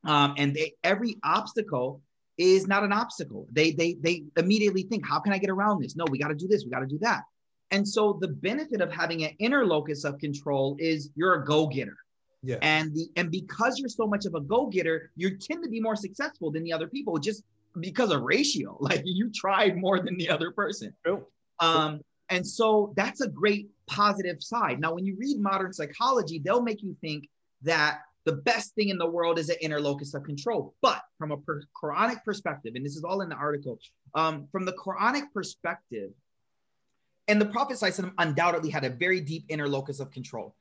[0.06, 2.02] um, and they, every obstacle
[2.38, 3.48] is not an obstacle.
[3.52, 5.96] They they they immediately think, how can I get around this?
[5.96, 6.64] No, we got to do this.
[6.64, 7.24] We got to do that.
[7.72, 11.98] And so the benefit of having an inner locus of control is you're a go-getter.
[12.44, 12.58] Yeah.
[12.62, 15.96] And the and because you're so much of a go-getter, you tend to be more
[15.96, 17.44] successful than the other people just
[17.80, 18.78] because of ratio.
[18.82, 20.94] Like you tried more than the other person.
[21.06, 21.26] True.
[21.60, 24.80] Um, and so that's a great positive side.
[24.80, 27.30] Now, when you read modern psychology, they'll make you think
[27.62, 30.74] that the best thing in the world is an inner locus of control.
[30.82, 33.80] But from a per- Quranic perspective, and this is all in the article,
[34.16, 36.12] um, from the Quranic perspective,
[37.28, 37.82] and the Prophet
[38.18, 40.56] undoubtedly had a very deep inner locus of control.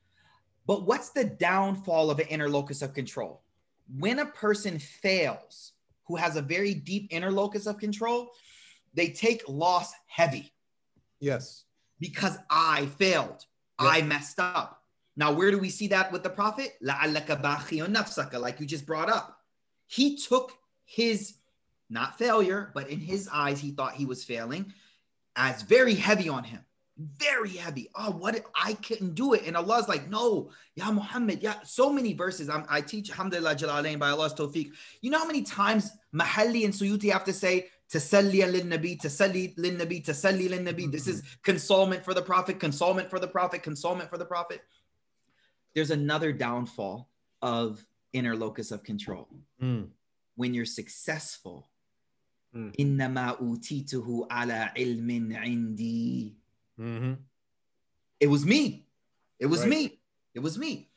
[0.65, 3.41] But what's the downfall of an inner locus of control?
[3.97, 5.73] When a person fails,
[6.07, 8.29] who has a very deep inner locus of control,
[8.93, 10.53] they take loss heavy
[11.19, 11.65] Yes.
[11.99, 13.45] because I failed.
[13.79, 14.82] I messed up.
[15.15, 16.73] Now, where do we see that with the prophet?
[16.81, 19.39] Like you just brought up.
[19.87, 20.53] He took
[20.85, 21.35] his,
[21.89, 24.73] not failure, but in his eyes, he thought he was failing
[25.35, 26.61] as very heavy on him.
[26.97, 27.89] Very heavy.
[27.95, 28.45] Oh, what?
[28.55, 29.43] I couldn't do it.
[29.47, 31.41] And Allah's like, no, Ya Muhammad.
[31.41, 32.49] Yeah, so many verses.
[32.49, 34.71] I'm, i teach, alhamdulillah, jalalain by Allah's tawfiq.
[35.01, 39.57] You know how many times Mahalli and Suyuti have to say, tasalli lin Nabi, Tasalli
[39.57, 40.91] lin Nabi, Tasalli lin Nabi.
[40.91, 44.61] This is consolement for the Prophet, consolement for the Prophet, consolement for the Prophet
[45.74, 47.10] There's another downfall
[47.42, 49.28] of inner locus of control.
[49.62, 49.88] Mm.
[50.36, 51.70] When you're successful,
[52.54, 52.72] Mm.
[52.80, 56.34] إنما أوتيته على علم عندي.
[56.78, 57.18] Mhm.
[58.20, 58.86] It was me.
[59.38, 59.68] It was Right.
[59.68, 60.00] me.
[60.34, 60.90] It was me.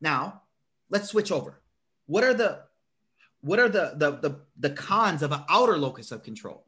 [0.00, 0.42] Now,
[0.88, 1.60] let's switch over.
[2.06, 2.64] What are the
[3.42, 6.66] what are the the the, the cons of an outer locus of control?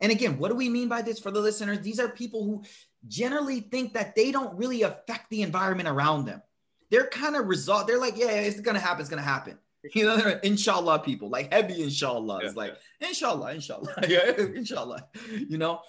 [0.00, 1.80] And again, what do we mean by this for the listeners?
[1.80, 2.64] These are people who
[3.08, 6.42] generally think that they don't really affect the environment around them.
[6.89, 7.87] They're kind of result.
[7.87, 9.01] They're like, yeah, it's gonna happen.
[9.01, 9.57] It's gonna happen.
[9.93, 12.39] You know, they're inshallah people, like heavy inshallah.
[12.43, 15.07] It's like inshallah, inshallah, yeah, inshallah.
[15.47, 15.79] You know.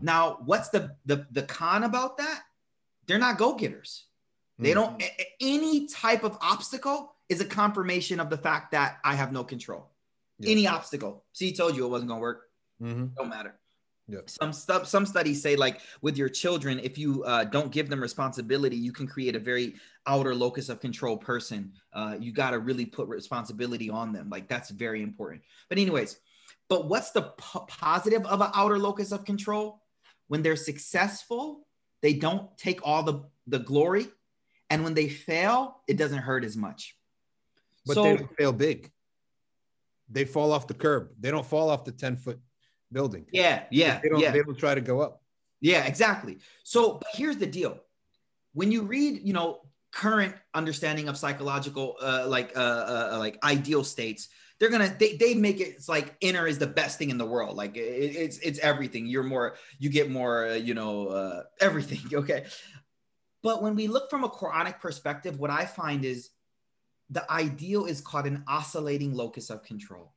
[0.00, 2.40] Now, what's the the the con about that?
[3.06, 4.06] They're not go getters.
[4.58, 4.74] They Mm.
[4.74, 5.02] don't.
[5.02, 9.30] a- a- Any type of obstacle is a confirmation of the fact that I have
[9.32, 9.90] no control.
[10.38, 10.50] Yeah.
[10.52, 11.24] Any obstacle.
[11.32, 12.48] See, he told you it wasn't gonna work.
[12.80, 13.14] Mhm.
[13.14, 13.58] Don't matter.
[14.06, 14.18] Yeah.
[14.26, 14.86] Some stuff.
[14.86, 18.92] Some studies say like with your children, if you uh, don't give them responsibility, you
[18.92, 19.76] can create a very
[20.06, 21.72] outer locus of control person.
[21.92, 24.28] Uh, you got to really put responsibility on them.
[24.28, 25.42] Like that's very important.
[25.70, 26.18] But anyways,
[26.68, 29.80] but what's the po- positive of an outer locus of control?
[30.28, 31.66] When they're successful,
[32.02, 34.08] they don't take all the the glory,
[34.68, 36.96] and when they fail, it doesn't hurt as much.
[37.86, 38.90] But so they don't fail big.
[40.10, 41.10] They fall off the curb.
[41.18, 42.38] They don't fall off the 10 foot
[42.94, 43.26] building.
[43.32, 44.30] yeah, yeah, They don't, yeah.
[44.30, 45.20] they don't try to go up.
[45.60, 46.38] Yeah, exactly.
[46.62, 47.78] So but here's the deal.
[48.52, 49.60] When you read, you know,
[49.92, 55.34] current understanding of psychological uh, like uh, uh like ideal states, they're gonna they, they
[55.34, 57.56] make it it's like inner is the best thing in the world.
[57.56, 59.06] Like it, it's it's everything.
[59.06, 62.00] You're more you get more uh, you know uh, everything.
[62.14, 62.44] Okay.
[63.42, 66.30] But when we look from a Quranic perspective, what I find is
[67.10, 70.13] the ideal is called an oscillating locus of control.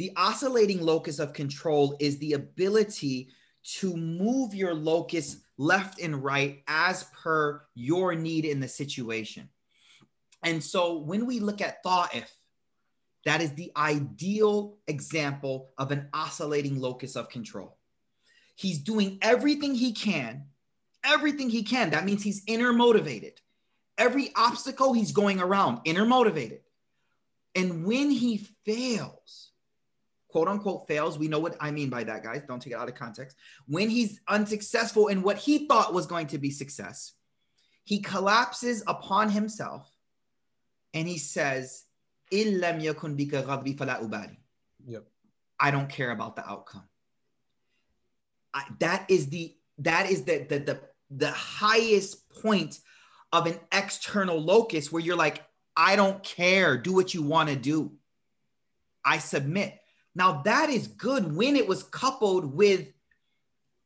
[0.00, 3.28] The oscillating locus of control is the ability
[3.80, 9.50] to move your locus left and right as per your need in the situation.
[10.42, 12.34] And so when we look at Ta'if,
[13.26, 17.76] that is the ideal example of an oscillating locus of control.
[18.56, 20.46] He's doing everything he can,
[21.04, 21.90] everything he can.
[21.90, 23.38] That means he's inner motivated.
[23.98, 26.62] Every obstacle he's going around, inner motivated.
[27.54, 29.49] And when he fails,
[30.30, 32.42] quote unquote fails, we know what I mean by that, guys.
[32.46, 33.36] Don't take it out of context.
[33.66, 37.12] When he's unsuccessful in what he thought was going to be success,
[37.84, 39.90] he collapses upon himself
[40.94, 41.84] and he says,
[44.86, 45.04] yep.
[45.58, 46.88] I don't care about the outcome.
[48.54, 50.80] I, that is the that is the, the the
[51.10, 52.78] the highest point
[53.32, 55.44] of an external locus where you're like,
[55.76, 56.76] I don't care.
[56.76, 57.92] Do what you want to do.
[59.04, 59.79] I submit.
[60.15, 62.87] Now that is good when it was coupled with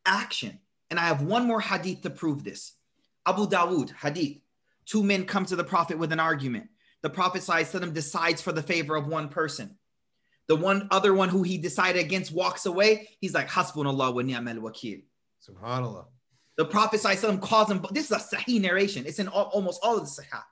[0.05, 0.59] action.
[0.89, 2.73] And I have one more hadith to prove this.
[3.25, 4.37] Abu Dawood, hadith.
[4.85, 6.67] Two men come to the Prophet with an argument.
[7.01, 9.77] The Prophet ﷺ decides for the favor of one person.
[10.47, 13.09] The one other one who he decided against walks away.
[13.21, 15.03] He's like, Hasbunallah wa ni'mal wakil.
[15.47, 16.05] Subhanallah.
[16.57, 19.05] The Prophet ﷺ calls him, this is a Sahih narration.
[19.05, 20.43] It's in all, almost all of the Sahih.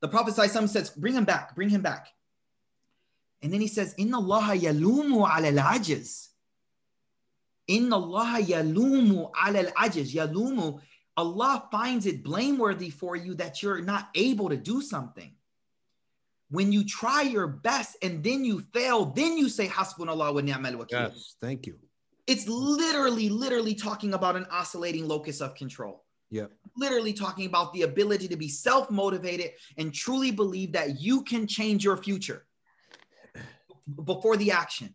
[0.00, 2.08] The Prophet ﷺ says, bring him back, bring him back.
[3.45, 6.29] And then he says, Inna Allah yalumu ala al-ajiz.
[7.67, 10.15] Inna Allah yalumu ala al-ajiz.
[10.15, 10.81] Yalumu,
[11.15, 15.31] Allah finds it blameworthy for you that you're not able to do something.
[16.49, 20.73] When you try your best and then you fail, then you say hasbunallah wa ni'mal
[20.73, 20.93] wakil.
[20.93, 21.75] Yes, thank you.
[22.25, 26.03] It's literally, literally talking about an oscillating locus of control.
[26.31, 26.47] Yeah.
[26.75, 31.45] Literally talking about the ability to be self motivated and truly believe that you can
[31.45, 32.44] change your future
[34.03, 34.93] before the action.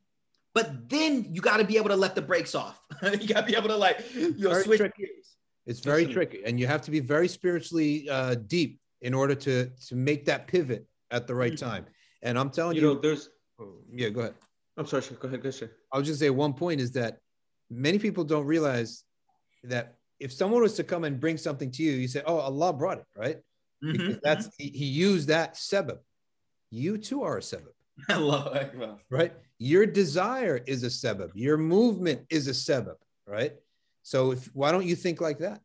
[0.55, 2.81] But then you got to be able to let the brakes off.
[3.03, 5.03] you got to be able to like you know, Very switch tricky.
[5.05, 5.37] gears.
[5.67, 6.15] It's very Listen.
[6.15, 10.25] tricky, and you have to be very spiritually uh, deep in order to to make
[10.25, 11.87] that pivot at the right time.
[12.23, 13.29] And I'm telling You you, know, there's.
[13.93, 14.35] yeah, go ahead.
[14.77, 15.03] I'm sorry.
[15.03, 15.43] Shah, Go ahead.
[15.43, 15.55] Go ahead.
[15.61, 15.67] Shah.
[15.93, 17.19] I was just say one point is that
[17.71, 19.05] many people don't realize
[19.65, 22.73] that if someone was to come and bring something to you, you say, "Oh, Allah
[22.73, 23.39] brought it," right?
[23.81, 24.21] Because Mhm.
[24.23, 25.99] that's he, he used that sebab.
[26.71, 27.73] You too are a sebab,
[28.09, 28.99] Allahu Akbar.
[29.11, 29.33] right?
[29.59, 31.31] Your desire is a sebab.
[31.35, 32.97] Your movement is a sebab,
[33.27, 33.55] right?
[34.03, 35.61] So if why don't you think like that?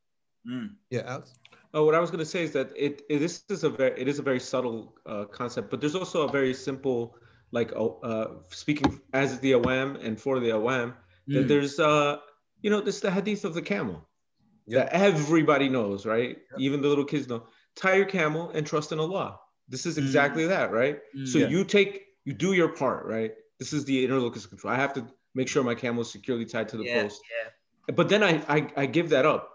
[0.48, 0.72] Mm.
[0.90, 1.34] Yeah, Alex.
[1.74, 4.00] Oh, what I was going to say is that it, it this is a very
[4.00, 7.16] it is a very subtle uh, concept, but there's also a very simple
[7.52, 10.94] like uh, uh, speaking as the awam and for the awam.
[11.28, 11.48] That Mm.
[11.48, 12.18] there's uh
[12.62, 14.08] you know this is the hadith of the camel
[14.68, 14.80] Yeah.
[14.86, 16.38] that everybody knows, right?
[16.60, 17.48] Even the little kids know.
[17.76, 19.40] Tie your camel and trust in Allah.
[19.68, 21.00] This is exactly that, right?
[21.26, 21.48] So Yeah.
[21.50, 23.32] you take you do your part, right?
[23.60, 24.74] This is the inner locus of control.
[24.74, 27.22] I have to make sure my camel is securely tied to the Yeah, post.
[27.32, 27.94] yeah.
[27.96, 29.52] But then I, I I give that up.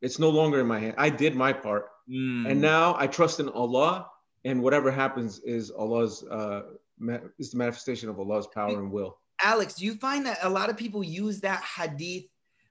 [0.00, 0.94] It's no longer in my hand.
[0.98, 1.88] I did my part.
[2.08, 2.48] Mm.
[2.50, 4.08] And now I trust in Allah,
[4.44, 6.62] and whatever happens is Allah's uh,
[6.98, 9.18] ma- is the manifestation of Allah's power and will.
[9.42, 12.24] Alex, do you find that a lot of people use that hadith?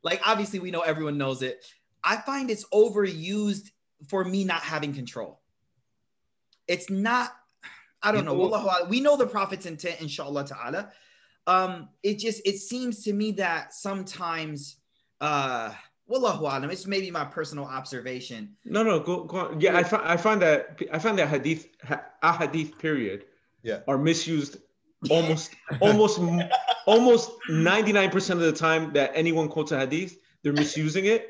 [0.04, 1.64] Like, obviously, we know everyone knows it.
[2.04, 3.72] I find it's overused
[4.08, 5.42] for me not having control.
[6.68, 7.32] It's not,
[8.06, 8.34] I don't know.
[8.36, 8.90] People- Wallahu.
[8.90, 10.92] We know the Prophet's intent, inshallah ta'ala.
[11.48, 14.78] Um, it just, it seems to me that sometimes,
[15.22, 15.72] uh,
[16.10, 18.56] Wallahu a'lam, it's maybe my personal observation.
[18.64, 19.60] No, no, go, go on.
[19.60, 23.26] Yeah, I find I find that I find that hadith ha, a hadith period
[23.64, 23.80] Yeah.
[23.88, 24.58] are misused
[25.10, 25.52] almost
[25.82, 26.20] almost
[26.86, 31.30] almost 99% of the time that anyone quotes a hadith, they're misusing it.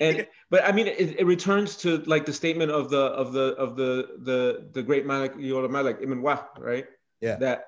[0.00, 3.46] And but I mean it, it returns to like the statement of the of the
[3.64, 3.90] of the
[4.28, 6.86] the the great Malik Yola Malik Ibn Wahb, right?
[7.20, 7.34] Yeah.
[7.44, 7.64] That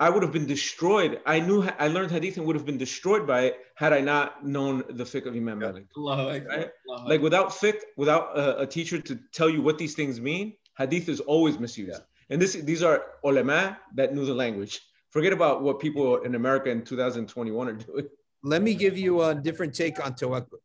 [0.00, 1.20] I would have been destroyed.
[1.24, 4.44] I knew I learned hadith and would have been destroyed by it had I not
[4.44, 5.86] known the fiqh of Imam Malik.
[6.48, 6.70] Right?
[7.06, 11.08] Like without fiqh, without a, a teacher to tell you what these things mean, hadith
[11.08, 12.02] is always misused.
[12.28, 14.80] And this these are ulama that knew the language.
[15.10, 18.08] Forget about what people in America in 2021 are doing.
[18.42, 20.58] Let me give you a different take on tawakkul.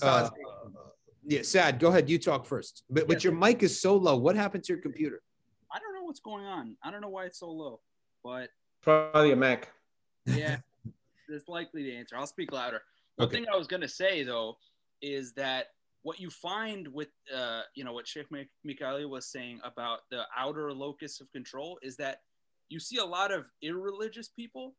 [0.00, 0.30] Uh,
[1.30, 2.10] yeah, Sad, go ahead.
[2.10, 2.82] You talk first.
[2.90, 4.16] But, but your mic is so low.
[4.16, 5.22] What happened to your computer?
[5.72, 6.76] I don't know what's going on.
[6.82, 7.80] I don't know why it's so low,
[8.24, 8.48] but
[8.82, 9.70] Probably a Mac.
[10.26, 10.56] yeah,
[11.28, 12.16] it's likely the answer.
[12.16, 12.82] I'll speak louder.
[13.16, 13.36] The Okay.
[13.36, 14.56] thing I was gonna say though
[15.02, 15.66] is that
[16.02, 18.48] what you find with uh, you know what Sheikh Mi-
[19.06, 22.22] was saying about the outer locus of control is that
[22.70, 24.74] you see a lot of irreligious people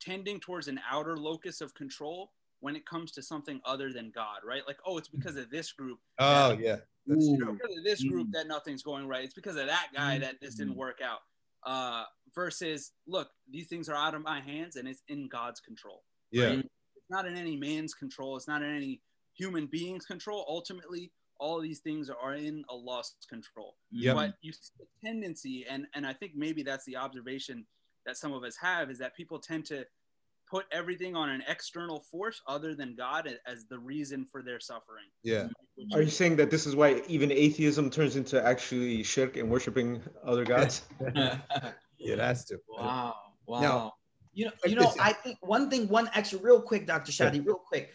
[0.00, 2.32] tending towards an outer locus of control
[2.64, 4.62] when it comes to something other than God, right?
[4.66, 5.18] Like, oh, it's mm-hmm.
[5.18, 5.98] because of this group.
[6.18, 6.76] Oh, yeah.
[7.06, 7.36] That's Ooh.
[7.36, 7.52] true.
[7.52, 8.32] because of this group mm-hmm.
[8.32, 9.22] that nothing's going right.
[9.22, 10.80] It's because of that guy that this didn't mm-hmm.
[10.80, 11.18] work out.
[11.66, 12.04] Uh,
[12.34, 16.04] versus, look, these things are out of my hands and it's in God's control.
[16.30, 16.46] Yeah.
[16.46, 16.58] right?
[16.60, 18.34] It's not in any man's control.
[18.34, 19.02] It's not in any
[19.36, 20.46] human being's control.
[20.48, 23.74] Ultimately, all of these things are in Allah's control.
[23.90, 24.16] Yep.
[24.16, 27.66] But you see a tendency, and and I think maybe that's the observation
[28.06, 29.84] that some of us have is that people tend to
[30.54, 35.06] put everything on an external force other than God as the reason for their suffering.
[35.24, 35.48] Yeah.
[35.92, 40.00] Are you saying that this is why even atheism turns into actually shirk and worshiping
[40.24, 40.82] other gods?
[41.98, 42.58] It has to.
[42.68, 43.14] Wow.
[43.46, 43.60] Wow.
[43.60, 43.92] Now,
[44.34, 44.92] you know, you know.
[45.00, 47.12] I think one thing, one extra, real quick, Dr.
[47.12, 47.92] Shadi, real quick.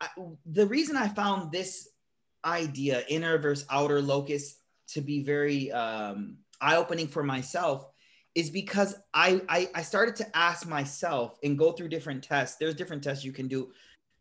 [0.00, 0.08] I,
[0.46, 1.90] the reason I found this
[2.44, 4.56] idea, inner versus outer locus,
[4.94, 7.91] to be very um, eye-opening for myself
[8.34, 12.56] is because I, I I started to ask myself and go through different tests.
[12.58, 13.70] There's different tests you can do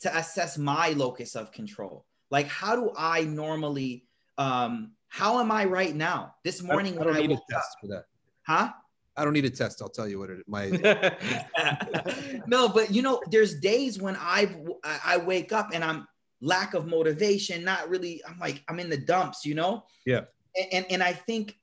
[0.01, 2.05] to assess my locus of control.
[2.29, 4.05] Like, how do I normally?
[4.37, 6.35] Um, how am I right now?
[6.43, 8.05] This morning I when don't I need a woke up, test for that.
[8.47, 8.69] huh?
[9.17, 9.81] I don't need a test.
[9.81, 10.69] I'll tell you what it my
[12.47, 16.07] no, but you know, there's days when I've I I wake up and I'm
[16.41, 18.21] lack of motivation, not really.
[18.27, 19.83] I'm like I'm in the dumps, you know.
[20.05, 20.21] Yeah.
[20.55, 21.57] And and, and I think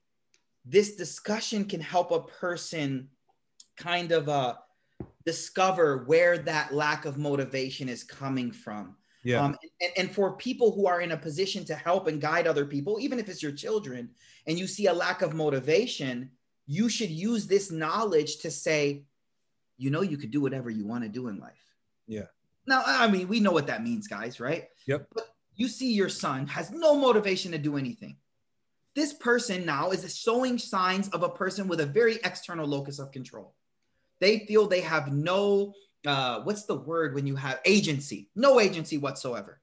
[0.65, 3.09] this discussion can help a person
[3.77, 4.55] kind of uh
[5.25, 8.95] discover where that lack of motivation is coming from.
[9.23, 9.43] yeah.
[9.43, 12.65] Um, and, and for people who are in a position to help and guide other
[12.65, 14.09] people, even if it's your children,
[14.47, 16.31] and you see a lack of motivation,
[16.65, 19.03] you should use this knowledge to say,
[19.77, 21.63] you know, you could do whatever you want to do in life.
[22.07, 22.27] Yeah.
[22.65, 24.65] Now, I mean, we know what that means, guys, right?
[24.85, 25.07] Yep.
[25.13, 28.17] But you see your son has no motivation to do anything.
[28.99, 33.13] This person now is showing signs of a person with a very external locus of
[33.13, 33.53] control.
[34.19, 35.73] They feel they have no,
[36.05, 38.29] uh, what's the word when you have agency?
[38.35, 39.61] No agency whatsoever.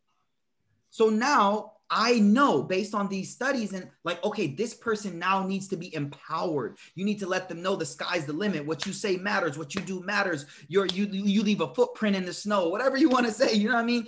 [0.88, 5.68] So now I know based on these studies and like, okay, this person now needs
[5.68, 6.78] to be empowered.
[6.94, 8.64] You need to let them know the sky's the limit.
[8.64, 9.58] What you say matters.
[9.58, 10.46] What you do matters.
[10.68, 12.70] You're, you you leave a footprint in the snow.
[12.70, 13.52] Whatever you want to say.
[13.52, 14.06] You know what I mean?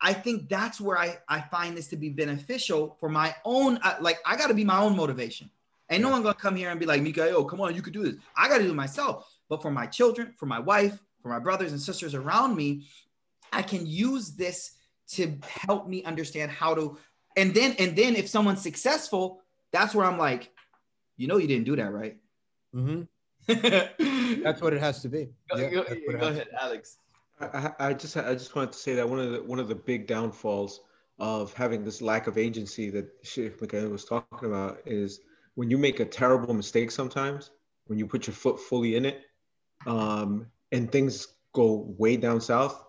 [0.00, 3.78] I think that's where I I find this to be beneficial for my own.
[3.82, 5.50] uh, Like I got to be my own motivation.
[5.90, 7.92] Ain't no one gonna come here and be like, Mika, oh, come on, you could
[7.92, 8.16] do this.
[8.36, 9.26] I got to do it myself.
[9.48, 12.86] But for my children, for my wife, for my brothers and sisters around me,
[13.52, 14.72] I can use this
[15.12, 16.98] to help me understand how to
[17.36, 19.40] and then and then if someone's successful
[19.70, 20.50] that's where i'm like
[21.16, 22.16] you know you didn't do that right
[22.74, 23.02] Mm-hmm.
[23.46, 25.28] that's That's what it has to be.
[25.48, 26.98] go, Yeah, go- that's what it go ahead alex
[27.40, 29.74] I, I just I just wanted to say that one of the one of the
[29.74, 30.80] big downfalls
[31.18, 35.20] of having this lack of agency that Sheikh Mikaeel was talking about is
[35.54, 37.50] when you make a terrible mistake sometimes,
[37.86, 39.22] when you put your foot fully in it,
[39.86, 42.82] um, and things go way down south,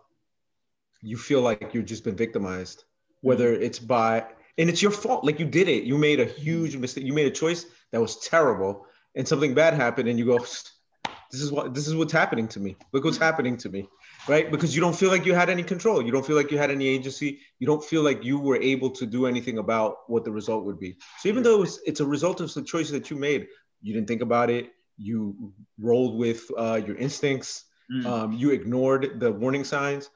[1.01, 2.83] you feel like you've just been victimized.
[3.21, 4.25] Whether it's by
[4.57, 7.27] and it's your fault, like you did it, you made a huge mistake, you made
[7.27, 10.37] a choice that was terrible, and something bad happened, and you go,
[11.31, 12.77] this is what this is what's happening to me.
[12.93, 13.89] Look what's happening to me
[14.27, 14.51] right?
[14.51, 16.01] Because you don't feel like you had any control.
[16.01, 17.39] You don't feel like you had any agency.
[17.59, 20.79] You don't feel like you were able to do anything about what the result would
[20.79, 20.97] be.
[21.19, 23.47] So even though it's, it's a result of the choices that you made,
[23.81, 24.71] you didn't think about it.
[24.97, 27.65] You rolled with uh, your instincts.
[27.91, 28.05] Mm.
[28.05, 30.09] Um, you ignored the warning signs,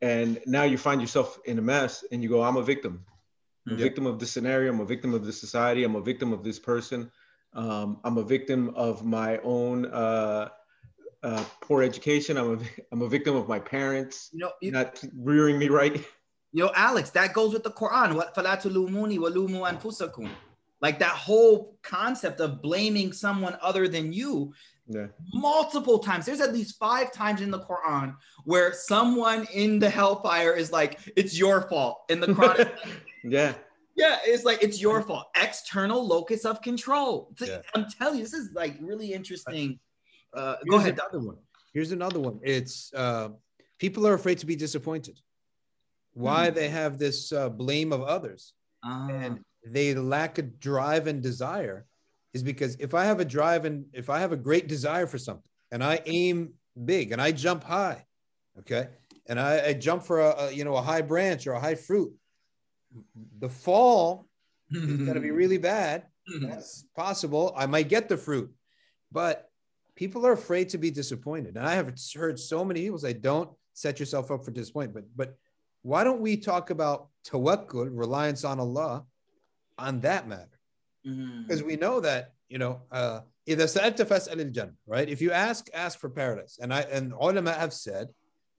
[0.00, 2.04] and now you find yourself in a mess.
[2.12, 3.04] And you go, "I'm a victim.
[3.66, 3.82] I'm a Yeah.
[3.82, 4.72] victim of this scenario.
[4.72, 5.82] I'm a victim of this society.
[5.82, 7.10] I'm a victim of this person.
[7.52, 10.50] Um, I'm a victim of my own." Uh,
[11.26, 12.36] uh, poor education.
[12.36, 12.58] I'm a,
[12.92, 16.04] I'm a victim of my parents you know, you, not rearing me right.
[16.52, 18.14] You know, Alex, that goes with the Quran.
[18.14, 18.34] What
[20.80, 24.52] Like that whole concept of blaming someone other than you.
[24.86, 25.06] Yeah.
[25.34, 26.26] Multiple times.
[26.26, 31.00] There's at least five times in the Quran where someone in the hellfire is like,
[31.16, 32.04] it's your fault.
[32.08, 32.70] in the Quran
[33.24, 33.54] Yeah.
[33.96, 35.26] Yeah, it's like it's your fault.
[35.34, 37.34] External locus of control.
[37.40, 37.62] Yeah.
[37.74, 39.80] I'm telling you, this is like really interesting
[40.36, 40.94] uh, Here's go ahead.
[41.00, 41.36] Another one.
[41.72, 42.40] Here's another one.
[42.42, 43.30] It's uh,
[43.78, 45.18] people are afraid to be disappointed.
[46.12, 46.54] Why Hmm.
[46.54, 48.52] they have this uh, blame of others
[48.82, 51.86] Ah, and they lack a drive and desire
[52.32, 55.18] is because if I have a drive and if I have a great desire for
[55.18, 56.52] something and I aim
[56.84, 58.06] big and I jump high,
[58.60, 58.88] okay,
[59.26, 61.74] and I, I jump for a, a you know a high branch or a high
[61.74, 62.12] fruit,
[63.38, 64.26] the fall
[64.70, 66.04] is going to be really bad.
[66.40, 67.52] That's possible.
[67.56, 68.52] I might get the fruit,
[69.12, 69.45] but
[69.96, 71.56] people are afraid to be disappointed.
[71.56, 75.06] And I have heard so many people say, don't set yourself up for disappointment.
[75.16, 75.36] But, but
[75.82, 79.04] why don't we talk about tawakkul, reliance on Allah,
[79.78, 80.60] on that matter?
[81.06, 81.42] Mm-hmm.
[81.42, 81.68] Because mm-hmm.
[81.68, 83.20] we know that, you know, uh,
[84.86, 85.08] right?
[85.08, 86.58] If you ask, ask for paradise.
[86.60, 88.08] And I and ulama have said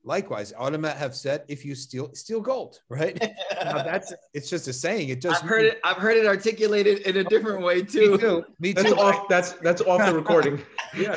[0.04, 3.18] likewise, ulama have said, if you steal, steal gold, right?
[3.64, 5.10] Now that's it's just a saying.
[5.10, 5.80] It just I've heard it.
[5.84, 8.12] I've heard it articulated in a different way too.
[8.12, 8.20] Me too.
[8.20, 8.46] too.
[8.60, 8.96] Me That's too.
[8.96, 9.28] off.
[9.28, 10.62] That's that's off the recording.
[10.98, 11.16] Yeah.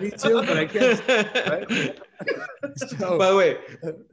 [0.00, 1.00] Me too, but I guess,
[1.48, 1.98] right?
[2.98, 3.56] So- By the way,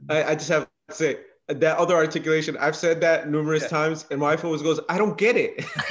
[0.08, 1.18] I, I just have to say
[1.54, 2.56] that other articulation.
[2.58, 3.68] I've said that numerous Yeah.
[3.68, 5.64] times, and my wife always goes, "I don't get it."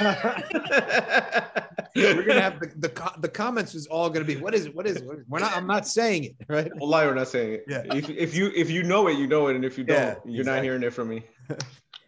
[1.96, 4.74] We're gonna have the, the the comments is all gonna be what is it?
[4.74, 5.04] What is it?
[5.06, 5.28] What is it?
[5.28, 5.56] We're not.
[5.56, 6.70] I'm not saying it, right?
[6.76, 7.64] Well, lie, we're not saying it.
[7.68, 7.82] Yeah.
[7.94, 10.14] If, if you if you know it, you know it, and if you don't, Yeah,
[10.24, 11.22] you're not hearing it from me.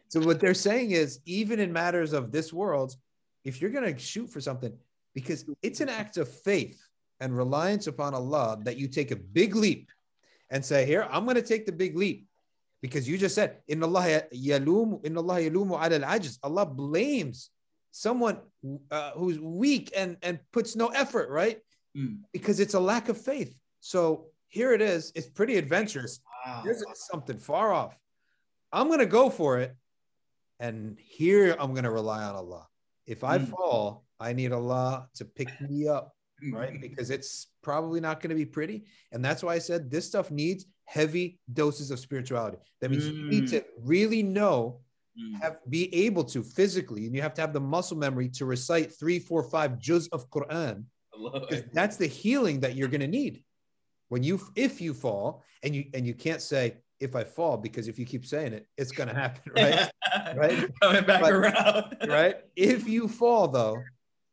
[0.09, 2.95] So what they're saying is, even in matters of this world,
[3.45, 4.70] if you're gonna shoot for something,
[5.15, 6.79] because it's an act of faith
[7.20, 9.89] and reliance upon Allah that you take a big leap
[10.51, 12.27] and say, "Here, I'm gonna take the big leap."
[12.83, 17.51] Because you just said, "In Allah yalum, in Allah yalumu ala al-ajiz." Allah blames
[17.93, 18.39] someone
[18.91, 21.59] uh, who's weak and and puts no effort, right?
[21.97, 22.19] Mm.
[22.33, 23.55] Because it's a lack of faith.
[23.81, 25.13] So here it is.
[25.15, 26.21] It's pretty adventurous.
[26.45, 26.63] Wow.
[26.65, 27.97] Here's something far off.
[28.73, 29.77] I'm gonna go for it,
[30.59, 32.67] and here I'm going to rely on Allah.
[33.07, 33.49] If I Mm.
[33.49, 36.15] fall, I need Allah to pick me up,
[36.53, 36.81] right?
[36.81, 38.87] Because it's probably not going to be pretty.
[39.13, 42.59] And that's why I said this stuff needs heavy doses of spirituality.
[42.81, 44.81] That means you need to really know,
[45.19, 45.40] Mm.
[45.43, 48.89] have be able to physically, and you have to have the muscle memory to recite
[49.01, 50.85] three, four, five juz of Quran.
[51.74, 53.44] That's the healing that you're going to need
[54.09, 57.89] when you if you fall and you and you can't say if I fall because
[57.89, 59.90] if you keep saying it, it's going to happen, right?
[60.35, 60.70] right?
[60.81, 61.97] Coming back But- around.
[62.09, 62.36] right?
[62.56, 63.77] If you fall, though,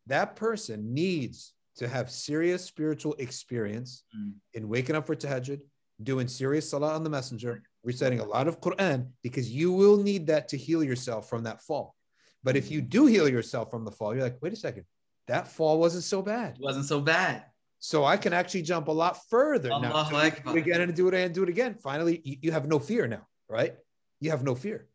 [0.08, 4.34] that person needs to have serious spiritual experience Mm.
[4.54, 5.60] in waking up for tahajjud,
[6.02, 10.28] doing serious salah on the messenger, reciting a lot of Quran, because you will need
[10.28, 11.96] that to heal yourself from that fall.
[12.44, 14.86] But if you do heal yourself from the fall, you're like, wait a second,
[15.28, 16.56] that fall wasn't so bad.
[16.56, 17.46] It wasn't so bad.
[17.80, 19.92] So I can actually jump a lot further now.
[19.92, 21.76] Allahu Do again and do it and do it again.
[21.76, 23.76] Finally, you, you have no fear now, right?
[24.20, 24.88] You have no fear.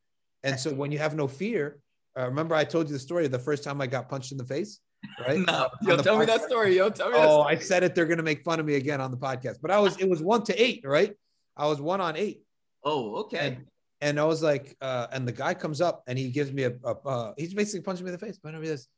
[0.42, 1.80] And so when you have no fear,
[2.18, 4.38] uh, remember I told you the story of the first time I got punched in
[4.38, 4.80] the face,
[5.26, 5.38] right?
[5.38, 6.46] No, On yo, the tell me that podcast?
[6.46, 6.76] story.
[6.76, 7.56] Yo, tell me that Oh, story.
[7.56, 7.94] I said it.
[7.94, 9.56] They're gonna make fun of me again on the podcast.
[9.62, 11.14] But I was it was one to eight, right?
[11.56, 12.42] I was one on eight.
[12.84, 13.38] Oh, okay.
[13.38, 13.66] And,
[14.00, 16.72] and I was like, uh, and the guy comes up and he gives me a,
[16.84, 18.38] a uh, he's basically punching me in the face.
[18.42, 18.88] But I realized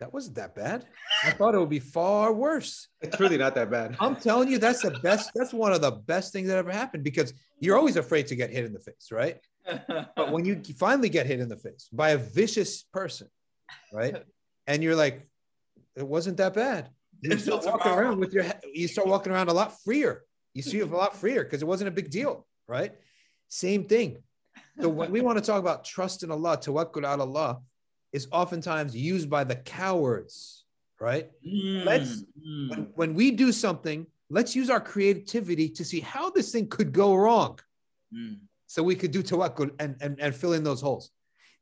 [0.00, 0.86] that wasn't that bad.
[1.24, 2.88] I thought it would be far worse.
[3.00, 3.96] It's really not that bad.
[4.00, 5.30] I'm telling you, that's the best.
[5.34, 8.50] That's one of the best things that ever happened because you're always afraid to get
[8.50, 9.38] hit in the face, right?
[10.16, 13.28] But when you finally get hit in the face by a vicious person,
[13.92, 14.16] right?
[14.66, 15.26] And you're like,
[15.96, 16.90] it wasn't that bad.
[17.22, 20.24] You start walking around with your, you start walking around a lot freer.
[20.54, 22.92] You see a lot freer because it wasn't a big deal, right?
[23.48, 24.22] Same thing.
[24.80, 27.60] So when we want to talk about trust in Allah, tawakkul ala Allah,
[28.12, 30.64] is oftentimes used by the cowards,
[31.00, 31.30] right?
[31.44, 36.50] Let's- Mm, when, when we do something, let's use our creativity to see how this
[36.52, 37.58] thing could go wrong
[38.14, 38.38] mm.
[38.66, 41.10] so we could do tawakkul and, and, and fill in those holes.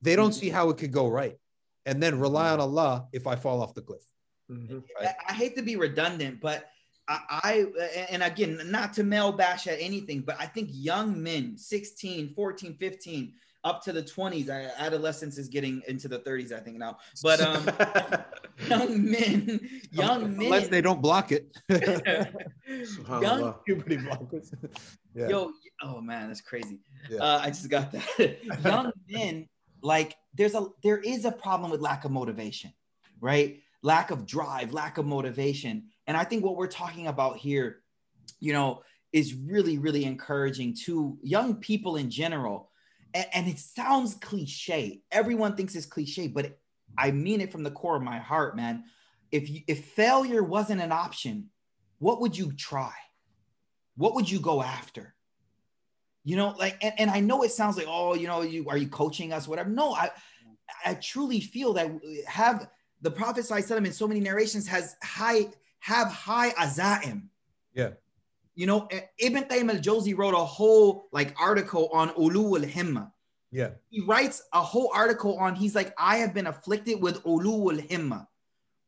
[0.01, 1.37] They don't see how it could go right.
[1.85, 4.05] And then rely on Allah if I fall off the cliff.
[4.51, 4.83] Mhm.
[5.01, 6.71] I, I hate to be redundant, but
[7.09, 11.57] I, I and again, not to male bash at anything, but I think young men,
[11.57, 13.33] 16, 14, 15,
[13.65, 16.99] up to the 20s, I- adolescence is getting into the 30s, I think now.
[17.23, 17.67] But um,
[18.69, 21.57] young men, young Unless men, they don't block it.
[23.09, 24.53] Young Puberty blockers.
[25.15, 25.29] yeah.
[25.29, 25.53] Yo,
[25.83, 26.79] oh man, that's crazy.
[27.11, 27.21] Yeah.
[27.21, 28.39] Uh, I just got that.
[28.65, 29.49] Young men,
[29.83, 32.73] like there's a there is a problem with lack of motivation,
[33.21, 33.61] right?
[33.83, 35.85] Lack of drive, lack of motivation.
[36.07, 37.81] And I think what we're talking about here,
[38.41, 38.83] you know,
[39.13, 42.71] is really, really encouraging to young people in general.
[43.15, 45.03] And, and it sounds cliche.
[45.11, 46.59] Everyone thinks it's cliche, but
[46.97, 48.85] I mean it from the core of my heart, man.
[49.31, 51.51] If you, if failure wasn't an option,
[51.99, 52.93] what would you try?
[53.97, 55.15] What would you go after?
[56.25, 58.77] You know, like, and, and I know it sounds like, oh, you know, you are
[58.77, 59.71] you coaching us, whatever.
[59.71, 60.11] No, I
[60.85, 61.91] I truly feel that
[62.27, 62.69] have
[63.01, 65.47] the Prophet Sallallahu in so many narrations has high
[65.81, 67.29] have high azaim.
[67.75, 67.91] Yeah.
[68.55, 73.11] You know, eh, Ibn Qayyim al-Jawzi wrote a whole like article on ulu al-himma.
[73.53, 73.71] Yeah.
[73.89, 78.27] He writes a whole article on he's like I have been afflicted with ulu al-himma.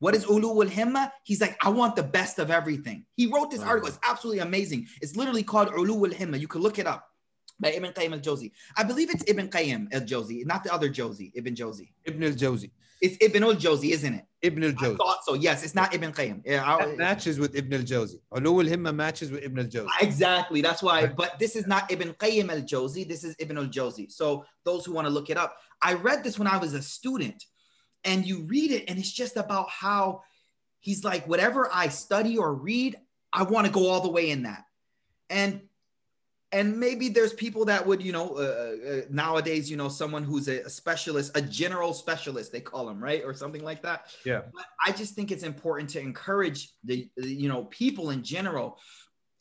[0.00, 1.12] What is ulu al-himma?
[1.22, 3.06] He's like I want the best of everything.
[3.14, 3.88] He wrote this article.
[3.88, 4.88] It's absolutely amazing.
[5.00, 6.40] It's literally called ulu al-himma.
[6.40, 7.06] You can look it up
[7.60, 8.50] by Ibn Qayyim al-Jawzi.
[8.76, 11.90] I believe it's Ibn Qayyim al-Jawzi, not the other Jawzi, Ibn Jawzi.
[12.06, 12.70] Ibn al Jawzi.
[13.00, 14.24] It's Ibn al-Jawzi, isn't it?
[14.42, 15.34] Ibn al I thought so.
[15.34, 16.42] Yes, it's not Ibn Qayyim.
[16.44, 18.20] Yeah, I- matches with Ibn al Jawzi.
[18.34, 19.88] Ulu al Himma matches with Ibn al Jawzi.
[20.00, 20.60] Exactly.
[20.60, 21.06] That's why.
[21.06, 23.06] But this is not Ibn Qayyim al Jawzi.
[23.06, 24.10] This is Ibn al Jawzi.
[24.10, 26.82] So those who want to look it up, I read this when I was a
[26.82, 27.44] student,
[28.04, 30.22] and you read it, and it's just about how
[30.78, 32.96] he's like, whatever I study or read,
[33.32, 34.64] I want to go all the way in that,
[35.28, 35.62] and
[36.52, 38.40] and maybe there's people that would, you know, uh,
[38.90, 43.22] uh, nowadays, you know, someone who's a specialist, a general specialist, they call them, right,
[43.24, 44.06] or something like that.
[44.24, 44.42] Yeah.
[44.52, 48.78] But I just think it's important to encourage the, the, you know, people in general.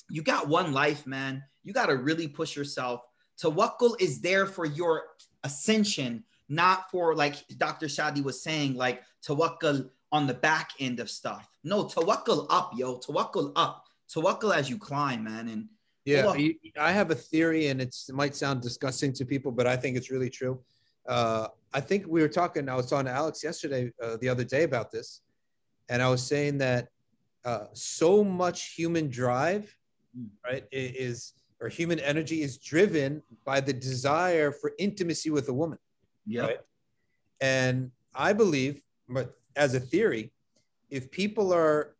[0.09, 1.43] You got one life, man.
[1.63, 3.01] You got to really push yourself.
[3.41, 5.03] Tawakkul is there for your
[5.43, 7.87] ascension, not for like Dr.
[7.87, 11.49] Shadi was saying, like tawakkul on the back end of stuff.
[11.63, 12.97] No, tawakkul up, yo.
[12.99, 13.85] Tawakkul up.
[14.13, 15.47] Tawakkul as you climb, man.
[15.47, 15.69] And
[16.05, 19.67] Yeah, you- I have a theory, and it's, it might sound disgusting to people, but
[19.67, 20.61] I think it's really true.
[21.07, 22.67] Uh, I think we were talking.
[22.69, 25.21] I was talking to Alex yesterday, uh, the other day, about this,
[25.89, 26.87] and I was saying that
[27.45, 29.75] uh, so much human drive,
[30.17, 30.29] Mm.
[30.43, 35.77] right, is or human energy is driven by the desire for intimacy with a woman.
[36.25, 36.59] yeah, Right.
[37.41, 40.31] And I believe, but as a theory,
[40.89, 41.95] if people are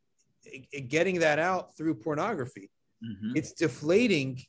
[0.47, 2.69] i- i- getting that out through pornography,
[3.03, 3.31] Mhm.
[3.35, 4.41] it's deflating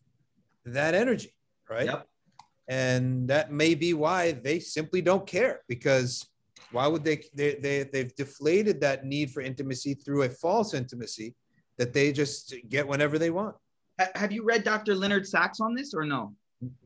[0.64, 1.34] that energy,
[1.68, 1.86] right?
[1.86, 2.06] Yep.
[2.68, 6.28] and that may be why they simply don't care because
[6.72, 11.34] why would they, they, they they've deflated that need for intimacy through a false intimacy
[11.78, 13.56] that they just get whenever they want
[14.14, 14.94] Have you read Dr.
[14.94, 16.34] Leonard Sax on this or no?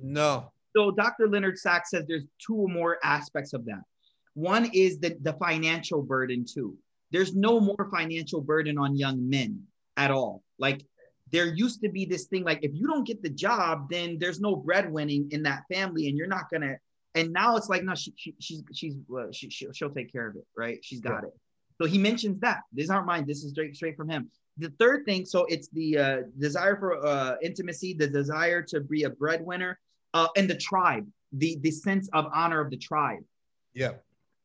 [0.01, 1.29] no So Dr.
[1.29, 3.83] Leonard Sax says there's two or more aspects of that.
[4.35, 6.77] One is the, the financial burden too.
[7.13, 9.63] There's no more financial burden on young men
[9.97, 10.43] at all.
[10.59, 10.81] Like
[11.33, 14.41] there used to be this thing like if you don't get the job, then there's
[14.41, 16.77] no breadwinning in that family, and you're not gonna.
[17.15, 20.29] And now it's like no, she, she she's she's uh, she, she'll, she'll take care
[20.29, 20.79] of it, right?
[20.83, 21.31] She's got it.
[21.81, 22.61] So he mentions that.
[22.73, 23.27] These aren't mine.
[23.27, 24.31] This is straight straight from him.
[24.59, 29.03] The third thing, so it's the uh, desire for uh, intimacy, the desire to be
[29.03, 29.81] a breadwinner,
[30.13, 33.25] uh, and the tribe, the the sense of honor of the tribe.
[33.75, 33.93] yeah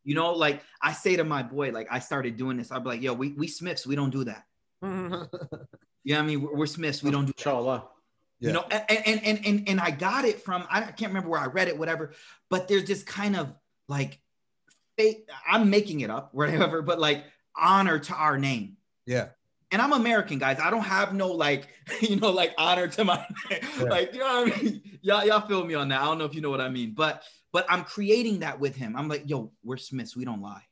[0.04, 2.72] You know, like I say to my boy, like I started doing this.
[2.72, 4.44] I'd be like, yo, we we Smiths, we don't do that.
[4.84, 5.24] Mm-hmm.
[6.06, 6.42] You know what I mean?
[6.42, 7.40] We're, we're Smiths, we don't do that.
[7.40, 7.84] Inshallah.
[8.40, 8.48] Yeah.
[8.48, 11.42] You know, and, and and and and I got it from I can't remember where
[11.42, 12.14] I read it, whatever.
[12.50, 13.54] But there's this kind of
[13.90, 14.20] like
[14.98, 15.28] fake.
[15.46, 16.82] I'm making it up, whatever.
[16.82, 17.26] But like
[17.56, 18.78] honor to our name.
[19.06, 19.28] yeah
[19.72, 20.58] And I'm American, guys.
[20.60, 21.68] I don't have no like,
[22.02, 23.84] you know, like honor to my Yeah.
[23.84, 24.82] like, you know what I mean?
[25.02, 26.00] Y'all, y'all feel me on that.
[26.02, 28.76] I don't know if you know what I mean, but but I'm creating that with
[28.78, 28.96] him.
[28.96, 30.16] I'm like, yo, we're Smiths.
[30.16, 30.64] We don't lie.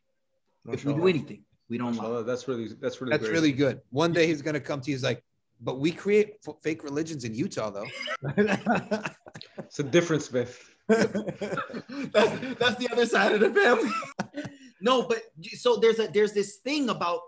[0.70, 1.10] If we do Mashallah.
[1.10, 2.04] anything, we don't lie.
[2.04, 2.24] Mashallah.
[2.24, 3.34] That's really that's really that's great.
[3.34, 5.24] really good one day he's gonna come to you he's like
[5.60, 7.88] but we create f- fake religions in utah though
[9.60, 10.74] It's a different Smith.
[10.88, 11.12] that's
[12.58, 14.44] that's the other side of the family.
[14.82, 15.22] no, but
[15.54, 17.22] so there's a there's this thing about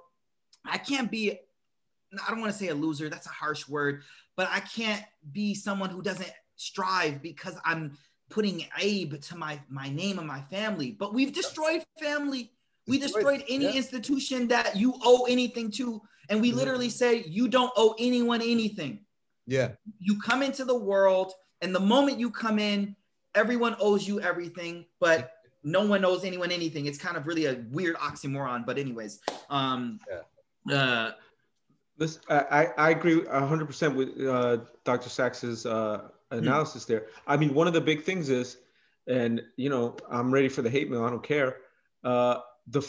[0.65, 4.03] I can't be I don't want to say a loser, that's a harsh word,
[4.35, 7.97] but I can't be someone who doesn't strive because I'm
[8.29, 10.91] putting Abe to my my name and my family.
[10.91, 12.51] But we've destroyed family.
[12.89, 13.73] We Destroyed, destroyed any yeah.
[13.73, 16.01] institution that you owe anything to.
[16.29, 16.55] And we Mhm.
[16.55, 19.05] literally say you don't owe anyone anything
[19.47, 22.95] yeah you come into the world and the moment you come in
[23.33, 25.31] everyone owes you everything but
[25.63, 29.99] no one owes anyone anything it's kind of really a weird oxymoron but anyways um
[30.71, 31.11] uh
[31.97, 35.09] This I, I- I agree hundred percent with uh, Dr.
[35.09, 37.07] Sax's uh, analysis there.
[37.25, 38.57] I mean, one of the big things is,
[39.07, 41.03] and you know, I'm ready for the hate mail.
[41.05, 41.57] I don't care.
[42.03, 42.37] Uh,
[42.69, 42.81] the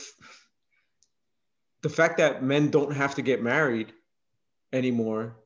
[1.83, 3.93] the fact that men don't have to get married
[4.73, 5.37] anymore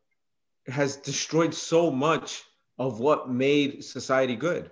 [0.66, 2.43] has destroyed so much
[2.78, 4.70] of what made society good.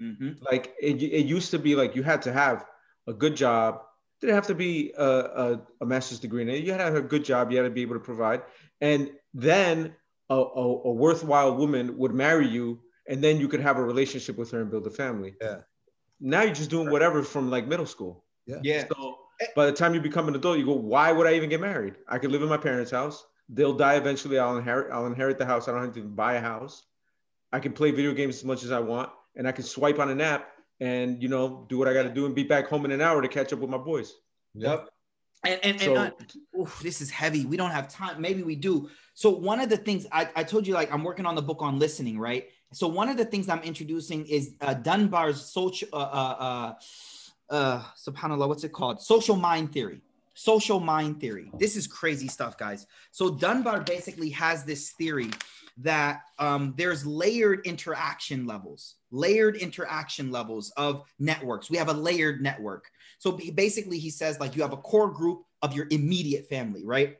[0.00, 0.36] mhm.
[0.42, 2.66] Like it, it used to be like you had to have
[3.06, 3.82] a good job.
[4.20, 6.64] Didn't have to be a, a, a master's degree in it.
[6.64, 7.50] You had to have a good job.
[7.50, 8.42] You had to be able to provide.
[8.80, 9.94] And then
[10.30, 14.36] a, a, a worthwhile woman would marry you, and then you could have a relationship
[14.36, 15.34] with her and build a family.
[15.40, 15.60] Yeah.
[16.20, 18.23] Now you're just doing whatever from like middle school.
[18.46, 19.18] Yeah So
[19.56, 21.94] by the time you become an adult, you go, why would I even get married?
[22.08, 23.26] I could live in my parents' house.
[23.48, 24.38] They'll die eventually.
[24.38, 24.92] I'll inherit.
[24.92, 25.68] I'll inherit the house.
[25.68, 26.84] I don't have to buy a house.
[27.52, 30.08] I can play video games as much as I want, and I can swipe on
[30.08, 30.48] an app
[30.80, 33.00] and you know do what I got to do and be back home in an
[33.00, 34.14] hour to catch up with my boys.
[34.54, 34.88] yep
[35.44, 36.10] and and, and uh,
[36.58, 39.76] oof, this is heavy we don't have time maybe we do so one of the
[39.76, 42.88] things I, I told you like i'm working on the book on listening right so
[42.88, 46.74] one of the things i'm introducing is uh, dunbar's social uh,
[47.54, 49.00] uh, subhanallah what's it called?
[49.00, 50.00] Social mind theory.
[50.34, 51.50] Social mind theory.
[51.58, 52.86] This is crazy stuff guys.
[53.12, 55.30] So dunbar basically has this theory
[55.78, 61.70] that um, there's layered interaction levels layered interaction levels of networks.
[61.70, 62.90] We have a layered network.
[63.18, 67.16] So basically, he says like you have a core group of your immediate family, right?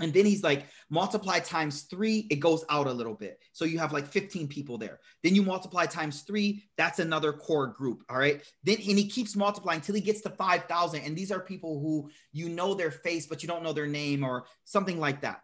[0.00, 3.40] And then he's like, multiply times three, it goes out a little bit.
[3.52, 5.00] So you have like 15 people there.
[5.24, 8.04] Then you multiply times three, that's another core group.
[8.08, 8.42] All right.
[8.62, 11.00] Then and he keeps multiplying till he gets to 5,000.
[11.00, 14.22] And these are people who you know their face, but you don't know their name
[14.22, 15.42] or something like that.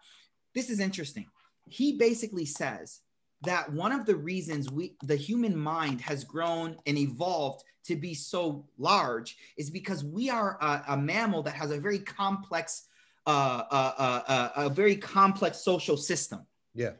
[0.54, 1.26] This is interesting.
[1.68, 3.00] He basically says
[3.42, 8.14] that one of the reasons we the human mind has grown and evolved to be
[8.14, 12.86] so large is because we are a, a mammal that has a very complex
[13.30, 16.46] uh, uh, a very complex social system.
[16.74, 16.92] Yeah.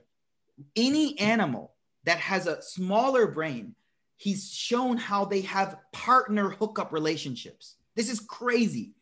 [0.77, 1.75] Any animal
[2.05, 3.75] that has a smaller brain
[4.17, 7.77] he's shown how they have partner hookup relationships.
[7.95, 8.93] This is crazy.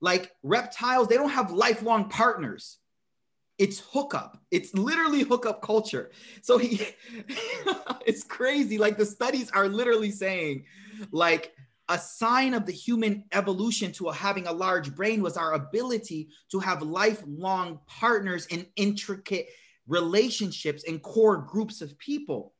[0.00, 2.78] Like reptiles they don't have lifelong partners.
[3.58, 4.38] It's hookup.
[4.50, 6.10] It's literally hookup culture.
[6.42, 6.80] So he
[8.06, 8.76] it's crazy.
[8.76, 10.64] Like the studies are literally saying
[11.10, 11.54] like
[11.88, 16.58] a sign of the human evolution to having a large brain was our ability to
[16.58, 19.48] have lifelong partners in intricate
[19.86, 22.54] relationships and core groups of people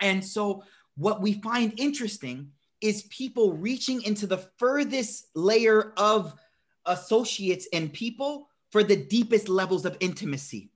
[0.00, 0.62] and so
[0.96, 2.50] what we find interesting
[2.80, 6.34] is people reaching into the furthest layer of
[6.86, 10.70] associates and people for the deepest levels of intimacy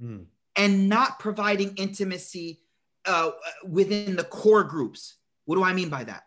[0.00, 0.22] Hmm.
[0.56, 2.60] and not providing intimacy
[3.06, 3.30] uh,
[3.64, 5.18] within the core groups.
[5.44, 6.24] What do I mean by that?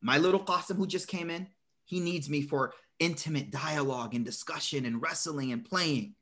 [0.00, 1.46] My little Qasim who just came in,
[1.84, 6.14] he needs me for intimate dialogue and discussion and wrestling and playing.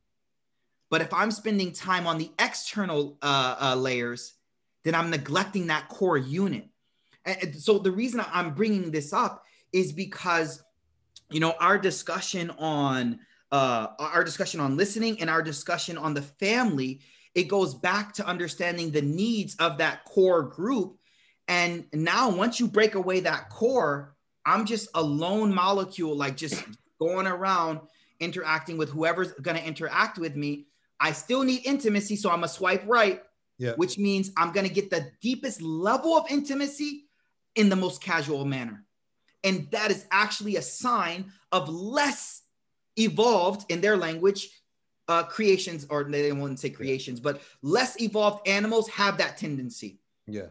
[0.91, 4.35] But if I'm spending time on the external uh, uh, layers,
[4.85, 6.67] then I'm neglecting that core unit.
[7.25, 10.63] And so the reason I'm bringing this up is because,
[11.31, 13.19] you know, our discussion on
[13.51, 17.01] uh, our discussion on listening and our discussion on the family,
[17.35, 20.98] it goes back to understanding the needs of that core group.
[21.49, 24.15] And now, once you break away that core,
[24.45, 26.63] I'm just a lone molecule, like just
[27.01, 27.81] going around
[28.21, 30.67] interacting with whoever's going to interact with me.
[31.01, 33.23] I still need intimacy, so I'm a swipe right,
[33.59, 33.75] Yeah.
[33.77, 37.07] which means I'm going to get the deepest level of intimacy
[37.55, 38.85] in the most casual manner.
[39.45, 42.43] And that is actually a sign of less
[42.97, 44.49] evolved in their language
[45.07, 50.01] uh, creations, or they won't say creations, but less evolved animals have that tendency.
[50.27, 50.49] Yeah.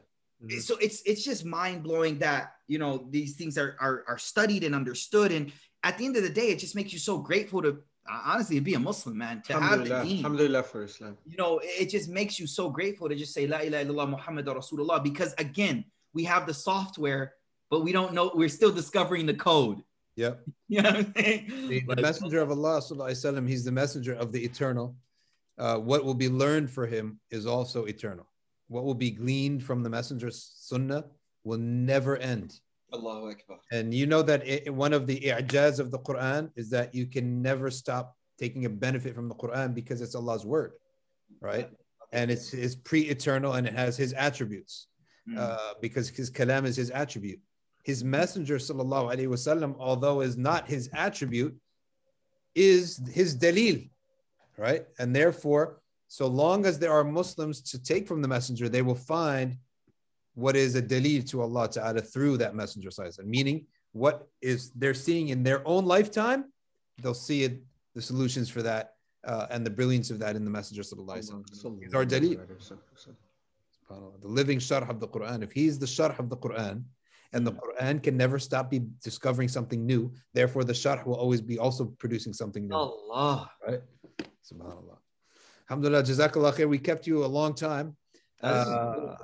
[0.59, 4.63] So it's it's just mind blowing that you know these things are, are are studied
[4.63, 5.51] and understood, and
[5.83, 8.59] at the end of the day, it just makes you so grateful to uh, honestly
[8.59, 11.17] be a Muslim man to have the Alhamdulillah, deen Alhamdulillah for Islam.
[11.25, 14.45] you know, it just makes you so grateful to just say La ilaha illallah Muhammad
[14.45, 15.83] Rasulullah because again,
[16.13, 17.33] we have the software,
[17.71, 19.81] but we don't know, we're still discovering the code.
[20.15, 20.33] Yeah.
[20.69, 21.69] You know what I'm saying?
[21.69, 24.97] The, the messenger of Allah, sallallahu alaihi wasallam, he's the messenger of the eternal.
[25.57, 28.27] Uh, what will be learned for him is also eternal.
[28.67, 31.05] What will be gleaned from the messenger's sunnah
[31.43, 32.59] will never end.
[32.93, 33.57] Allahu Akbar.
[33.71, 37.05] And you know that it, one of the i'jaz of the Quran is that you
[37.05, 40.73] can never stop taking a benefit from the Quran because it's Allah's word,
[41.41, 41.69] right?
[42.13, 44.87] And it's, it's pre-eternal and it has His attributes
[45.29, 45.37] Mm.
[45.37, 47.41] uh, because His kalam is His attribute.
[47.83, 51.53] His messenger, sallallahu alaihi wasallam, although is not His attribute,
[52.55, 53.89] is His dalil,
[54.57, 54.85] right?
[54.99, 58.95] And therefore, so long as there are Muslims to take from the messenger, they will
[58.95, 59.57] find
[60.35, 63.25] what is a dalil to Allah Ta'ala through that messenger, sallallahu alaihi wasallam.
[63.25, 66.45] meaning what is they're seeing in their own lifetime,
[67.01, 67.61] they'll see it,
[67.95, 68.93] the solutions for that
[69.25, 70.83] uh, and the brilliance of that in the messenger.
[70.83, 71.83] sallallahu alaihi wasallam.
[71.83, 72.39] He's our dalil.
[74.21, 75.43] The living sharh of the Quran.
[75.43, 76.83] If he's the sharh of the Quran,
[77.33, 81.41] and the Quran can never stop be discovering something new, therefore the sharh will always
[81.41, 82.75] be also producing something new.
[82.75, 83.49] Allah.
[83.67, 83.81] Right?
[84.49, 84.96] Subhanallah.
[85.69, 86.69] Alhamdulillah, Jazakallah khair.
[86.69, 87.95] We kept you a long time.
[88.41, 89.15] Uh,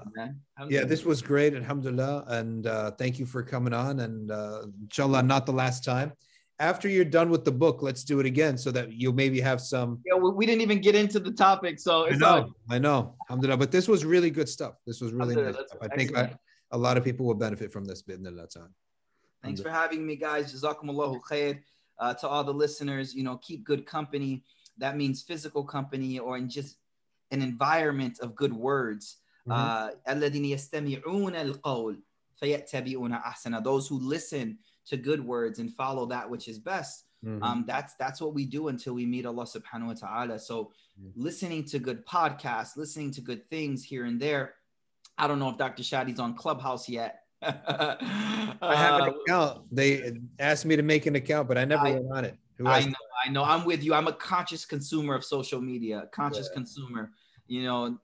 [0.70, 2.26] yeah, this was great, Alhamdulillah.
[2.28, 4.00] And uh, thank you for coming on.
[4.00, 6.14] And uh, inshallah, not the last time.
[6.60, 9.60] After you're done with the book, let's do it again so that you'll maybe have
[9.60, 10.00] some.
[10.06, 13.16] Yeah, we, didn't even get into the topic, so I know, all I know.
[13.30, 13.58] Alhamdulillah.
[13.58, 14.76] But this was really good stuff.
[14.86, 15.56] This was really nice.
[15.56, 15.78] Stuff.
[15.82, 16.34] I think I,
[16.72, 18.04] a lot of people will benefit from this.
[18.04, 18.70] Bidnillah ta'ala.
[19.44, 20.54] Thanks for having me, guys.
[20.54, 21.60] Jazakumullahu khair.
[22.00, 24.44] Uh, to all the listeners, you know, keep good company
[24.78, 26.78] that means physical company or in just
[27.32, 29.18] an environment of good words.
[29.48, 29.52] Mm-hmm.
[29.52, 29.90] Uh,
[33.62, 37.06] those who listen to good words and follow that which is best.
[37.26, 37.44] Mm-hmm.
[37.44, 40.40] Um, that's that's what we do until we meet Allah subhanahu wa ta'ala.
[40.40, 41.22] So mm-hmm.
[41.22, 44.56] listening to good podcasts, listening to good things here and there.
[45.18, 45.84] I don't know if Dr.
[45.84, 47.22] Shadi's on Clubhouse yet.
[47.42, 47.96] I
[48.62, 49.62] have an uh, account.
[49.72, 52.38] They asked me to make an account, but I never I, went on it.
[52.58, 52.86] Who I else?
[52.86, 52.94] know,
[53.26, 53.44] I know.
[53.44, 53.94] I'm with you.
[53.94, 56.54] I'm a conscious consumer of social media, conscious Yeah.
[56.56, 57.12] consumer.
[57.48, 57.98] You know,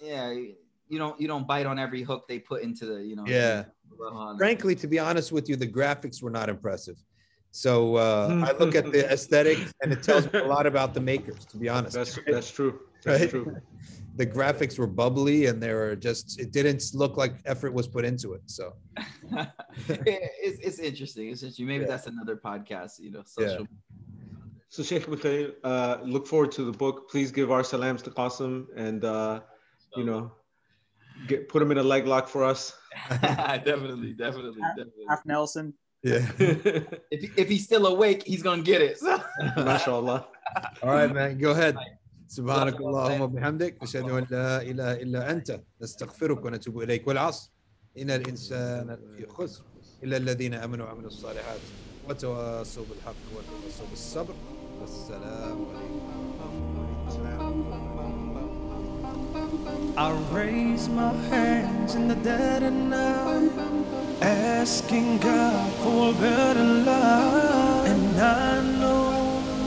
[0.00, 3.24] yeah, you don't you don't bite on every hook they put into the, you know.
[3.26, 3.64] Yeah.
[4.38, 6.96] Frankly, to be honest with you, the graphics were not impressive.
[7.50, 11.00] So uh, I look at the aesthetics, and it tells me a lot about the
[11.00, 11.44] makers.
[11.46, 12.80] To be honest, That's that's true.
[13.04, 13.30] That's Right?
[13.30, 13.56] true.
[14.16, 16.38] The graphics were bubbly, and they were just.
[16.38, 18.42] It didn't look like effort was put into it.
[18.46, 18.74] So
[19.86, 21.28] it's, it's interesting.
[21.30, 21.66] It's interesting.
[21.66, 21.90] Maybe Yeah.
[21.90, 23.66] that's another podcast, you know, social.
[24.68, 27.10] So Sheikh Mikaeel, uh, look forward to the book.
[27.10, 29.40] Please give our salams to Qasim and uh,
[29.96, 30.32] you know
[31.26, 32.76] get put him in a leg lock for us.
[33.10, 35.04] definitely, definitely, definitely.
[35.08, 35.74] Half Nelson.
[36.02, 36.26] yeah.
[37.10, 38.98] If, if he's still awake, he's gonna get it.
[39.56, 40.24] MashaAllah.
[40.82, 41.38] All right, man.
[41.38, 41.76] Go ahead.
[42.32, 47.08] سبحانك اللهم وبحمدك نشهد أن لا إله إلا أنت نستغفرك ونتوب إليك.
[47.08, 47.50] والعصر
[47.98, 49.62] إن الإنسان في خسر
[50.04, 51.60] إلا الذين آمنوا وعملوا الصالحات
[52.08, 54.34] وتواصوا بالحق وتواصوا بالصبر.
[54.80, 56.02] والسلام عليكم.
[59.96, 63.52] I raise my hands in the dead of night,
[64.22, 67.86] asking God for a better life.
[67.92, 69.11] And I know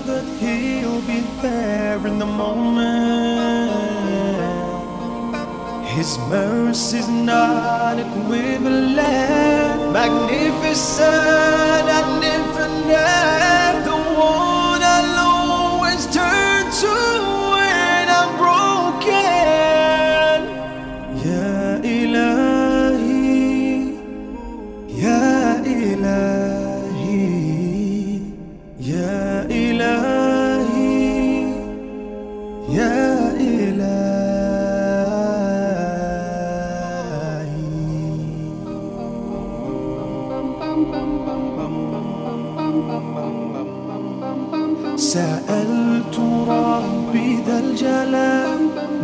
[0.05, 3.71] that He'll be there in the moment.
[5.87, 8.97] His mercy's not equivalent,
[9.93, 11.05] magnificent
[11.99, 13.85] and infinite.
[13.85, 14.54] The one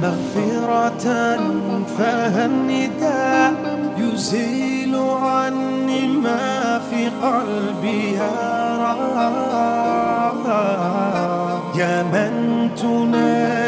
[0.02, 1.06] مغفرة
[1.98, 3.54] فها النداء
[3.98, 8.96] يزيل عني ما في قلبي يرى
[11.76, 13.61] يا من تنادي